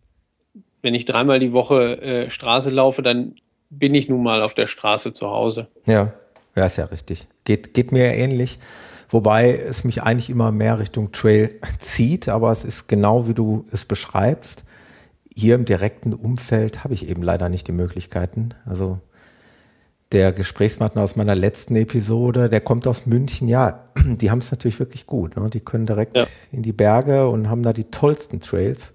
wenn 0.83 0.95
ich 0.95 1.05
dreimal 1.05 1.39
die 1.39 1.53
Woche 1.53 2.01
äh, 2.01 2.31
Straße 2.31 2.71
laufe, 2.71 3.03
dann 3.03 3.35
bin 3.71 3.95
ich 3.95 4.09
nun 4.09 4.23
mal 4.23 4.43
auf 4.43 4.55
der 4.55 4.67
Straße 4.67 5.13
zu 5.13 5.29
Hause. 5.29 5.69
Ja, 5.87 6.13
ja, 6.57 6.67
ist 6.67 6.77
ja 6.77 6.87
richtig. 6.87 7.29
Geht, 7.45 7.73
geht 7.73 7.93
mir 7.93 8.07
ja 8.07 8.13
ähnlich. 8.13 8.59
Wobei 9.09 9.57
es 9.57 9.83
mich 9.83 10.03
eigentlich 10.03 10.31
immer 10.31 10.53
mehr 10.53 10.79
Richtung 10.79 11.13
Trail 11.13 11.59
zieht, 11.79 12.29
aber 12.29 12.53
es 12.53 12.65
ist 12.65 12.89
genau 12.89 13.27
wie 13.29 13.35
du 13.35 13.65
es 13.73 13.85
beschreibst. 13.85 14.65
Hier 15.35 15.55
im 15.55 15.65
direkten 15.65 16.13
Umfeld 16.13 16.85
habe 16.85 16.95
ich 16.95 17.09
eben 17.09 17.23
leider 17.23 17.49
nicht 17.49 17.67
die 17.67 17.73
Möglichkeiten. 17.73 18.51
Also 18.67 18.99
der 20.13 20.33
Gesprächspartner 20.33 21.03
aus 21.03 21.15
meiner 21.15 21.37
letzten 21.37 21.77
Episode, 21.77 22.49
der 22.49 22.61
kommt 22.61 22.87
aus 22.89 23.07
München, 23.07 23.47
ja, 23.47 23.85
die 23.97 24.31
haben 24.31 24.41
es 24.41 24.51
natürlich 24.51 24.81
wirklich 24.81 25.07
gut. 25.07 25.37
Ne? 25.37 25.49
Die 25.51 25.61
können 25.61 25.87
direkt 25.87 26.17
ja. 26.17 26.27
in 26.51 26.63
die 26.63 26.73
Berge 26.73 27.29
und 27.29 27.49
haben 27.49 27.63
da 27.63 27.73
die 27.73 27.85
tollsten 27.85 28.41
Trails. 28.41 28.93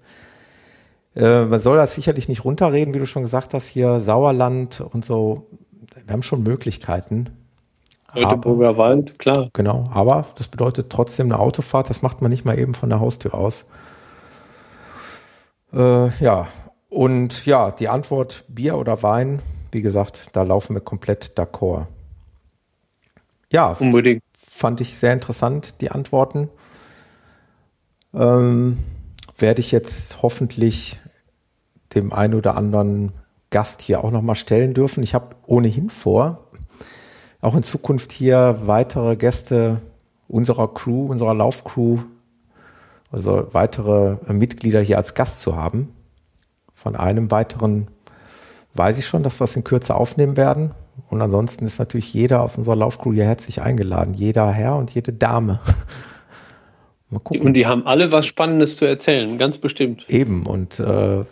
Äh, 1.16 1.46
man 1.46 1.60
soll 1.60 1.76
das 1.76 1.94
sicherlich 1.94 2.28
nicht 2.28 2.44
runterreden, 2.44 2.94
wie 2.94 2.98
du 2.98 3.06
schon 3.06 3.22
gesagt 3.22 3.54
hast, 3.54 3.66
hier 3.66 4.00
Sauerland 4.00 4.80
und 4.80 5.04
so. 5.04 5.46
Wir 6.04 6.12
haben 6.12 6.22
schon 6.22 6.42
Möglichkeiten. 6.42 7.30
Teutoburger 8.12 8.78
Wald, 8.78 9.18
klar. 9.18 9.48
Genau, 9.52 9.84
aber 9.90 10.26
das 10.36 10.48
bedeutet 10.48 10.90
trotzdem 10.90 11.26
eine 11.26 11.38
Autofahrt, 11.38 11.90
das 11.90 12.02
macht 12.02 12.22
man 12.22 12.30
nicht 12.30 12.44
mal 12.44 12.58
eben 12.58 12.74
von 12.74 12.88
der 12.88 13.00
Haustür 13.00 13.34
aus. 13.34 13.66
Äh, 15.72 16.08
ja, 16.22 16.46
und 16.88 17.44
ja, 17.46 17.70
die 17.70 17.88
Antwort 17.88 18.44
Bier 18.48 18.78
oder 18.78 19.02
Wein, 19.02 19.40
wie 19.72 19.82
gesagt, 19.82 20.28
da 20.32 20.42
laufen 20.42 20.74
wir 20.74 20.80
komplett 20.80 21.32
d'accord. 21.36 21.86
Ja, 23.50 23.76
unbedingt. 23.78 24.22
Fand 24.38 24.80
ich 24.80 24.96
sehr 24.96 25.12
interessant, 25.12 25.80
die 25.82 25.90
Antworten. 25.90 26.48
Ähm, 28.14 28.78
werde 29.36 29.60
ich 29.60 29.72
jetzt 29.72 30.22
hoffentlich 30.22 30.98
dem 31.94 32.12
einen 32.12 32.34
oder 32.34 32.56
anderen 32.56 33.12
Gast 33.50 33.82
hier 33.82 34.02
auch 34.02 34.10
nochmal 34.10 34.34
stellen 34.34 34.74
dürfen. 34.74 35.02
Ich 35.02 35.14
habe 35.14 35.36
ohnehin 35.46 35.90
vor, 35.90 36.48
auch 37.40 37.54
in 37.54 37.62
Zukunft 37.62 38.12
hier 38.12 38.58
weitere 38.64 39.16
Gäste 39.16 39.80
unserer 40.28 40.72
Crew, 40.74 41.06
unserer 41.06 41.34
Laufcrew, 41.34 41.98
also 43.12 43.48
weitere 43.52 44.16
Mitglieder 44.32 44.80
hier 44.80 44.96
als 44.96 45.14
Gast 45.14 45.42
zu 45.42 45.56
haben. 45.56 45.94
Von 46.74 46.96
einem 46.96 47.30
weiteren 47.30 47.88
weiß 48.74 48.98
ich 48.98 49.06
schon, 49.06 49.22
dass 49.22 49.40
wir 49.40 49.44
es 49.44 49.56
in 49.56 49.64
Kürze 49.64 49.94
aufnehmen 49.94 50.36
werden. 50.36 50.72
Und 51.08 51.22
ansonsten 51.22 51.64
ist 51.66 51.78
natürlich 51.78 52.12
jeder 52.12 52.42
aus 52.42 52.58
unserer 52.58 52.76
Laufcrew 52.76 53.12
hier 53.12 53.24
herzlich 53.24 53.62
eingeladen. 53.62 54.14
Jeder 54.14 54.50
Herr 54.50 54.76
und 54.76 54.90
jede 54.92 55.12
Dame. 55.12 55.60
Mal 57.10 57.20
gucken. 57.20 57.42
Und 57.42 57.54
die 57.54 57.66
haben 57.66 57.86
alle 57.86 58.10
was 58.12 58.26
Spannendes 58.26 58.76
zu 58.76 58.84
erzählen, 58.84 59.38
ganz 59.38 59.58
bestimmt. 59.58 60.04
Eben. 60.08 60.44
Und 60.46 60.80
äh, 60.80 61.24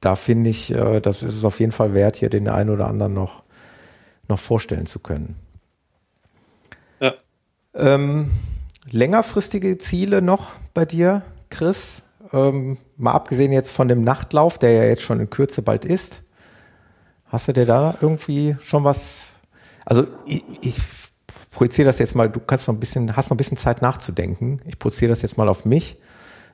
da 0.00 0.16
finde 0.16 0.50
ich, 0.50 0.72
äh, 0.72 1.00
das 1.00 1.22
ist 1.22 1.34
es 1.34 1.44
auf 1.44 1.60
jeden 1.60 1.72
Fall 1.72 1.94
wert, 1.94 2.16
hier 2.16 2.30
den 2.30 2.48
einen 2.48 2.70
oder 2.70 2.88
anderen 2.88 3.14
noch, 3.14 3.42
noch 4.28 4.38
vorstellen 4.38 4.86
zu 4.86 4.98
können. 4.98 5.36
Ja. 7.00 7.14
Ähm, 7.74 8.30
längerfristige 8.90 9.78
Ziele 9.78 10.22
noch 10.22 10.52
bei 10.74 10.84
dir, 10.84 11.22
Chris? 11.50 12.02
Ähm, 12.32 12.78
mal 12.96 13.12
abgesehen 13.12 13.52
jetzt 13.52 13.70
von 13.70 13.88
dem 13.88 14.02
Nachtlauf, 14.02 14.58
der 14.58 14.72
ja 14.72 14.84
jetzt 14.84 15.02
schon 15.02 15.20
in 15.20 15.30
Kürze 15.30 15.62
bald 15.62 15.84
ist. 15.84 16.22
Hast 17.26 17.48
du 17.48 17.52
dir 17.52 17.66
da 17.66 17.96
irgendwie 18.00 18.56
schon 18.60 18.84
was? 18.84 19.34
Also 19.84 20.06
ich, 20.26 20.44
ich 20.60 20.80
projiziere 21.50 21.86
das 21.86 21.98
jetzt 21.98 22.14
mal, 22.14 22.28
du 22.28 22.40
kannst 22.40 22.68
noch 22.68 22.74
ein 22.74 22.80
bisschen, 22.80 23.16
hast 23.16 23.30
noch 23.30 23.34
ein 23.34 23.38
bisschen 23.38 23.56
Zeit 23.56 23.82
nachzudenken. 23.82 24.60
Ich 24.66 24.78
projiziere 24.78 25.10
das 25.10 25.22
jetzt 25.22 25.36
mal 25.36 25.48
auf 25.48 25.64
mich. 25.64 25.96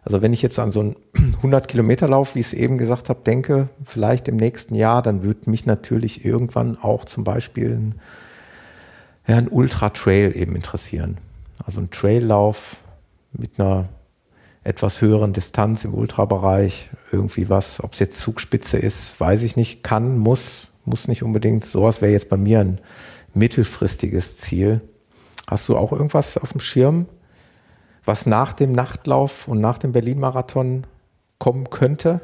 Also 0.04 0.20
wenn 0.20 0.32
ich 0.32 0.42
jetzt 0.42 0.58
an 0.58 0.72
so 0.72 0.80
einen 0.80 0.96
100 1.36 1.68
Kilometer 1.68 2.08
Lauf, 2.08 2.34
wie 2.34 2.40
ich 2.40 2.46
es 2.46 2.54
eben 2.54 2.78
gesagt 2.78 3.08
habe, 3.08 3.22
denke, 3.24 3.68
vielleicht 3.84 4.28
im 4.28 4.36
nächsten 4.36 4.74
Jahr, 4.74 5.02
dann 5.02 5.22
würde 5.22 5.50
mich 5.50 5.66
natürlich 5.66 6.24
irgendwann 6.24 6.76
auch 6.76 7.04
zum 7.04 7.24
Beispiel 7.24 7.70
ein, 7.70 7.94
ja, 9.26 9.36
ein 9.36 9.48
Ultra 9.48 9.90
Trail 9.90 10.36
eben 10.36 10.56
interessieren. 10.56 11.18
Also 11.64 11.80
ein 11.80 11.90
Traillauf 11.90 12.78
mit 13.32 13.58
einer 13.58 13.88
etwas 14.64 15.00
höheren 15.00 15.32
Distanz 15.32 15.84
im 15.84 15.94
Ultrabereich, 15.94 16.90
irgendwie 17.10 17.48
was, 17.48 17.82
ob 17.82 17.94
es 17.94 17.98
jetzt 17.98 18.20
Zugspitze 18.20 18.78
ist, 18.78 19.18
weiß 19.18 19.42
ich 19.42 19.56
nicht, 19.56 19.82
kann, 19.82 20.18
muss, 20.18 20.68
muss 20.84 21.08
nicht 21.08 21.22
unbedingt. 21.22 21.64
Sowas 21.64 22.00
wäre 22.00 22.12
jetzt 22.12 22.28
bei 22.28 22.36
mir 22.36 22.60
ein 22.60 22.80
mittelfristiges 23.34 24.38
Ziel. 24.38 24.80
Hast 25.46 25.68
du 25.68 25.76
auch 25.76 25.92
irgendwas 25.92 26.36
auf 26.36 26.52
dem 26.52 26.60
Schirm, 26.60 27.06
was 28.04 28.26
nach 28.26 28.52
dem 28.52 28.72
Nachtlauf 28.72 29.48
und 29.48 29.60
nach 29.60 29.78
dem 29.78 29.92
Berlin-Marathon 29.92 30.86
kommen 31.38 31.70
könnte? 31.70 32.20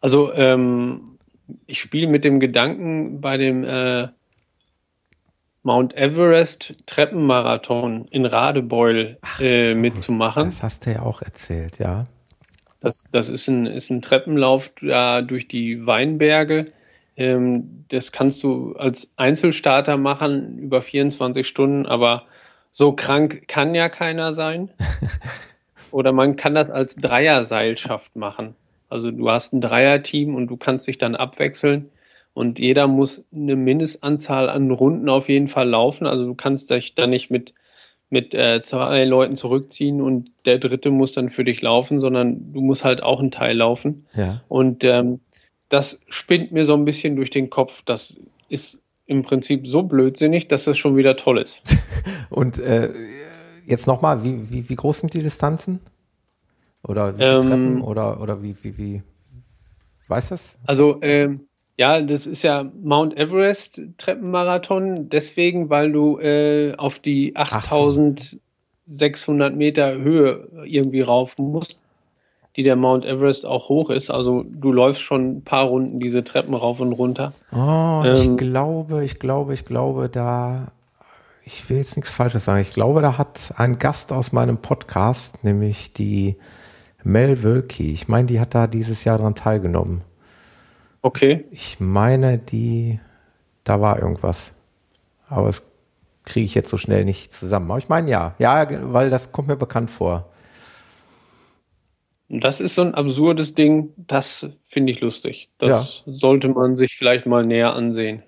Also 0.00 0.32
ähm, 0.32 1.18
ich 1.66 1.80
spiele 1.80 2.06
mit 2.06 2.24
dem 2.24 2.40
Gedanken 2.40 3.20
bei 3.20 3.36
dem 3.36 3.64
äh, 3.64 4.08
Mount 5.62 5.94
Everest 5.94 6.74
Treppenmarathon 6.86 8.06
in 8.10 8.24
Radebeul 8.24 9.18
äh, 9.38 9.72
so, 9.72 9.78
mitzumachen. 9.78 10.46
Das 10.46 10.62
hast 10.62 10.86
du 10.86 10.92
ja 10.92 11.02
auch 11.02 11.20
erzählt, 11.20 11.78
ja. 11.78 12.06
Das, 12.80 13.04
das 13.10 13.28
ist, 13.28 13.46
ein, 13.48 13.66
ist 13.66 13.90
ein 13.90 14.00
Treppenlauf 14.00 14.70
da 14.80 15.20
durch 15.20 15.48
die 15.48 15.86
Weinberge. 15.86 16.72
Ähm, 17.16 17.84
das 17.88 18.10
kannst 18.10 18.42
du 18.42 18.74
als 18.76 19.12
Einzelstarter 19.16 19.98
machen 19.98 20.58
über 20.58 20.80
24 20.80 21.46
Stunden, 21.46 21.84
aber 21.84 22.24
so 22.72 22.92
krank 22.92 23.48
kann 23.48 23.74
ja 23.74 23.88
keiner 23.88 24.32
sein. 24.32 24.70
Oder 25.90 26.12
man 26.12 26.36
kann 26.36 26.54
das 26.54 26.70
als 26.70 26.94
Dreierseilschaft 26.96 28.14
machen. 28.14 28.54
Also 28.88 29.10
du 29.10 29.30
hast 29.30 29.52
ein 29.52 29.60
Dreierteam 29.60 30.34
und 30.34 30.48
du 30.48 30.56
kannst 30.56 30.86
dich 30.86 30.98
dann 30.98 31.16
abwechseln 31.16 31.90
und 32.34 32.58
jeder 32.58 32.86
muss 32.86 33.24
eine 33.34 33.56
Mindestanzahl 33.56 34.48
an 34.48 34.70
Runden 34.70 35.08
auf 35.08 35.28
jeden 35.28 35.48
Fall 35.48 35.68
laufen. 35.68 36.06
Also 36.06 36.26
du 36.26 36.34
kannst 36.34 36.70
dich 36.70 36.94
da 36.94 37.06
nicht 37.06 37.30
mit, 37.30 37.54
mit 38.08 38.34
äh, 38.34 38.62
zwei 38.62 39.04
Leuten 39.04 39.36
zurückziehen 39.36 40.00
und 40.00 40.30
der 40.46 40.58
dritte 40.58 40.90
muss 40.90 41.12
dann 41.12 41.30
für 41.30 41.44
dich 41.44 41.60
laufen, 41.60 42.00
sondern 42.00 42.52
du 42.52 42.60
musst 42.60 42.84
halt 42.84 43.02
auch 43.02 43.20
einen 43.20 43.30
Teil 43.30 43.56
laufen. 43.56 44.06
Ja. 44.14 44.42
Und 44.48 44.84
ähm, 44.84 45.20
das 45.68 46.00
spinnt 46.08 46.52
mir 46.52 46.64
so 46.64 46.74
ein 46.74 46.84
bisschen 46.84 47.16
durch 47.16 47.30
den 47.30 47.50
Kopf. 47.50 47.82
Das 47.84 48.18
ist 48.48 48.80
im 49.10 49.22
Prinzip 49.22 49.66
so 49.66 49.82
blödsinnig, 49.82 50.46
dass 50.48 50.64
das 50.64 50.78
schon 50.78 50.96
wieder 50.96 51.16
toll 51.16 51.38
ist. 51.38 51.62
und 52.30 52.60
äh, 52.60 52.92
jetzt 53.66 53.88
nochmal, 53.88 54.22
wie, 54.22 54.48
wie, 54.50 54.68
wie 54.68 54.76
groß 54.76 55.00
sind 55.00 55.14
die 55.14 55.22
Distanzen? 55.22 55.80
Oder 56.86 57.18
wie 57.18 57.22
ähm, 57.22 57.40
Treppen? 57.40 57.80
Oder, 57.82 58.20
oder 58.20 58.40
wie, 58.42 58.54
wie, 58.62 58.78
wie? 58.78 59.02
Weißt 60.06 60.30
du 60.30 60.34
das? 60.34 60.56
Also, 60.64 60.98
ähm, 61.02 61.48
ja, 61.76 62.00
das 62.00 62.26
ist 62.26 62.42
ja 62.42 62.70
Mount 62.82 63.16
Everest 63.16 63.82
Treppenmarathon, 63.98 65.08
deswegen, 65.08 65.70
weil 65.70 65.90
du 65.90 66.20
äh, 66.20 66.76
auf 66.76 67.00
die 67.00 67.34
8600 67.34 69.56
Meter 69.56 69.98
Höhe 69.98 70.48
irgendwie 70.64 71.00
rauf 71.00 71.36
musst, 71.36 71.79
die 72.56 72.62
der 72.62 72.76
Mount 72.76 73.04
Everest 73.04 73.46
auch 73.46 73.68
hoch 73.68 73.90
ist. 73.90 74.10
Also 74.10 74.44
du 74.46 74.72
läufst 74.72 75.00
schon 75.00 75.36
ein 75.36 75.44
paar 75.44 75.66
Runden 75.66 76.00
diese 76.00 76.24
Treppen 76.24 76.54
rauf 76.54 76.80
und 76.80 76.92
runter. 76.92 77.32
Oh, 77.52 78.02
ähm, 78.04 78.14
ich 78.14 78.36
glaube, 78.36 79.04
ich 79.04 79.18
glaube, 79.18 79.54
ich 79.54 79.64
glaube, 79.64 80.08
da, 80.08 80.72
ich 81.44 81.70
will 81.70 81.76
jetzt 81.76 81.96
nichts 81.96 82.10
Falsches 82.10 82.44
sagen. 82.44 82.60
Ich 82.60 82.72
glaube, 82.72 83.02
da 83.02 83.18
hat 83.18 83.54
ein 83.56 83.78
Gast 83.78 84.12
aus 84.12 84.32
meinem 84.32 84.58
Podcast, 84.58 85.44
nämlich 85.44 85.92
die 85.92 86.36
Mel 87.04 87.42
Wölki. 87.42 87.92
Ich 87.92 88.08
meine, 88.08 88.26
die 88.26 88.40
hat 88.40 88.54
da 88.54 88.66
dieses 88.66 89.04
Jahr 89.04 89.18
daran 89.18 89.34
teilgenommen. 89.34 90.02
Okay. 91.02 91.44
Ich 91.50 91.78
meine, 91.80 92.38
die, 92.38 93.00
da 93.64 93.80
war 93.80 93.98
irgendwas. 94.00 94.52
Aber 95.28 95.46
das 95.46 95.62
kriege 96.24 96.44
ich 96.44 96.54
jetzt 96.54 96.68
so 96.68 96.76
schnell 96.76 97.04
nicht 97.04 97.32
zusammen. 97.32 97.70
Aber 97.70 97.78
ich 97.78 97.88
meine 97.88 98.10
ja. 98.10 98.34
Ja, 98.38 98.66
weil 98.92 99.08
das 99.08 99.32
kommt 99.32 99.48
mir 99.48 99.56
bekannt 99.56 99.90
vor. 99.90 100.30
Das 102.32 102.60
ist 102.60 102.76
so 102.76 102.82
ein 102.82 102.94
absurdes 102.94 103.54
Ding, 103.54 103.92
das 103.96 104.46
finde 104.62 104.92
ich 104.92 105.00
lustig. 105.00 105.50
Das 105.58 106.04
ja. 106.06 106.12
sollte 106.12 106.48
man 106.48 106.76
sich 106.76 106.96
vielleicht 106.96 107.26
mal 107.26 107.44
näher 107.44 107.74
ansehen. 107.74 108.22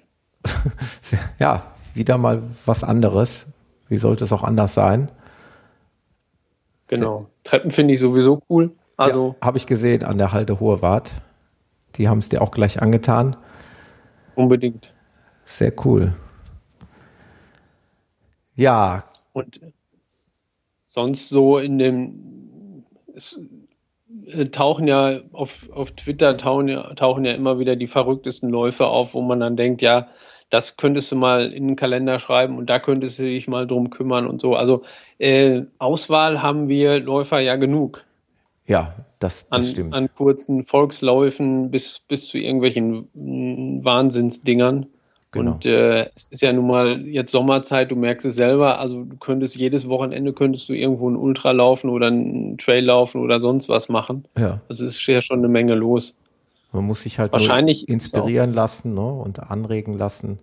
ja, 1.38 1.72
wieder 1.94 2.18
mal 2.18 2.42
was 2.66 2.82
anderes. 2.82 3.46
Wie 3.88 3.98
sollte 3.98 4.24
es 4.24 4.32
auch 4.32 4.42
anders 4.42 4.74
sein? 4.74 5.08
Genau. 6.88 7.28
Treppen 7.44 7.70
finde 7.70 7.94
ich 7.94 8.00
sowieso 8.00 8.42
cool. 8.50 8.72
Also 8.96 9.36
ja, 9.40 9.46
habe 9.46 9.58
ich 9.58 9.66
gesehen 9.66 10.02
an 10.02 10.18
der 10.18 10.32
Halde 10.32 10.58
Hohe 10.58 10.82
Wart. 10.82 11.12
Die 11.94 12.08
haben 12.08 12.18
es 12.18 12.28
dir 12.28 12.42
auch 12.42 12.50
gleich 12.50 12.82
angetan. 12.82 13.36
Unbedingt. 14.34 14.92
Sehr 15.44 15.72
cool. 15.84 16.12
Ja. 18.56 19.04
Und 19.32 19.60
sonst 20.88 21.28
so 21.28 21.58
in 21.58 21.78
dem, 21.78 22.84
es 23.14 23.40
tauchen 24.50 24.88
ja 24.88 25.20
auf, 25.32 25.68
auf 25.72 25.92
Twitter 25.92 26.36
tauchen 26.36 26.68
ja, 26.68 26.94
tauchen 26.94 27.24
ja 27.24 27.32
immer 27.32 27.58
wieder 27.58 27.76
die 27.76 27.86
verrücktesten 27.86 28.50
Läufe 28.50 28.86
auf, 28.86 29.14
wo 29.14 29.20
man 29.20 29.40
dann 29.40 29.56
denkt, 29.56 29.82
ja, 29.82 30.08
das 30.50 30.76
könntest 30.76 31.10
du 31.10 31.16
mal 31.16 31.52
in 31.52 31.68
den 31.68 31.76
Kalender 31.76 32.18
schreiben 32.18 32.58
und 32.58 32.68
da 32.68 32.78
könntest 32.78 33.18
du 33.18 33.22
dich 33.24 33.48
mal 33.48 33.66
drum 33.66 33.90
kümmern 33.90 34.26
und 34.26 34.40
so. 34.40 34.54
Also 34.54 34.82
äh, 35.18 35.62
Auswahl 35.78 36.42
haben 36.42 36.68
wir 36.68 37.00
Läufer 37.00 37.40
ja 37.40 37.56
genug. 37.56 38.04
Ja, 38.66 38.94
das, 39.18 39.48
das 39.48 39.58
an, 39.58 39.64
stimmt. 39.66 39.94
An 39.94 40.14
kurzen 40.14 40.62
Volksläufen 40.62 41.70
bis, 41.70 42.00
bis 42.00 42.28
zu 42.28 42.38
irgendwelchen 42.38 43.08
Wahnsinnsdingern. 43.84 44.86
Genau. 45.32 45.52
Und 45.52 45.64
äh, 45.64 46.10
es 46.14 46.26
ist 46.26 46.42
ja 46.42 46.52
nun 46.52 46.66
mal 46.66 47.06
jetzt 47.06 47.32
Sommerzeit, 47.32 47.90
du 47.90 47.96
merkst 47.96 48.26
es 48.26 48.36
selber, 48.36 48.78
also 48.78 49.04
du 49.04 49.16
könntest 49.16 49.56
jedes 49.56 49.88
Wochenende 49.88 50.34
könntest 50.34 50.68
du 50.68 50.74
irgendwo 50.74 51.08
ein 51.08 51.16
Ultra 51.16 51.52
laufen 51.52 51.88
oder 51.88 52.08
einen 52.08 52.58
Trail 52.58 52.84
laufen 52.84 53.22
oder 53.22 53.40
sonst 53.40 53.70
was 53.70 53.88
machen. 53.88 54.26
Ja. 54.36 54.60
Also 54.68 54.84
es 54.84 54.96
ist 54.96 55.06
ja 55.06 55.22
schon 55.22 55.38
eine 55.38 55.48
Menge 55.48 55.74
los. 55.74 56.14
Man 56.72 56.84
muss 56.84 57.02
sich 57.02 57.18
halt 57.18 57.32
Wahrscheinlich 57.32 57.88
inspirieren 57.88 58.52
lassen 58.52 58.94
ne? 58.94 59.06
und 59.06 59.40
anregen 59.40 59.96
lassen. 59.96 60.38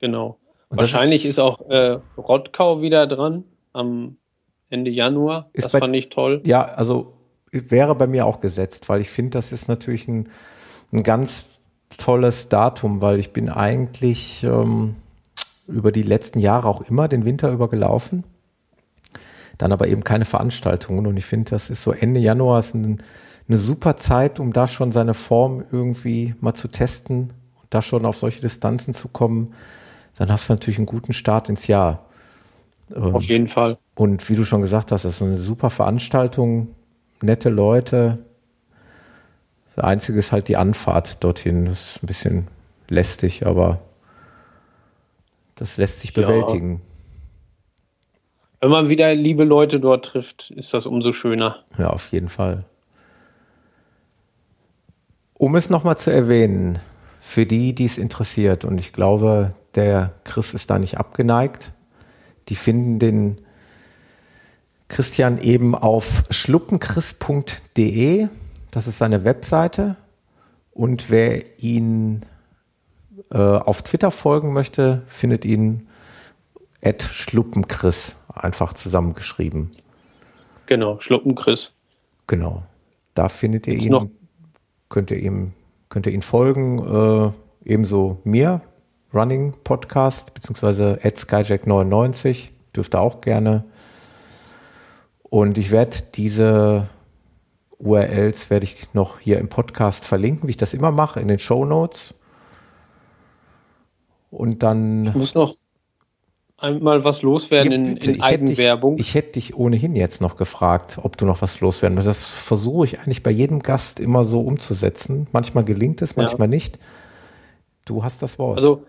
Genau. 0.00 0.38
Und 0.70 0.80
Wahrscheinlich 0.80 1.24
ist, 1.24 1.32
ist, 1.32 1.38
auch 1.38 1.60
äh, 1.68 1.98
Rottkau 2.18 2.82
wieder 2.82 3.06
dran 3.06 3.44
am 3.72 4.16
Ende 4.70 4.90
Januar. 4.90 5.50
Das 5.54 5.70
bei, 5.70 5.78
fand 5.78 5.94
ich 5.94 6.08
toll. 6.08 6.42
Ja, 6.46 6.64
also 6.64 7.12
wäre 7.52 7.94
bei 7.94 8.08
mir 8.08 8.26
auch 8.26 8.40
gesetzt, 8.40 8.88
weil 8.88 9.00
ich 9.00 9.08
finde, 9.08 9.38
das 9.38 9.52
ist 9.52 9.68
natürlich 9.68 10.08
ein, 10.08 10.30
ein 10.92 11.04
ganz 11.04 11.60
tolles 11.96 12.48
Datum, 12.48 13.00
weil 13.00 13.18
ich 13.18 13.32
bin 13.32 13.48
eigentlich 13.48 14.44
ähm, 14.44 14.96
über 15.66 15.92
die 15.92 16.02
letzten 16.02 16.38
Jahre 16.38 16.68
auch 16.68 16.82
immer 16.82 17.08
den 17.08 17.24
Winter 17.24 17.50
über 17.50 17.68
gelaufen. 17.68 18.24
Dann 19.58 19.72
aber 19.72 19.88
eben 19.88 20.04
keine 20.04 20.24
Veranstaltungen. 20.24 21.06
Und 21.06 21.16
ich 21.16 21.24
finde, 21.24 21.50
das 21.50 21.70
ist 21.70 21.82
so 21.82 21.92
Ende 21.92 22.20
Januar 22.20 22.60
ist 22.60 22.74
ein, 22.74 23.02
eine 23.48 23.58
super 23.58 23.96
Zeit, 23.96 24.40
um 24.40 24.52
da 24.52 24.66
schon 24.66 24.92
seine 24.92 25.14
Form 25.14 25.62
irgendwie 25.70 26.34
mal 26.40 26.54
zu 26.54 26.68
testen 26.68 27.32
und 27.60 27.66
da 27.70 27.82
schon 27.82 28.04
auf 28.04 28.16
solche 28.16 28.40
Distanzen 28.40 28.94
zu 28.94 29.08
kommen. 29.08 29.54
Dann 30.16 30.30
hast 30.30 30.48
du 30.48 30.54
natürlich 30.54 30.78
einen 30.78 30.86
guten 30.86 31.12
Start 31.12 31.48
ins 31.48 31.66
Jahr. 31.66 32.06
Auf 32.94 33.24
jeden 33.24 33.48
Fall. 33.48 33.78
Und 33.94 34.28
wie 34.28 34.36
du 34.36 34.44
schon 34.44 34.62
gesagt 34.62 34.92
hast, 34.92 35.04
das 35.04 35.16
ist 35.16 35.22
eine 35.22 35.38
super 35.38 35.70
Veranstaltung 35.70 36.68
nette 37.22 37.48
Leute. 37.48 38.18
Das 39.76 39.84
Einzige 39.84 40.18
ist 40.18 40.32
halt 40.32 40.48
die 40.48 40.56
Anfahrt 40.56 41.22
dorthin. 41.24 41.66
Das 41.66 41.82
ist 41.82 42.02
ein 42.02 42.06
bisschen 42.06 42.48
lästig, 42.88 43.46
aber 43.46 43.80
das 45.56 45.76
lässt 45.76 46.00
sich 46.00 46.12
bewältigen. 46.12 46.80
Wenn 48.60 48.70
man 48.70 48.88
wieder 48.88 49.14
liebe 49.14 49.44
Leute 49.44 49.78
dort 49.78 50.06
trifft, 50.06 50.50
ist 50.50 50.72
das 50.72 50.86
umso 50.86 51.12
schöner. 51.12 51.64
Ja, 51.76 51.90
auf 51.90 52.12
jeden 52.12 52.28
Fall. 52.28 52.64
Um 55.34 55.54
es 55.56 55.68
nochmal 55.68 55.98
zu 55.98 56.10
erwähnen, 56.10 56.78
für 57.20 57.44
die, 57.44 57.74
die 57.74 57.84
es 57.84 57.98
interessiert, 57.98 58.64
und 58.64 58.78
ich 58.78 58.92
glaube, 58.92 59.54
der 59.74 60.14
Chris 60.24 60.54
ist 60.54 60.70
da 60.70 60.78
nicht 60.78 60.98
abgeneigt, 60.98 61.72
die 62.48 62.54
finden 62.54 62.98
den 62.98 63.38
Christian 64.88 65.38
eben 65.38 65.74
auf 65.74 66.24
schluppenchris.de. 66.30 68.28
Das 68.74 68.88
ist 68.88 68.98
seine 68.98 69.22
Webseite. 69.22 69.94
Und 70.72 71.08
wer 71.08 71.60
ihn 71.60 72.22
äh, 73.30 73.38
auf 73.38 73.82
Twitter 73.82 74.10
folgen 74.10 74.52
möchte, 74.52 75.04
findet 75.06 75.44
ihn 75.44 75.86
at 76.82 77.04
schluppenchris, 77.04 78.16
einfach 78.34 78.72
zusammengeschrieben. 78.72 79.70
Genau, 80.66 80.98
Schluppenchris. 80.98 81.70
Genau. 82.26 82.64
Da 83.14 83.28
findet 83.28 83.68
ihr 83.68 83.76
Ist 83.76 83.84
ihn, 83.84 84.10
könnt 84.88 85.12
ihr 85.12 85.18
ihm, 85.18 85.52
könnt 85.88 86.06
ihr 86.06 86.12
ihn 86.12 86.22
folgen, 86.22 86.80
äh, 86.80 87.30
ebenso 87.64 88.18
mir, 88.24 88.60
Running 89.14 89.54
Podcast, 89.62 90.34
beziehungsweise 90.34 90.98
at 91.04 91.16
Skyjack99, 91.16 92.48
dürft 92.74 92.96
ihr 92.96 93.00
auch 93.00 93.20
gerne. 93.20 93.66
Und 95.22 95.58
ich 95.58 95.70
werde 95.70 95.96
diese 96.16 96.88
URLs 97.84 98.50
werde 98.50 98.64
ich 98.64 98.94
noch 98.94 99.20
hier 99.20 99.38
im 99.38 99.48
Podcast 99.48 100.04
verlinken, 100.04 100.48
wie 100.48 100.52
ich 100.52 100.56
das 100.56 100.74
immer 100.74 100.90
mache, 100.90 101.20
in 101.20 101.28
den 101.28 101.38
Show 101.38 101.64
Notes. 101.64 102.14
Und 104.30 104.62
dann. 104.62 105.06
Ich 105.06 105.14
muss 105.14 105.34
noch 105.34 105.54
einmal 106.56 107.04
was 107.04 107.22
loswerden 107.22 107.70
ja, 107.70 107.76
in, 107.76 107.96
in 107.96 108.14
ich 108.14 108.22
Eigenwerbung. 108.22 108.92
Hätte 108.92 109.02
dich, 109.02 109.08
ich 109.08 109.14
hätte 109.14 109.32
dich 109.32 109.56
ohnehin 109.56 109.94
jetzt 109.94 110.20
noch 110.20 110.36
gefragt, 110.36 110.98
ob 111.02 111.16
du 111.16 111.26
noch 111.26 111.42
was 111.42 111.60
loswerden 111.60 111.96
willst. 111.96 112.08
Das 112.08 112.24
versuche 112.24 112.86
ich 112.86 113.00
eigentlich 113.00 113.22
bei 113.22 113.30
jedem 113.30 113.60
Gast 113.60 114.00
immer 114.00 114.24
so 114.24 114.40
umzusetzen. 114.40 115.26
Manchmal 115.32 115.64
gelingt 115.64 116.00
es, 116.02 116.16
manchmal 116.16 116.48
ja. 116.48 116.54
nicht. 116.54 116.78
Du 117.84 118.02
hast 118.02 118.22
das 118.22 118.38
Wort. 118.38 118.56
Also, 118.56 118.84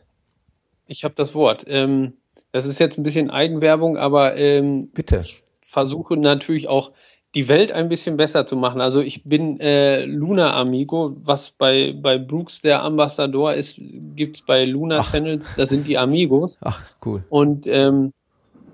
ich 0.87 1.03
habe 1.03 1.15
das 1.15 1.35
Wort. 1.35 1.65
Ähm, 1.67 2.13
das 2.53 2.65
ist 2.65 2.79
jetzt 2.79 2.97
ein 2.97 3.03
bisschen 3.03 3.29
Eigenwerbung, 3.29 3.97
aber 3.97 4.37
ähm, 4.37 4.89
Bitte. 4.93 5.21
ich 5.23 5.43
versuche 5.61 6.15
natürlich 6.15 6.69
auch 6.69 6.93
die 7.35 7.49
Welt 7.49 7.71
ein 7.73 7.89
bisschen 7.89 8.15
besser 8.15 8.47
zu 8.47 8.55
machen. 8.55 8.79
Also 8.79 9.01
ich 9.01 9.23
bin 9.25 9.59
äh, 9.59 10.05
Luna 10.05 10.53
Amigo, 10.55 11.17
was 11.23 11.51
bei, 11.51 11.93
bei 12.01 12.17
Brooks 12.17 12.61
der 12.61 12.81
Ambassador 12.81 13.53
ist, 13.53 13.77
gibt 14.15 14.37
es 14.37 14.41
bei 14.43 14.63
Luna 14.63 14.99
Ach. 14.99 15.03
Sandals, 15.03 15.53
das 15.55 15.69
sind 15.69 15.85
die 15.85 15.97
Amigos. 15.97 16.59
Ach, 16.63 16.81
cool. 17.05 17.23
Und 17.29 17.67
ähm, 17.67 18.13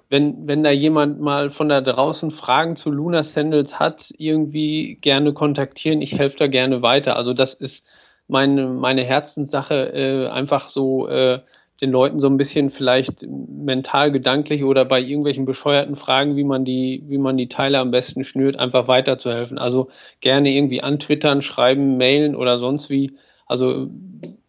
wenn, 0.09 0.47
wenn 0.47 0.61
da 0.61 0.69
jemand 0.69 1.21
mal 1.21 1.49
von 1.49 1.69
da 1.69 1.81
draußen 1.81 2.29
Fragen 2.29 2.75
zu 2.75 2.91
Luna 2.91 3.23
Sandals 3.23 3.79
hat, 3.79 4.13
irgendwie 4.17 4.97
gerne 5.01 5.33
kontaktieren. 5.33 6.01
Ich 6.01 6.19
helfe 6.19 6.37
da 6.37 6.47
gerne 6.47 6.83
weiter. 6.83 7.15
Also 7.15 7.33
das 7.33 7.55
ist 7.55 7.87
meine, 8.27 8.67
meine 8.67 9.03
Herzenssache, 9.03 9.93
äh, 9.93 10.27
einfach 10.27 10.69
so 10.69 11.07
äh, 11.07 11.39
den 11.81 11.91
Leuten 11.91 12.19
so 12.19 12.27
ein 12.27 12.37
bisschen 12.37 12.69
vielleicht 12.69 13.25
mental, 13.27 14.11
gedanklich 14.11 14.63
oder 14.63 14.85
bei 14.85 15.01
irgendwelchen 15.01 15.45
bescheuerten 15.45 15.95
Fragen, 15.95 16.35
wie 16.35 16.43
man 16.43 16.63
die, 16.63 17.03
wie 17.07 17.17
man 17.17 17.37
die 17.37 17.49
Teile 17.49 17.79
am 17.79 17.89
besten 17.89 18.23
schnürt, 18.23 18.57
einfach 18.57 18.87
weiterzuhelfen. 18.87 19.57
Also 19.57 19.89
gerne 20.19 20.51
irgendwie 20.51 20.83
antwittern, 20.83 21.41
schreiben, 21.41 21.97
mailen 21.97 22.35
oder 22.35 22.57
sonst 22.59 22.89
wie. 22.89 23.17
Also 23.47 23.89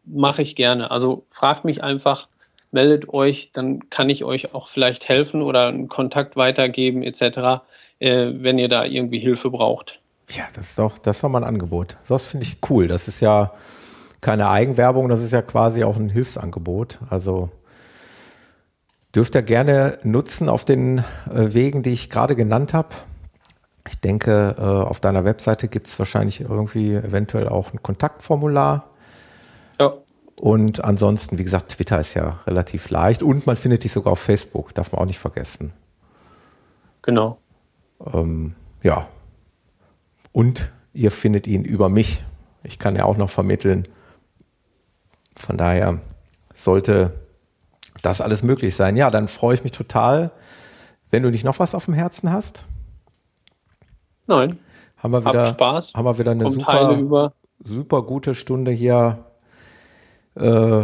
mache 0.04 0.42
ich 0.42 0.56
gerne. 0.56 0.90
Also 0.90 1.24
fragt 1.30 1.64
mich 1.64 1.82
einfach, 1.82 2.28
meldet 2.70 3.08
euch, 3.08 3.52
dann 3.52 3.88
kann 3.88 4.10
ich 4.10 4.24
euch 4.24 4.54
auch 4.54 4.68
vielleicht 4.68 5.08
helfen 5.08 5.42
oder 5.42 5.68
einen 5.68 5.88
Kontakt 5.88 6.36
weitergeben 6.36 7.02
etc., 7.02 7.62
äh, 7.98 8.32
wenn 8.34 8.58
ihr 8.58 8.68
da 8.68 8.84
irgendwie 8.84 9.18
Hilfe 9.18 9.50
braucht. 9.50 10.00
Ja, 10.30 10.44
das 10.54 10.70
ist 10.70 10.78
doch, 10.78 10.98
das 10.98 11.16
ist 11.16 11.24
doch 11.24 11.28
mal 11.28 11.42
ein 11.42 11.48
Angebot. 11.48 11.96
Das 12.08 12.26
finde 12.26 12.46
ich 12.46 12.58
cool. 12.70 12.88
Das 12.88 13.08
ist 13.08 13.20
ja, 13.20 13.52
keine 14.22 14.48
Eigenwerbung, 14.48 15.08
das 15.08 15.20
ist 15.20 15.32
ja 15.32 15.42
quasi 15.42 15.84
auch 15.84 15.96
ein 15.96 16.08
Hilfsangebot. 16.08 17.00
Also 17.10 17.50
dürft 19.14 19.34
ihr 19.34 19.42
gerne 19.42 19.98
nutzen 20.04 20.48
auf 20.48 20.64
den 20.64 20.98
äh, 20.98 21.52
Wegen, 21.52 21.82
die 21.82 21.90
ich 21.90 22.08
gerade 22.08 22.36
genannt 22.36 22.72
habe. 22.72 22.88
Ich 23.88 24.00
denke, 24.00 24.54
äh, 24.56 24.62
auf 24.62 25.00
deiner 25.00 25.24
Webseite 25.24 25.66
gibt 25.66 25.88
es 25.88 25.98
wahrscheinlich 25.98 26.40
irgendwie 26.40 26.94
eventuell 26.94 27.48
auch 27.48 27.74
ein 27.74 27.82
Kontaktformular. 27.82 28.90
Ja. 29.80 29.94
Und 30.40 30.84
ansonsten, 30.84 31.38
wie 31.38 31.44
gesagt, 31.44 31.72
Twitter 31.72 31.98
ist 31.98 32.14
ja 32.14 32.38
relativ 32.46 32.90
leicht 32.90 33.24
und 33.24 33.46
man 33.46 33.56
findet 33.56 33.82
dich 33.82 33.92
sogar 33.92 34.12
auf 34.12 34.20
Facebook, 34.20 34.72
darf 34.72 34.92
man 34.92 35.00
auch 35.00 35.06
nicht 35.06 35.18
vergessen. 35.18 35.72
Genau. 37.02 37.38
Ähm, 38.12 38.54
ja. 38.84 39.08
Und 40.30 40.70
ihr 40.94 41.10
findet 41.10 41.48
ihn 41.48 41.64
über 41.64 41.88
mich. 41.88 42.24
Ich 42.62 42.78
kann 42.78 42.94
ja 42.94 43.04
auch 43.04 43.16
noch 43.16 43.30
vermitteln. 43.30 43.88
Von 45.42 45.56
daher 45.56 45.98
sollte 46.54 47.12
das 48.02 48.20
alles 48.20 48.44
möglich 48.44 48.76
sein. 48.76 48.96
Ja, 48.96 49.10
dann 49.10 49.26
freue 49.26 49.56
ich 49.56 49.64
mich 49.64 49.72
total, 49.72 50.30
wenn 51.10 51.24
du 51.24 51.30
nicht 51.30 51.44
noch 51.44 51.58
was 51.58 51.74
auf 51.74 51.86
dem 51.86 51.94
Herzen 51.94 52.32
hast. 52.32 52.64
Nein. 54.28 54.60
Haben 54.98 55.12
wir 55.12 55.24
wieder, 55.24 55.46
Spaß. 55.46 55.94
Haben 55.94 56.04
wir 56.04 56.18
wieder 56.18 56.30
eine 56.30 56.48
super, 56.48 57.32
super 57.64 58.02
gute 58.02 58.36
Stunde 58.36 58.70
hier 58.70 59.24
äh, 60.36 60.82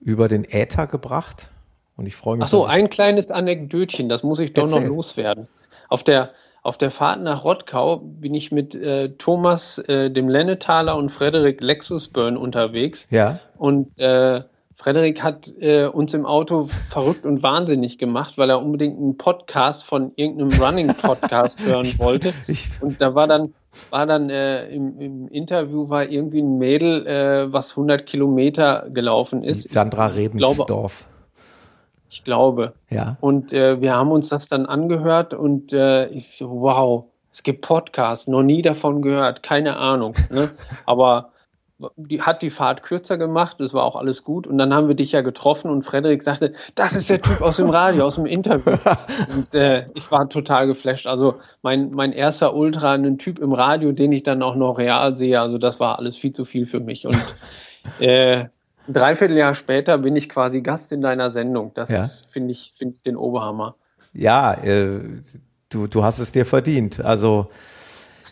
über 0.00 0.28
den 0.28 0.44
Äther 0.44 0.86
gebracht. 0.86 1.50
Und 1.98 2.06
ich 2.06 2.16
freue 2.16 2.36
mich. 2.36 2.46
Ach 2.46 2.48
so, 2.48 2.64
ein 2.64 2.88
kleines 2.88 3.30
Anekdötchen, 3.30 4.08
das 4.08 4.22
muss 4.22 4.38
ich 4.38 4.54
doch 4.54 4.62
Erzähl. 4.62 4.80
noch 4.80 4.88
loswerden. 4.88 5.46
Auf 5.90 6.02
der, 6.04 6.30
auf 6.68 6.76
der 6.76 6.90
Fahrt 6.90 7.22
nach 7.22 7.44
Rottkau 7.44 7.96
bin 7.96 8.34
ich 8.34 8.52
mit 8.52 8.74
äh, 8.74 9.08
Thomas, 9.16 9.78
äh, 9.78 10.10
dem 10.10 10.28
Lennetaler 10.28 10.96
und 10.96 11.08
Frederik 11.08 11.62
Lexusburn 11.62 12.36
unterwegs. 12.36 13.08
Ja. 13.10 13.40
Und 13.56 13.98
äh, 13.98 14.42
Frederik 14.74 15.22
hat 15.22 15.50
äh, 15.60 15.86
uns 15.86 16.12
im 16.12 16.26
Auto 16.26 16.66
verrückt 16.66 17.24
und 17.24 17.42
wahnsinnig 17.42 17.96
gemacht, 17.96 18.36
weil 18.36 18.50
er 18.50 18.62
unbedingt 18.62 18.98
einen 18.98 19.16
Podcast 19.16 19.82
von 19.82 20.12
irgendeinem 20.16 20.62
Running-Podcast 20.62 21.62
hören 21.66 21.88
wollte. 21.96 22.34
Und 22.82 23.00
da 23.00 23.14
war 23.14 23.26
dann, 23.26 23.54
war 23.88 24.04
dann 24.04 24.28
äh, 24.28 24.68
im, 24.68 25.00
im 25.00 25.28
Interview 25.28 25.88
war 25.88 26.04
irgendwie 26.04 26.42
ein 26.42 26.58
Mädel, 26.58 27.06
äh, 27.06 27.50
was 27.50 27.70
100 27.70 28.04
Kilometer 28.04 28.86
gelaufen 28.90 29.42
ist. 29.42 29.64
Die 29.64 29.72
Sandra 29.72 30.08
Rebensdorf. 30.08 30.60
Ich 30.60 30.66
glaube. 30.66 31.17
Ja. 32.90 33.16
Und 33.20 33.52
äh, 33.52 33.80
wir 33.80 33.94
haben 33.94 34.10
uns 34.10 34.28
das 34.28 34.48
dann 34.48 34.66
angehört 34.66 35.34
und 35.34 35.72
äh, 35.72 36.08
ich, 36.08 36.40
wow, 36.40 37.04
es 37.30 37.42
gibt 37.42 37.62
Podcasts, 37.66 38.26
noch 38.26 38.42
nie 38.42 38.62
davon 38.62 39.02
gehört, 39.02 39.42
keine 39.42 39.76
Ahnung. 39.76 40.14
Ne? 40.30 40.50
Aber 40.86 41.32
die 41.96 42.22
hat 42.22 42.42
die 42.42 42.50
Fahrt 42.50 42.82
kürzer 42.82 43.18
gemacht, 43.18 43.56
das 43.60 43.72
war 43.72 43.84
auch 43.84 43.94
alles 43.94 44.24
gut. 44.24 44.46
Und 44.46 44.58
dann 44.58 44.74
haben 44.74 44.88
wir 44.88 44.96
dich 44.96 45.12
ja 45.12 45.20
getroffen 45.20 45.70
und 45.70 45.82
Frederik 45.82 46.22
sagte, 46.22 46.52
das 46.74 46.96
ist 46.96 47.08
der 47.08 47.22
Typ 47.22 47.40
aus 47.40 47.56
dem 47.56 47.70
Radio, 47.70 48.04
aus 48.04 48.16
dem 48.16 48.26
Interview. 48.26 48.76
Und 49.32 49.54
äh, 49.54 49.86
ich 49.94 50.10
war 50.10 50.28
total 50.28 50.66
geflasht. 50.66 51.06
Also 51.06 51.36
mein, 51.62 51.90
mein 51.90 52.12
erster 52.12 52.54
Ultra, 52.54 52.94
ein 52.94 53.18
Typ 53.18 53.38
im 53.38 53.52
Radio, 53.52 53.92
den 53.92 54.10
ich 54.10 54.24
dann 54.24 54.42
auch 54.42 54.56
noch 54.56 54.78
real 54.78 55.16
sehe, 55.16 55.40
also 55.40 55.58
das 55.58 55.78
war 55.78 55.98
alles 56.00 56.16
viel 56.16 56.32
zu 56.32 56.44
viel 56.44 56.66
für 56.66 56.80
mich. 56.80 57.06
Und 57.06 57.34
äh, 58.00 58.46
ein 58.88 58.92
Dreivierteljahr 58.92 59.54
später 59.54 59.98
bin 59.98 60.16
ich 60.16 60.28
quasi 60.28 60.62
Gast 60.62 60.92
in 60.92 61.02
deiner 61.02 61.30
Sendung. 61.30 61.72
Das 61.74 61.90
ja. 61.90 62.08
finde 62.30 62.52
ich, 62.52 62.72
finde 62.76 62.96
ich 62.96 63.02
den 63.02 63.16
Oberhammer. 63.16 63.76
Ja, 64.12 64.54
äh, 64.54 65.00
du, 65.68 65.86
du 65.86 66.02
hast 66.02 66.18
es 66.18 66.32
dir 66.32 66.46
verdient. 66.46 67.00
Also 67.00 67.50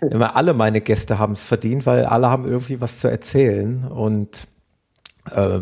immer 0.00 0.34
alle 0.36 0.54
meine 0.54 0.80
Gäste 0.80 1.18
haben 1.18 1.34
es 1.34 1.42
verdient, 1.42 1.86
weil 1.86 2.04
alle 2.04 2.28
haben 2.28 2.46
irgendwie 2.46 2.80
was 2.80 3.00
zu 3.00 3.08
erzählen. 3.08 3.84
Und 3.84 4.46
äh, 5.30 5.60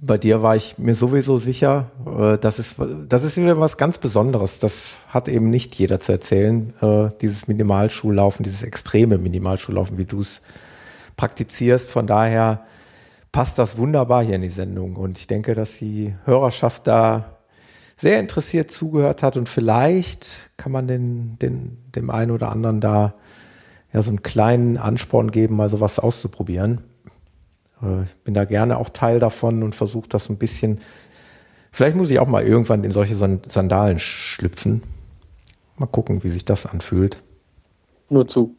bei 0.00 0.18
dir 0.18 0.42
war 0.42 0.56
ich 0.56 0.78
mir 0.78 0.94
sowieso 0.94 1.38
sicher, 1.38 1.90
äh, 2.06 2.38
das 2.38 2.58
ist, 2.58 2.76
das 3.08 3.24
ist 3.24 3.36
wieder 3.36 3.58
was 3.58 3.76
ganz 3.76 3.98
Besonderes. 3.98 4.58
Das 4.58 4.98
hat 5.08 5.28
eben 5.28 5.50
nicht 5.50 5.74
jeder 5.76 6.00
zu 6.00 6.12
erzählen. 6.12 6.74
Äh, 6.80 7.08
dieses 7.20 7.48
Minimalschullaufen, 7.48 8.44
dieses 8.44 8.62
extreme 8.62 9.18
Minimalschullaufen, 9.18 9.98
wie 9.98 10.04
du 10.04 10.20
es 10.20 10.42
praktizierst. 11.16 11.90
Von 11.90 12.06
daher 12.06 12.66
passt 13.32 13.58
das 13.58 13.76
wunderbar 13.78 14.24
hier 14.24 14.36
in 14.36 14.42
die 14.42 14.48
Sendung. 14.48 14.96
Und 14.96 15.18
ich 15.18 15.26
denke, 15.26 15.54
dass 15.54 15.78
die 15.78 16.14
Hörerschaft 16.24 16.86
da 16.86 17.36
sehr 17.96 18.20
interessiert 18.20 18.70
zugehört 18.70 19.22
hat 19.22 19.36
und 19.36 19.48
vielleicht 19.48 20.30
kann 20.56 20.70
man 20.70 20.86
den, 20.86 21.38
den, 21.38 21.78
dem 21.94 22.10
einen 22.10 22.30
oder 22.30 22.50
anderen 22.50 22.80
da 22.80 23.14
ja 23.92 24.02
so 24.02 24.10
einen 24.10 24.22
kleinen 24.22 24.76
Ansporn 24.76 25.30
geben, 25.30 25.56
mal 25.56 25.70
sowas 25.70 25.98
auszuprobieren. 25.98 26.82
Äh, 27.82 28.02
ich 28.02 28.14
bin 28.16 28.34
da 28.34 28.44
gerne 28.44 28.78
auch 28.78 28.90
Teil 28.90 29.18
davon 29.18 29.62
und 29.62 29.74
versuche 29.74 30.08
das 30.08 30.28
ein 30.28 30.36
bisschen. 30.36 30.80
Vielleicht 31.72 31.96
muss 31.96 32.10
ich 32.10 32.18
auch 32.18 32.26
mal 32.26 32.42
irgendwann 32.44 32.84
in 32.84 32.92
solche 32.92 33.14
Sandalen 33.14 33.98
schlüpfen. 33.98 34.82
Mal 35.78 35.86
gucken, 35.86 36.22
wie 36.22 36.28
sich 36.28 36.44
das 36.44 36.66
anfühlt. 36.66 37.22
Nur 38.08 38.26
zu. 38.28 38.56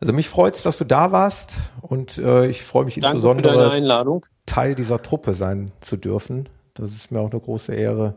Also 0.00 0.12
mich 0.12 0.28
freut 0.28 0.54
es, 0.54 0.62
dass 0.62 0.78
du 0.78 0.84
da 0.84 1.10
warst 1.10 1.56
und 1.80 2.18
äh, 2.18 2.46
ich 2.46 2.62
freue 2.62 2.84
mich 2.84 2.94
Danke 2.94 3.16
insbesondere 3.16 4.20
Teil 4.46 4.74
dieser 4.74 5.02
Truppe 5.02 5.32
sein 5.32 5.72
zu 5.80 5.96
dürfen. 5.96 6.48
Das 6.74 6.92
ist 6.92 7.10
mir 7.10 7.20
auch 7.20 7.30
eine 7.30 7.40
große 7.40 7.74
Ehre. 7.74 8.14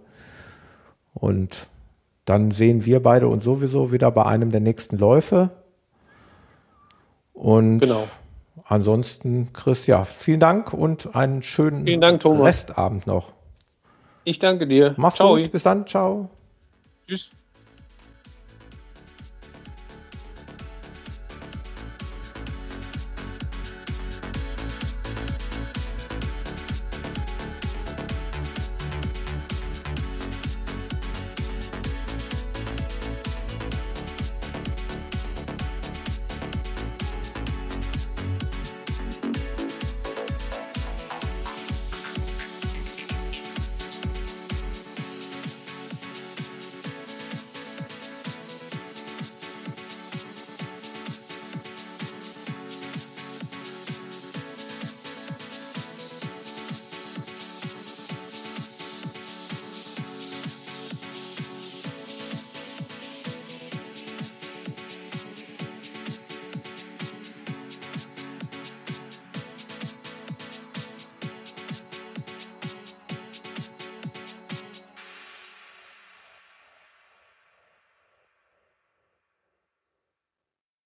Und 1.14 1.68
dann 2.26 2.52
sehen 2.52 2.86
wir 2.86 3.02
beide 3.02 3.28
uns 3.28 3.44
sowieso 3.44 3.92
wieder 3.92 4.12
bei 4.12 4.26
einem 4.26 4.52
der 4.52 4.62
nächsten 4.62 4.98
Läufe. 4.98 5.50
Und 7.34 7.80
genau. 7.80 8.08
ansonsten, 8.66 9.52
Chris, 9.52 9.88
ja, 9.88 10.04
vielen 10.04 10.40
Dank 10.40 10.74
und 10.74 11.16
einen 11.16 11.42
schönen 11.42 11.84
Dank. 12.00 12.24
Restabend 12.24 13.08
noch. 13.08 13.34
Ich 14.24 14.38
danke 14.38 14.68
dir. 14.68 14.94
Mach's 14.98 15.16
ciao. 15.16 15.36
gut, 15.36 15.52
bis 15.52 15.64
dann, 15.64 15.88
ciao. 15.88 16.30
Tschüss. 17.08 17.32